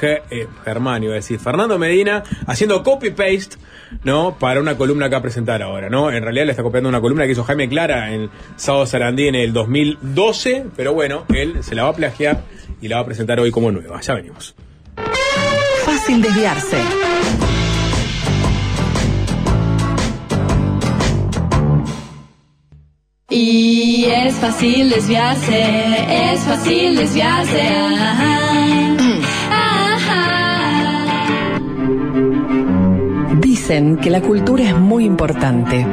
[0.02, 3.56] eh, eh, Germán, iba a decir, Fernando Medina haciendo copy-paste,
[4.04, 4.36] ¿no?
[4.38, 6.12] Para una columna que va a presentar ahora, ¿no?
[6.12, 9.36] En realidad le está copiando una columna que hizo Jaime Clara en Sábado Sarandí en
[9.36, 12.42] el 2012, pero bueno, él se la va a plagiar
[12.82, 13.98] y la va a presentar hoy como nueva.
[14.02, 14.54] Ya venimos.
[15.86, 16.76] Fácil desviarse.
[23.30, 23.69] Y
[24.30, 27.62] es fácil desviarse, es fácil desviarse.
[27.98, 28.38] Ajá.
[33.40, 35.84] Dicen que la cultura es muy importante.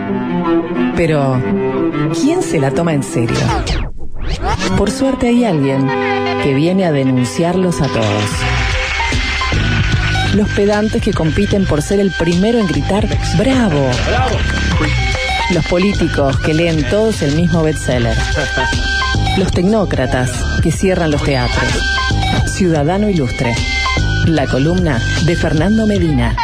[0.96, 1.42] Pero,
[2.22, 3.38] ¿quién se la toma en serio?
[4.78, 5.88] Por suerte hay alguien
[6.44, 8.30] que viene a denunciarlos a todos.
[10.36, 13.08] Los pedantes que compiten por ser el primero en gritar
[13.38, 13.90] ¡Bravo!
[15.54, 18.18] Los políticos que leen todos el mismo bestseller.
[19.38, 21.72] Los tecnócratas que cierran los teatros.
[22.48, 23.56] Ciudadano Ilustre.
[24.26, 26.36] La columna de Fernando Medina.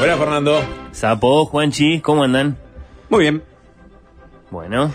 [0.00, 0.60] Hola, Fernando.
[0.90, 2.58] Sapo, Juanchi, ¿cómo andan?
[3.08, 3.44] Muy bien.
[4.50, 4.92] Bueno.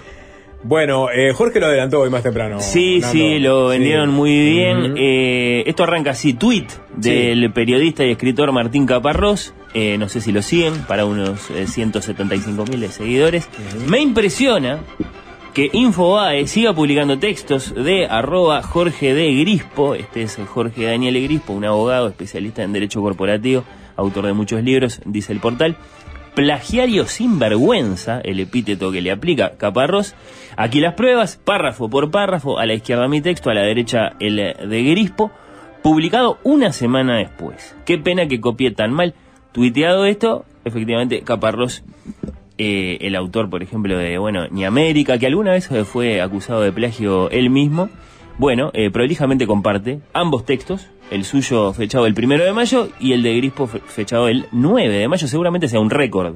[0.64, 2.60] Bueno, eh, Jorge lo adelantó hoy más temprano.
[2.60, 3.12] Sí, Nando.
[3.12, 4.16] sí, lo vendieron Sí.
[4.16, 4.94] muy bien.
[4.96, 9.54] Eh, esto arranca así, tweet del periodista y escritor Martín Caparrós.
[9.74, 13.50] Eh, no sé si lo siguen, para unos eh, 175 mil seguidores.
[13.88, 14.80] Me impresiona
[15.54, 19.96] que Infobae siga publicando textos de arroba Jorge de Grispo.
[19.96, 23.64] Este es Jorge Daniel Grispo, un abogado especialista en derecho corporativo,
[23.96, 25.76] autor de muchos libros, dice el portal.
[26.36, 30.16] Plagiario sin vergüenza, el epíteto que le aplica Caparrós.
[30.56, 34.38] Aquí las pruebas, párrafo por párrafo, a la izquierda mi texto, a la derecha el
[34.38, 35.32] de Grispo,
[35.82, 37.76] publicado una semana después.
[37.86, 39.14] Qué pena que copié tan mal.
[39.52, 41.84] Tuiteado esto, efectivamente, Caparrós,
[42.58, 46.72] eh, el autor, por ejemplo, de, bueno, Ni América, que alguna vez fue acusado de
[46.72, 47.90] plagio él mismo,
[48.38, 53.22] bueno, eh, prolijamente comparte ambos textos, el suyo fechado el primero de mayo y el
[53.24, 56.36] de Grispo fe- fechado el 9 de mayo, seguramente sea un récord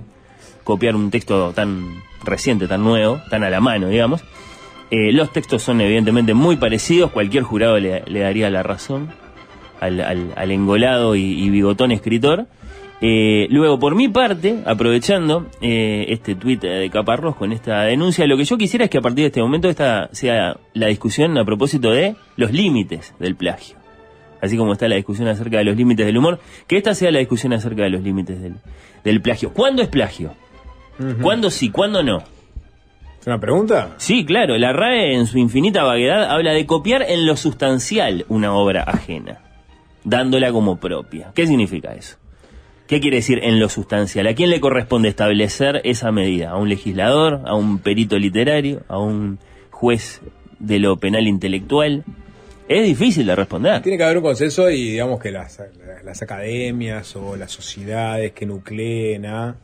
[0.63, 4.23] copiar un texto tan reciente, tan nuevo, tan a la mano, digamos.
[4.91, 9.09] Eh, los textos son evidentemente muy parecidos, cualquier jurado le, daría la razón
[9.79, 12.47] al, al- al engolado y, y bigotón escritor.
[13.01, 18.37] Eh, luego, por mi parte, aprovechando eh, este tuit de Caparrós con esta denuncia, lo
[18.37, 21.45] que yo quisiera es que a partir de este momento esta sea la discusión a
[21.45, 23.75] propósito de los límites del plagio.
[24.41, 27.19] Así como está la discusión acerca de los límites del humor, que esta sea la
[27.19, 28.55] discusión acerca de los límites del,
[29.03, 29.53] del plagio.
[29.53, 30.33] ¿Cuándo es plagio?
[31.21, 31.69] ¿Cuándo sí?
[31.69, 32.23] ¿Cuándo no?
[33.19, 33.95] ¿Es una pregunta?
[33.97, 34.57] Sí, claro.
[34.57, 39.39] La RAE, en su infinita vaguedad, habla de copiar en lo sustancial una obra ajena,
[40.03, 41.31] dándola como propia.
[41.33, 42.17] ¿Qué significa eso?
[42.87, 44.27] ¿Qué quiere decir en lo sustancial?
[44.27, 46.51] ¿A quién le corresponde establecer esa medida?
[46.51, 47.41] ¿A un legislador?
[47.45, 48.83] ¿A un perito literario?
[48.87, 49.39] ¿A un
[49.71, 50.21] juez
[50.59, 52.03] de lo penal intelectual?
[52.67, 53.81] Es difícil de responder.
[53.81, 55.59] Tiene que haber un consenso y digamos que las,
[56.03, 59.55] las academias o las sociedades que nucleen a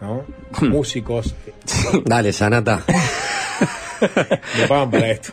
[0.00, 0.24] ¿no?
[0.62, 1.34] músicos
[2.04, 2.82] Dale, Sanata.
[4.58, 5.32] le pagan para esto.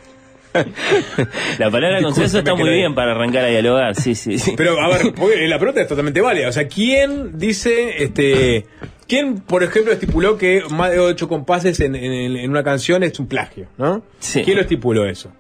[1.60, 4.54] La palabra consenso está muy bien para arrancar a dialogar, sí, sí, sí.
[4.58, 6.48] Pero, a ver, porque la pregunta es totalmente válida.
[6.48, 8.66] O sea, ¿quién dice, este,
[9.08, 13.20] quién, por ejemplo, estipuló que más de ocho compases en, en- en una canción es
[13.20, 14.02] un plagio, ¿no?
[14.34, 15.32] ¿Quién lo estipuló eso?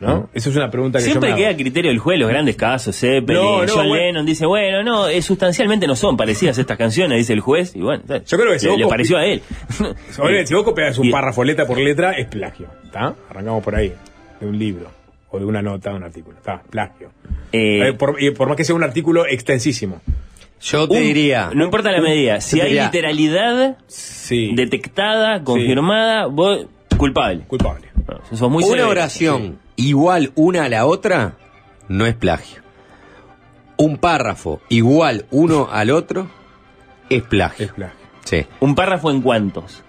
[0.00, 0.30] ¿No?
[0.32, 2.56] Esa es una pregunta que Siempre yo me queda a criterio del juez los grandes
[2.56, 3.94] casos, Zeppelin, No, no, John bueno.
[4.06, 7.80] Lennon dice, bueno, no, eh, sustancialmente no son parecidas estas canciones, dice el juez, y
[7.82, 9.42] bueno, Yo creo que si le, vos le copi- pareció a él.
[10.18, 12.66] Obviamente, si vos copias un Y- párrafo letra por letra, es plagio.
[12.84, 13.14] ¿Está?
[13.28, 13.92] Arrancamos por ahí.
[14.40, 14.90] De un libro.
[15.32, 16.38] O de una nota de un artículo.
[16.38, 17.10] Está, plagio.
[17.52, 20.00] Eh, por, y por más que sea un artículo extensísimo.
[20.62, 21.50] Yo te Un- diría.
[21.54, 23.76] No importa la medida, si te hay diría- literalidad
[24.54, 26.66] detectada, confirmada, vos,
[26.96, 27.42] culpable.
[27.46, 27.88] Culpable.
[28.30, 28.88] sos muy una severo.
[28.90, 29.58] oración
[29.88, 31.36] igual una a la otra
[31.88, 32.62] no es plagio.
[33.76, 36.28] Un párrafo igual uno al otro
[37.08, 37.66] es plagio.
[37.66, 37.96] Es plagio.
[38.24, 38.46] Sí.
[38.60, 39.82] ¿Un párrafo en cuántos?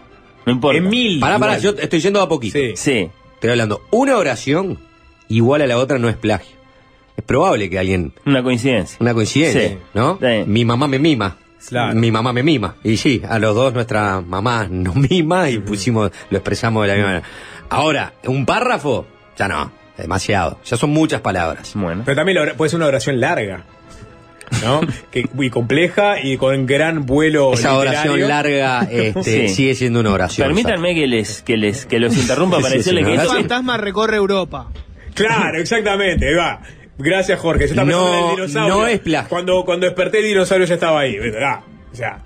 [0.45, 0.77] No importa.
[0.77, 1.19] En mil.
[1.19, 1.75] Pará, pará, igual.
[1.75, 2.57] yo estoy yendo a poquito.
[2.57, 2.73] Sí.
[2.75, 3.09] Sí.
[3.35, 4.79] Estoy hablando, una oración
[5.27, 6.55] igual a la otra no es plagio.
[7.17, 8.13] Es probable que alguien.
[8.25, 8.97] Una coincidencia.
[9.01, 9.77] Una coincidencia, Sí.
[9.93, 10.17] ¿no?
[10.21, 10.43] Sí.
[10.47, 11.37] Mi mamá me mima.
[11.67, 11.93] Claro.
[11.99, 12.75] Mi mamá me mima.
[12.83, 16.93] Y sí, a los dos nuestra mamá nos mima y pusimos, lo expresamos de la
[16.95, 17.27] misma manera.
[17.69, 19.05] Ahora, un párrafo,
[19.37, 19.71] ya no,
[20.01, 20.59] demasiado.
[20.65, 21.71] Ya son muchas palabras.
[21.75, 22.03] Bueno.
[22.05, 23.63] Pero también puede ser una oración larga.
[24.63, 24.81] ¿No?
[25.11, 27.53] que, muy compleja y con gran vuelo.
[27.53, 28.11] Esa literario.
[28.11, 29.55] oración larga este, Sí.
[29.55, 30.47] sigue siendo una oración.
[30.47, 34.17] Permítanme que les, que les, que los interrumpa para Sí, decirle que El fantasma recorre
[34.17, 34.67] Europa.
[35.13, 36.27] Claro, exactamente.
[36.27, 36.61] ahí va.
[36.97, 37.65] Gracias, Jorge.
[37.67, 38.75] Yo estaba No, pensando en el dinosaurio.
[38.75, 39.29] no es plagio.
[39.29, 41.17] Cuando, cuando desperté, el dinosaurio ya estaba ahí.
[41.17, 41.59] ¿verdad?
[41.91, 42.21] O sea,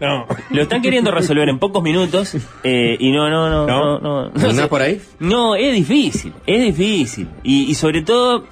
[0.00, 0.26] no.
[0.50, 4.30] Lo están queriendo resolver en pocos minutos eh, y no, no, no, no, no, no,
[4.34, 4.66] ¿Andás sé.
[4.68, 5.00] por ahí?
[5.20, 7.28] No, es difícil, es difícil.
[7.42, 8.44] Y, y sobre todo,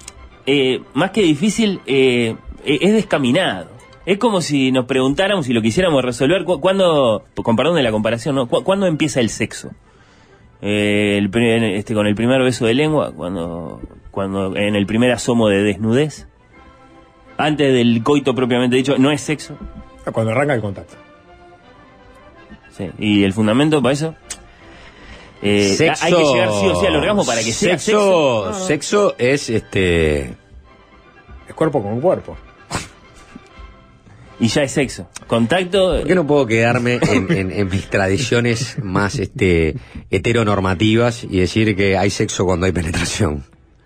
[0.45, 3.69] eh, más que difícil, eh, eh, es descaminado.
[4.05, 7.91] Es como si nos preguntáramos, si lo quisiéramos resolver, cu- ¿cuándo, con perdón de la
[7.91, 8.47] comparación, ¿no?
[8.47, 9.71] ¿Cu- ¿cuándo empieza el sexo?
[10.61, 11.29] Eh, el
[11.75, 16.27] este, con el primer beso de lengua, cuando, cuando en el primer asomo de desnudez.
[17.37, 19.57] Antes del coito propiamente dicho, no es sexo.
[20.11, 20.95] Cuando arranca el contacto.
[22.77, 24.15] Sí, y el fundamento para eso.
[25.41, 28.45] eh, Sexo- hay que llegar sí o sí al orgasmo para que sea sexo.
[28.53, 28.65] sexo.
[28.67, 30.21] Sexo es este
[31.47, 32.35] Es cuerpo con cuerpo.
[34.39, 35.07] Y ya es sexo.
[35.27, 35.97] Contacto.
[35.99, 39.75] ¿Por qué no puedo quedarme en, en- en mis tradiciones más este
[40.09, 43.43] heteronormativas y decir que hay sexo cuando hay penetración?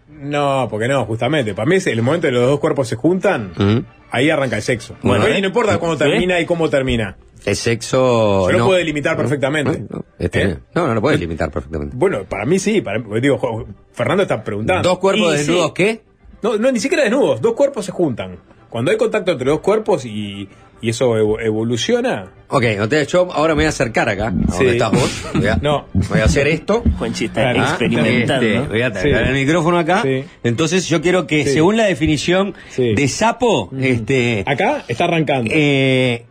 [0.09, 1.53] No, porque no, justamente.
[1.53, 3.79] Para mí es el momento en que los dos cuerpos se juntan, ¿Mm?
[4.09, 4.95] ahí arranca el sexo.
[5.03, 5.41] Bueno, Bueno, ¿eh?
[5.41, 6.09] no importa cuándo ¿Eh?
[6.09, 7.17] termina y cómo termina.
[7.45, 8.45] El sexo.
[8.47, 8.65] Se lo no.
[8.65, 9.83] puede limitar perfectamente.
[10.19, 10.57] Este, ¿Eh?
[10.75, 11.95] no, no lo puedes limitar perfectamente.
[11.97, 12.81] Bueno, para mí sí.
[12.81, 14.87] Para, digo, Fernando está preguntando.
[14.89, 15.73] ¿Dos cuerpos desnudos sí.
[15.75, 16.01] qué?
[16.41, 17.41] No, no, ni siquiera desnudos.
[17.41, 18.37] Dos cuerpos se juntan.
[18.69, 20.49] Cuando hay contacto entre dos cuerpos y,
[20.81, 22.31] y eso evo- evoluciona.
[22.49, 24.65] Ok, entonces yo ahora me voy a acercar acá, a Sí.
[24.67, 25.23] estás vos.
[25.33, 25.85] Voy a, No.
[26.09, 26.83] voy a hacer esto.
[26.99, 28.45] Juanchi está Ah, experimentando.
[28.45, 29.29] este, voy a traer Sí.
[29.29, 30.01] el micrófono acá.
[30.03, 30.25] Sí.
[30.43, 31.53] Entonces yo quiero que, Sí.
[31.53, 32.93] según la definición Sí.
[32.93, 35.49] de sapo, este, Acá está arrancando.
[35.53, 36.25] eh,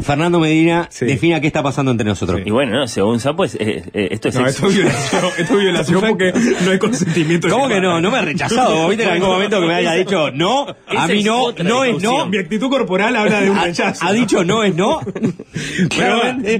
[0.00, 2.40] Fernando Medina defina qué está pasando entre nosotros.
[2.44, 4.68] Y bueno, no, según Sapo, es, eh, eh, esto es No, sexo.
[4.68, 6.32] esto es violación, esto es violación porque
[6.64, 7.48] no hay consentimiento.
[7.48, 8.00] ¿Cómo que no?
[8.00, 8.74] No me ha rechazado.
[8.74, 10.66] ¿Vos ¿Viste en algún momento que me haya dicho no?
[10.86, 12.26] A mí no, no es no.
[12.26, 14.06] Mi actitud corporal habla de un Ha- rechazo.
[14.06, 15.00] Ha dicho no es no.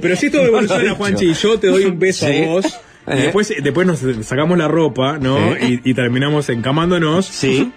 [0.00, 0.94] Pero, si esto evoluciona.
[0.96, 2.42] Juanchi, y yo te doy un beso Sí.
[2.42, 2.66] a vos.
[3.06, 3.16] Y Eh.
[3.16, 5.38] después, después nos sacamos la ropa, ¿no?
[5.58, 5.80] Sí.
[5.84, 7.26] Y, y terminamos encamándonos.
[7.26, 7.72] Sí.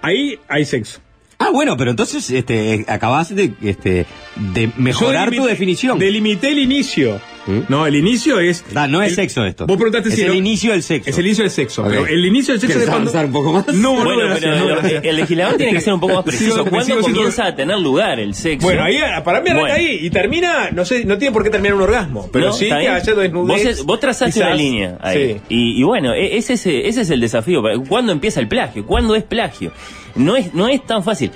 [0.00, 1.00] Ahí hay sexo.
[1.42, 4.06] Ah, bueno, pero entonces este, acabas de, este,
[4.36, 5.98] de mejorar tu definición.
[5.98, 7.20] Delimité el inicio.
[7.46, 7.60] ¿Mm?
[7.68, 8.64] No, el inicio es.
[8.74, 9.66] Ah, no es el- sexo esto.
[9.66, 11.10] Vos preguntaste es si el lo- inicio del sexo.
[11.10, 11.84] Es el inicio del sexo.
[11.88, 13.26] Pero el inicio del sexo ¿Quieres es cuando.
[13.26, 13.66] un poco más?
[13.68, 15.04] No, no, Bueno, gracias, pero no, el- gracias.
[15.04, 16.64] el legislador tiene que ser un poco más preciso.
[16.64, 18.66] ¿Cuándo comienza a tener lugar el sexo?
[18.66, 19.74] Bueno, ahí para mí arranca Bueno.
[19.74, 22.66] ahí y termina, no sé, no tiene por qué terminar un orgasmo, pero No, sí
[22.66, 23.32] que haya desnudez.
[23.32, 24.46] Vos, es- vos trazaste quizás.
[24.46, 25.32] una línea ahí.
[25.34, 25.40] Sí.
[25.48, 27.62] Y, y bueno, e- ese es, ese es el desafío.
[27.88, 28.86] ¿Cuándo empieza el plagio?
[28.86, 29.72] ¿Cuándo es plagio?
[30.14, 31.30] No es, no es tan fácil.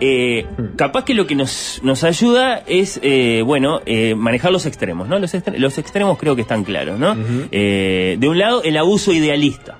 [0.00, 0.76] Eh, Hmm.
[0.76, 5.18] capaz que lo que nos, nos ayuda es, eh, bueno, eh, manejar los extremos, ¿no?
[5.18, 7.14] Los, extre- los extremos creo que están claros, ¿no?
[7.16, 9.76] De un lado, el abuso idealista,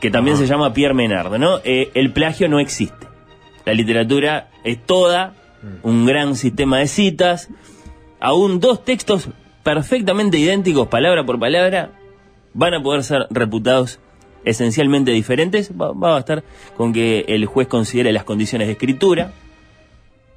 [0.00, 1.60] que también se llama Pierre Menard, ¿no?
[1.64, 3.06] El plagio no existe.
[3.66, 5.34] La literatura es toda
[5.82, 7.48] un gran sistema de citas,
[8.20, 9.28] aún dos textos
[9.62, 11.90] perfectamente idénticos, palabra por palabra,
[12.54, 13.98] van a poder ser reputados
[14.44, 15.72] esencialmente diferentes.
[15.72, 16.44] Va, a bastar
[16.76, 19.32] con que el juez considere las condiciones de escritura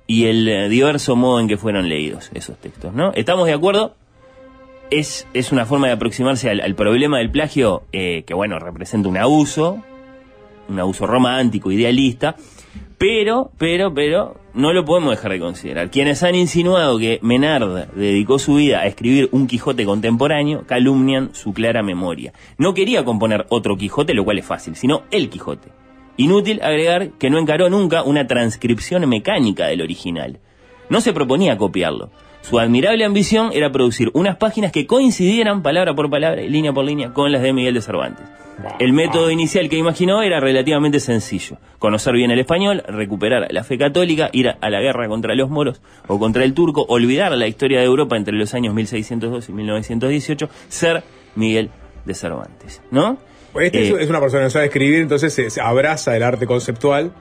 [0.07, 3.13] y el eh, diverso modo en que fueron leídos esos textos, ¿no?
[3.13, 3.95] ¿Estamos de acuerdo?
[4.89, 9.09] Es, es una forma de aproximarse al, al problema del plagio eh, que, bueno, representa
[9.09, 9.81] un abuso,
[10.69, 12.35] un abuso romántico, idealista,
[12.97, 15.89] pero, pero, pero, no lo podemos dejar de considerar.
[15.89, 21.53] Quienes han insinuado que Menard dedicó su vida a escribir un Quijote contemporáneo, calumnian su
[21.53, 22.33] clara memoria.
[22.57, 25.69] No quería componer otro Quijote, lo cual es fácil, sino el Quijote.
[26.17, 30.39] Inútil agregar que no encaró nunca una transcripción mecánica del original.
[30.89, 32.11] No se proponía copiarlo.
[32.43, 36.85] Su admirable ambición era producir unas páginas que coincidieran palabra por palabra y línea por
[36.85, 38.25] línea con las de Miguel de Cervantes.
[38.79, 41.57] El método inicial que imaginó era relativamente sencillo.
[41.79, 45.81] Conocer bien el español, recuperar la fe católica, ir a la guerra contra los moros
[46.07, 50.49] o contra el turco, olvidar la historia de Europa entre los años 1602 y 1918,
[50.67, 51.03] ser
[51.35, 51.71] Miguel
[52.05, 52.81] de Cervantes.
[52.91, 53.17] ¿No?
[53.59, 57.11] Este es- Eh, es una persona que sabe escribir, entonces se abraza el arte conceptual,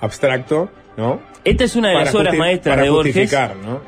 [0.00, 1.20] abstracto, ¿no?
[1.44, 3.34] Esta es una de las obras maestras de Borges.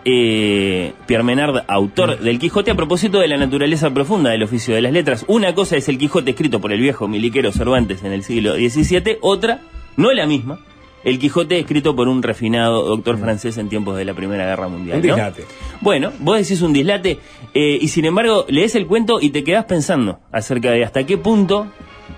[0.05, 4.83] eh, Pierre Menard, autor del Quijote, a propósito de la naturaleza profunda del oficio de
[4.83, 5.25] las letras.
[5.29, 9.19] Una cosa es el Quijote escrito por el viejo miliquero Cervantes en el siglo XVII,
[9.21, 9.61] otra,
[9.97, 10.59] no la misma,
[11.05, 15.01] el Quijote escrito por un refinado doctor francés en tiempos de la Primera Guerra Mundial.
[15.01, 15.15] Un ¿no?
[15.15, 15.45] dislate.
[15.81, 17.21] Bueno, vos decís un dislate
[17.53, 21.19] eh, y sin embargo lees el cuento y te quedás pensando acerca de hasta qué
[21.19, 21.69] punto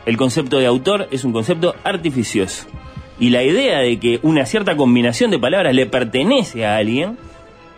[0.07, 2.67] el concepto de autor es un concepto artificioso.
[3.19, 7.17] Y la idea de que una cierta combinación de palabras le pertenece a alguien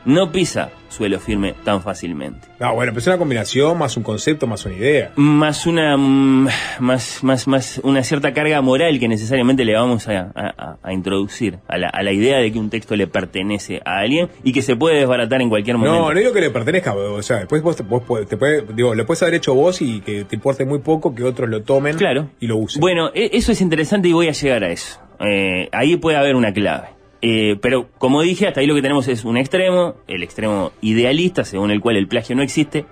[0.04, 2.48] no pisa suelo firme tan fácilmente.
[2.58, 5.12] No, bueno, pero es una combinación más un concepto más una idea.
[5.16, 6.48] Más una mm,
[6.80, 11.76] más, más, más una cierta carga moral que necesariamente le vamos a, a- introducir a
[11.76, 14.76] la, a la idea de que un texto le pertenece a alguien y que se
[14.76, 15.98] puede desbaratar en cualquier momento.
[16.00, 18.94] No, no digo que le pertenezca, o sea, después vos, te- vos te puede, digo,
[18.94, 21.96] lo puedes haber hecho vos y que te importe muy poco que otros lo tomen
[21.96, 22.30] Claro.
[22.40, 22.80] y lo usen.
[22.80, 24.98] Bueno, e- eso es interesante y voy a llegar a eso.
[25.20, 26.88] Eh, ahí puede haber una clave.
[27.20, 31.44] Eh, pero como dije, hasta ahí lo que tenemos es un extremo, el extremo idealista,
[31.44, 32.84] según el cual el plagio no existe,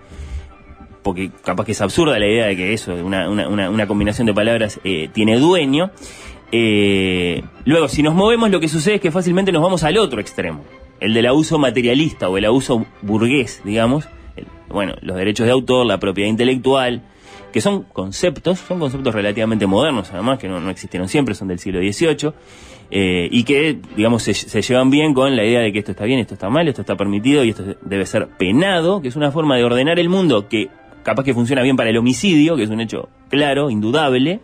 [1.03, 4.81] porque capaz que es absurda la idea de que eso, una, una, combinación de palabras,
[4.83, 5.93] eh, tiene dueño.
[6.51, 10.21] Eh, luego, si nos movemos, lo que sucede es que fácilmente nos vamos al otro
[10.21, 10.65] extremo,
[10.99, 14.09] el del abuso materialista o el abuso burgués, digamos.
[14.37, 17.03] El- bueno, los derechos de autor, la propiedad intelectual,
[17.57, 21.59] que son conceptos, son conceptos relativamente modernos, además, que no, no existieron siempre, son del
[21.59, 22.35] siglo XVIII,
[22.91, 26.21] eh, y que, digamos, se, llevan bien con la idea de que esto está bien,
[26.21, 29.57] esto está mal, esto está permitido y esto debe ser penado, que es una forma
[29.57, 30.69] de ordenar el mundo que
[31.03, 34.41] capaz que funciona bien para el homicidio, que es un hecho claro, indudable,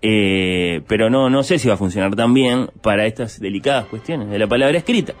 [0.00, 4.30] eh, pero no, no sé si va a funcionar tan bien para estas delicadas cuestiones
[4.30, 5.12] de la palabra escrita.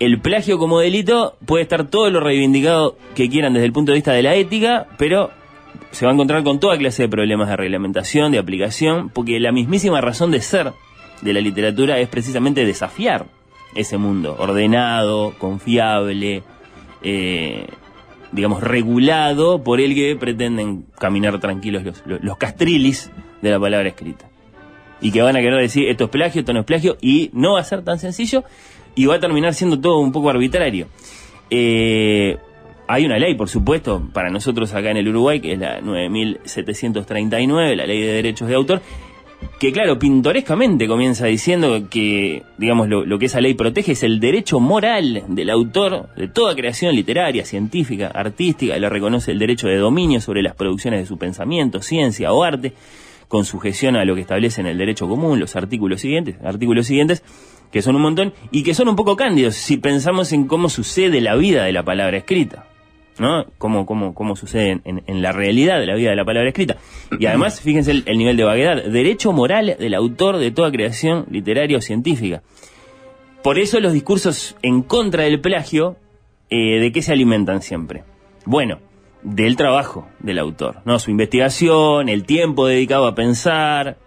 [0.00, 3.96] El plagio como delito puede estar todo lo reivindicado que quieran desde el punto de
[3.96, 5.30] vista de la ética, pero
[5.90, 9.52] se va a encontrar con toda clase de problemas de reglamentación, de aplicación, porque la
[9.52, 10.72] mismísima razón de ser
[11.20, 13.26] de la literatura es precisamente desafiar
[13.74, 16.42] ese mundo ordenado, confiable,
[17.02, 17.66] eh,
[18.32, 23.88] digamos, regulado por el que pretenden caminar tranquilos los, los, los castrilis de la palabra
[23.88, 24.28] escrita.
[25.00, 27.54] Y que van a querer decir esto es plagio, esto no es plagio, y no
[27.54, 28.44] va a ser tan sencillo
[28.94, 30.86] y va a terminar siendo todo un poco arbitrario.
[31.50, 32.38] Eh,
[32.88, 37.76] hay una ley, por supuesto, para nosotros acá en el Uruguay, que es la 9739,
[37.76, 38.82] la ley de derechos de autor,
[39.58, 44.60] que claro, pintorescamente comienza diciendo que, digamos, lo, que esa ley protege es el derecho
[44.60, 50.20] moral del autor de toda creación literaria, científica, artística, le reconoce el derecho de dominio
[50.20, 52.72] sobre las producciones de su pensamiento, ciencia o arte,
[53.28, 57.22] con sujeción a lo que establece en el derecho común, los artículos siguientes, artículos siguientes,
[57.70, 61.20] que son un montón, y que son un poco cándidos si pensamos en cómo sucede
[61.20, 62.66] la vida de la palabra escrita.
[63.18, 63.46] ¿No?
[63.58, 66.76] Cómo, cómo, cómo sucede en, en, la realidad de la vida de la palabra escrita.
[67.18, 68.84] Y además, fíjense el, el, nivel de vaguedad.
[68.84, 72.42] Derecho moral del autor de toda creación literaria o científica.
[73.42, 75.96] Por eso los discursos en contra del plagio,
[76.48, 78.04] eh, ¿de qué se alimentan siempre?
[78.44, 78.78] Bueno,
[79.22, 80.98] del trabajo del autor, ¿no?
[80.98, 83.98] Su investigación, el tiempo dedicado a pensar,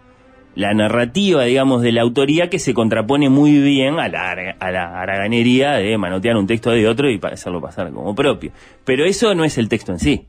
[0.56, 5.00] la narrativa, digamos, de la autoría que se contrapone muy bien a la, a la
[5.00, 8.52] haraganería de manotear un texto de otro y hacerlo pasar como propio.
[8.84, 10.26] Pero eso no es el texto en sí.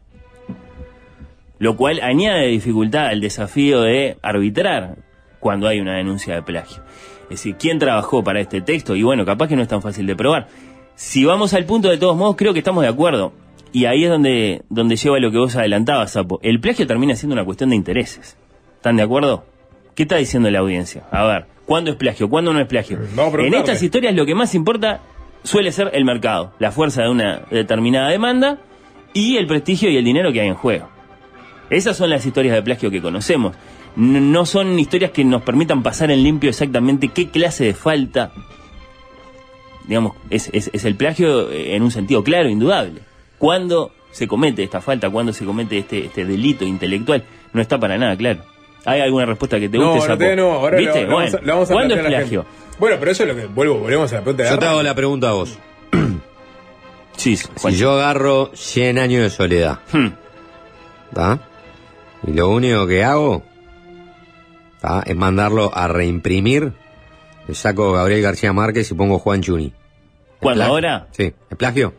[1.59, 4.97] Lo cual añade dificultad al desafío de arbitrar
[5.39, 6.83] cuando hay una denuncia de plagio.
[7.23, 8.97] Es decir, ¿quién trabajó para este texto?
[8.97, 10.49] Y bueno, capaz que no es tan fácil de probar.
[10.95, 13.31] Si vamos al punto, de todos modos, creo que estamos de acuerdo.
[13.71, 16.39] Y ahí es donde, donde lleva lo que vos adelantabas, Sapo.
[16.43, 18.37] El plagio termina siendo una cuestión de intereses.
[18.75, 19.45] ¿Están de acuerdo?
[19.97, 21.05] ¿Qué está diciendo la audiencia?
[21.09, 22.29] A ver, ¿cuándo es plagio?
[22.29, 22.99] ¿Cuándo no es plagio?
[23.39, 25.01] en estas historias lo que más importa
[25.43, 28.59] suele ser el mercado, la fuerza de una determinada demanda
[29.13, 30.87] y el prestigio y el dinero que hay en juego.
[31.71, 33.55] Esas son las historias de plagio que conocemos.
[33.95, 38.31] No son historias que nos permitan pasar en limpio exactamente qué clase de falta,
[39.87, 43.01] digamos, es, es, es el plagio en un sentido claro, indudable.
[43.39, 45.09] ¿Cuándo se comete esta falta?
[45.09, 47.23] ¿Cuándo se comete este, este delito intelectual?
[47.51, 48.56] No está para nada claro.
[48.85, 49.95] ¿Hay alguna respuesta que te guste?
[49.95, 50.23] No, Sapo?
[50.23, 51.01] no, no, ahora ¿Viste?
[51.03, 52.45] lo, lo vamos a- lo vamos a ¿Cuándo es plagio?
[52.79, 54.83] Bueno, pero eso es lo que vuelvo, volvemos a la pregunta de Yo te hago
[54.83, 55.57] la pregunta a vos.
[57.17, 60.09] Sí, Si yo agarro 100 años de soledad, Hmm.
[61.13, 61.39] ¿tá?
[62.27, 63.41] Y lo único que hago
[64.79, 65.01] ¿tá?
[65.05, 66.73] es mandarlo a reimprimir,
[67.47, 69.67] le saco Gabriel García Márquez y pongo Juan Chuni.
[69.67, 69.73] ¿Es
[70.39, 71.07] ¿Cuándo ahora?
[71.11, 71.93] Sí, ¿es plagio?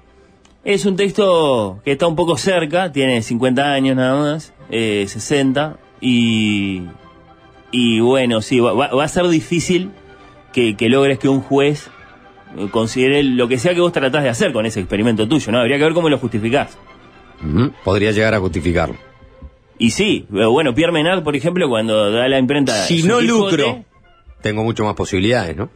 [0.64, 5.78] Es un texto que está un poco cerca, tiene 50 años nada más, eh, 60,
[6.01, 6.83] y,
[7.70, 9.91] y bueno, sí, va, a ser difícil
[10.53, 11.91] que, que logres que un juez
[12.57, 15.59] eh, considere lo que sea que vos tratás de hacer con ese experimento tuyo, ¿no?
[15.59, 16.79] Habría que ver cómo lo justificás.
[17.85, 18.97] Podría llegar a justificarlo.
[19.79, 22.73] Y sí, eh, bueno, Pierre Menard, por ejemplo, cuando da la imprenta...
[22.73, 23.85] Si no lucro,
[24.43, 25.70] tengo mucho más posibilidades, ¿no?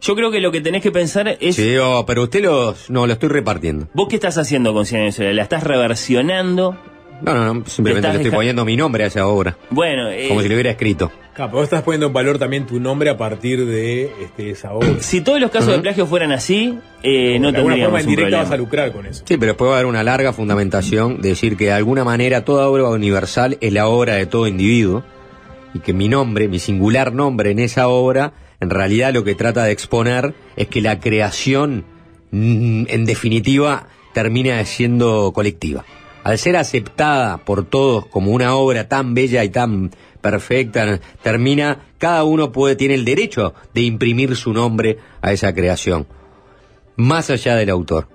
[0.00, 1.56] Yo creo que lo que tenés que pensar es...
[1.56, 3.88] Sí, oh, pero usted los, no, lo estoy repartiendo.
[3.94, 5.34] ¿Vos qué estás haciendo con Cien años de soledad?
[5.34, 6.76] ¿La estás reversionando?
[7.22, 9.56] No, no, no, simplemente Estás le estoy poniendo mi nombre a esa obra.
[9.70, 11.10] Bueno, eh, Como si lo hubiera escrito.
[11.34, 14.88] Pero vos estás poniendo en valor también tu nombre a partir de este, esa obra.
[15.00, 18.42] si todos los casos de plagio fueran así, eh, no de alguna forma indirecta problema.
[18.42, 19.22] vas a lucrar con eso.
[19.24, 22.44] Sí, pero después va a haber una larga fundamentación de decir que de alguna manera
[22.44, 25.04] toda obra universal es la obra de todo individuo
[25.74, 29.64] y que mi nombre, mi singular nombre en esa obra, en realidad lo que trata
[29.64, 31.84] de exponer es que la creación,
[32.32, 35.84] mm, en definitiva, termina siendo colectiva.
[36.24, 39.90] Al ser aceptada por todos como una obra tan bella y tan
[40.20, 46.06] perfecta, termina, cada uno puede, tiene el derecho de imprimir su nombre a esa creación,
[46.96, 48.08] más allá del autor.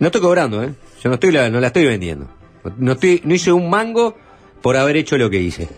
[0.00, 0.70] No estoy cobrando, ¿eh?
[1.02, 2.28] Yo no, estoy no la estoy vendiendo.
[2.76, 4.16] No, estoy, no hice un mango
[4.62, 5.68] por haber hecho lo que hice.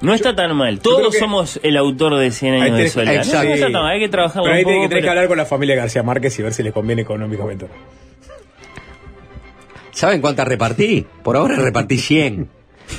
[0.00, 0.80] No está tan mal.
[0.80, 3.14] Todos que- somos el autor de 100 Ahí años de tenés- soledad.
[3.14, 3.48] No, exacto.
[3.48, 4.82] no está tan mal, hay que trabajarlo Pero ahí un tenés poco.
[4.84, 7.02] que, tenés que pero- hablar con la familia García Márquez y ver si les conviene
[7.02, 7.66] económicamente.
[9.92, 11.06] ¿Saben cuántas repartí?
[11.22, 12.48] Por ahora repartí 100.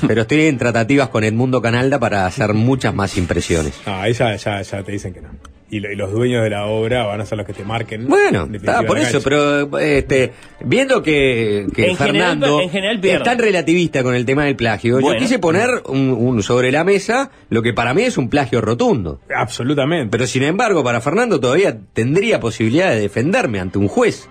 [0.06, 3.74] Pero estoy en tratativas con Edmundo Canalda para hacer muchas más impresiones.
[3.84, 5.28] Ah, ahí ya, ya, ya te dicen que no.
[5.68, 8.06] Y, lo- y los dueños de la obra van a ser los que te marquen.
[8.08, 9.24] Bueno, en está por eso, cancha.
[9.24, 10.32] pero este,
[10.64, 14.56] viendo que, que En general, Fernando en general es tan relativista con el tema del
[14.56, 15.14] plagio, Bueno.
[15.14, 18.60] yo quise poner un, un sobre la mesa lo que para mí es un plagio
[18.62, 19.20] rotundo.
[19.34, 20.08] Absolutamente.
[20.10, 24.28] Pero sin embargo, para Fernando todavía tendría posibilidad de defenderme ante un juez.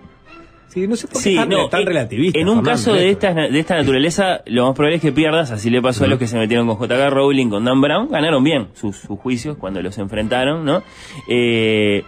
[0.74, 2.40] Sí, no sé por qué Sí, tan, no, tan eh, relativista.
[2.40, 3.28] En un Fernando, caso de esto.
[3.28, 6.18] esta, de esta naturaleza, lo más probable es que pierdas, así le pasó a los
[6.18, 9.82] que se metieron con JK Rowling, con Dan Brown, ganaron bien sus, sus juicios cuando
[9.82, 10.82] los enfrentaron, ¿no?
[11.28, 12.04] Eh,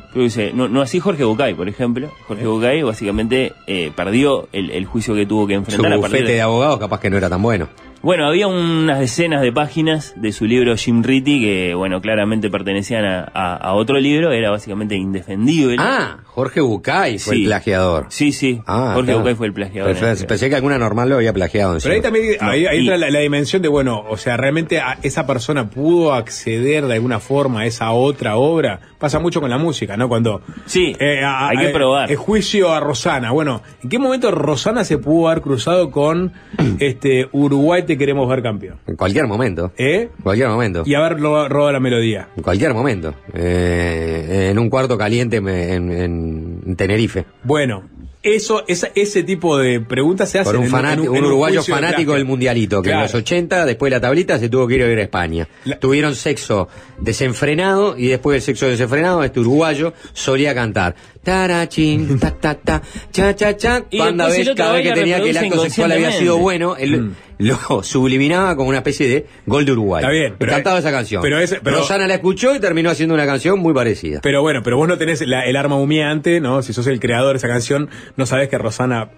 [0.54, 2.10] no, no así Jorge Bucay, por ejemplo.
[2.28, 6.20] Jorge Bucay básicamente eh, perdió el, el juicio que tuvo que Su enfrentar a partir
[6.20, 7.68] bufete de abogados capaz que no era tan bueno.
[8.04, 13.06] Bueno, había unas decenas de páginas de su libro Jim Ritty que, bueno, claramente pertenecían
[13.06, 15.78] a, a- a otro libro, era básicamente indefendible.
[15.80, 17.42] Ah, Jorge Bucay fue Sí.
[17.44, 18.06] el plagiador.
[18.10, 19.20] Sí, sí, Ah, Jorge claro.
[19.22, 19.96] Bucay fue el plagiador.
[19.98, 21.78] Pensé, pensé que alguna normal lo había plagiado.
[21.82, 24.80] Pero ahí también ahí, ahí y- entra la, la dimensión de, bueno, o sea, realmente
[24.82, 28.82] a- esa persona pudo acceder de alguna forma a esa otra obra.
[29.00, 30.10] Pasa mucho con la música, ¿no?
[30.10, 30.42] Cuando...
[30.66, 32.10] Sí, hay que probar.
[32.12, 33.32] El juicio a Rosana.
[33.32, 36.34] Bueno, ¿en qué momento Rosana se pudo haber cruzado con
[36.80, 38.80] este Uruguay te queremos ver campeón?
[38.88, 39.72] En cualquier momento.
[39.78, 40.10] ¿Eh?
[40.18, 40.84] En cualquier momento.
[40.86, 42.30] Y haber ro- robado la melodía.
[42.36, 43.14] En cualquier momento.
[43.34, 47.26] Eh, en un cuarto caliente me- en, en- en Tenerife.
[47.44, 47.84] Bueno,
[48.22, 51.26] eso, esa- ese tipo de preguntas se hacen Por un, en fanático, en un en
[51.26, 53.00] uruguayo fanático del mundialito, que Claro.
[53.02, 55.48] en los 80, después de la tablita, se tuvo que ir a vivir a España.
[55.80, 56.68] Tuvieron sexo
[57.00, 60.96] desenfrenado y después del sexo desenfrenado, este uruguayo solía cantar.
[61.24, 63.84] Tarachín, ta ta ta, cha cha cha.
[63.96, 67.02] Cuando vez, el cada vez que tenía que el acto sexual había sido bueno, él
[67.02, 67.16] Mm.
[67.44, 70.02] Lo subliminaba como una especie de gol de Uruguay.
[70.02, 71.22] Está bien, pero- cantaba esa canción.
[71.22, 74.20] pero ese- pero- Rosana la escuchó y terminó haciendo una canción muy parecida.
[74.24, 76.62] Pero bueno, pero vos no tenés la- el arma humeante, ¿no?
[76.62, 79.10] Si sos el creador de esa canción, no sabés que Rosana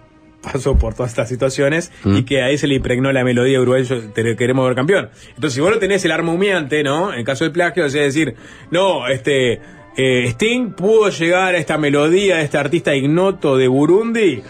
[0.42, 2.16] pasó por todas estas situaciones Mm.
[2.18, 5.08] y que ahí se le impregnó la melodía uruguayo, te queremos ver campeón.
[5.30, 7.12] Entonces, si vos no tenés el arma humeante, ¿no?
[7.12, 8.34] En caso del plagio, es decir,
[8.70, 9.60] no, este,
[9.96, 14.42] eh, Sting pudo llegar a esta melodía de este artista ignoto de Burundi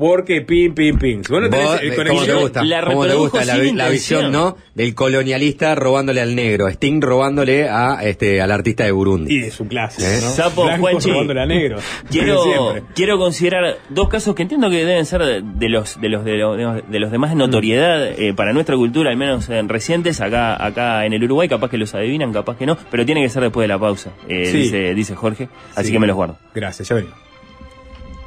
[0.00, 1.22] porque pim, pim, pim.
[1.22, 2.64] Si vos no tenés Vos, el eh, ¿Cómo te conexión- gusta?
[2.64, 4.56] la ¿Cómo te gusta la, vi- visión, no?
[4.74, 9.34] Del colonialista robándole al negro, Sting robándole a este al artista de Burundi.
[9.36, 10.18] Y es un clásico, ¿Eh?
[10.22, 10.30] ¿no?
[10.30, 11.10] Sapo, Juanchi.
[11.10, 11.76] robándole a negro.
[12.10, 16.24] Quiero, quiero considerar dos casos que entiendo que deben ser de, de los de los
[16.24, 16.56] de los,
[16.90, 21.04] de los demás de notoriedad eh, para nuestra cultura, al menos en recientes acá acá
[21.04, 23.64] en el Uruguay, capaz que los adivinan, capaz que no, pero tiene que ser después
[23.64, 24.58] de la pausa, eh, Sí.
[24.58, 25.92] dice dice Jorge, así Sí.
[25.92, 26.38] que me los guardo.
[26.54, 27.16] Gracias, ya venimos.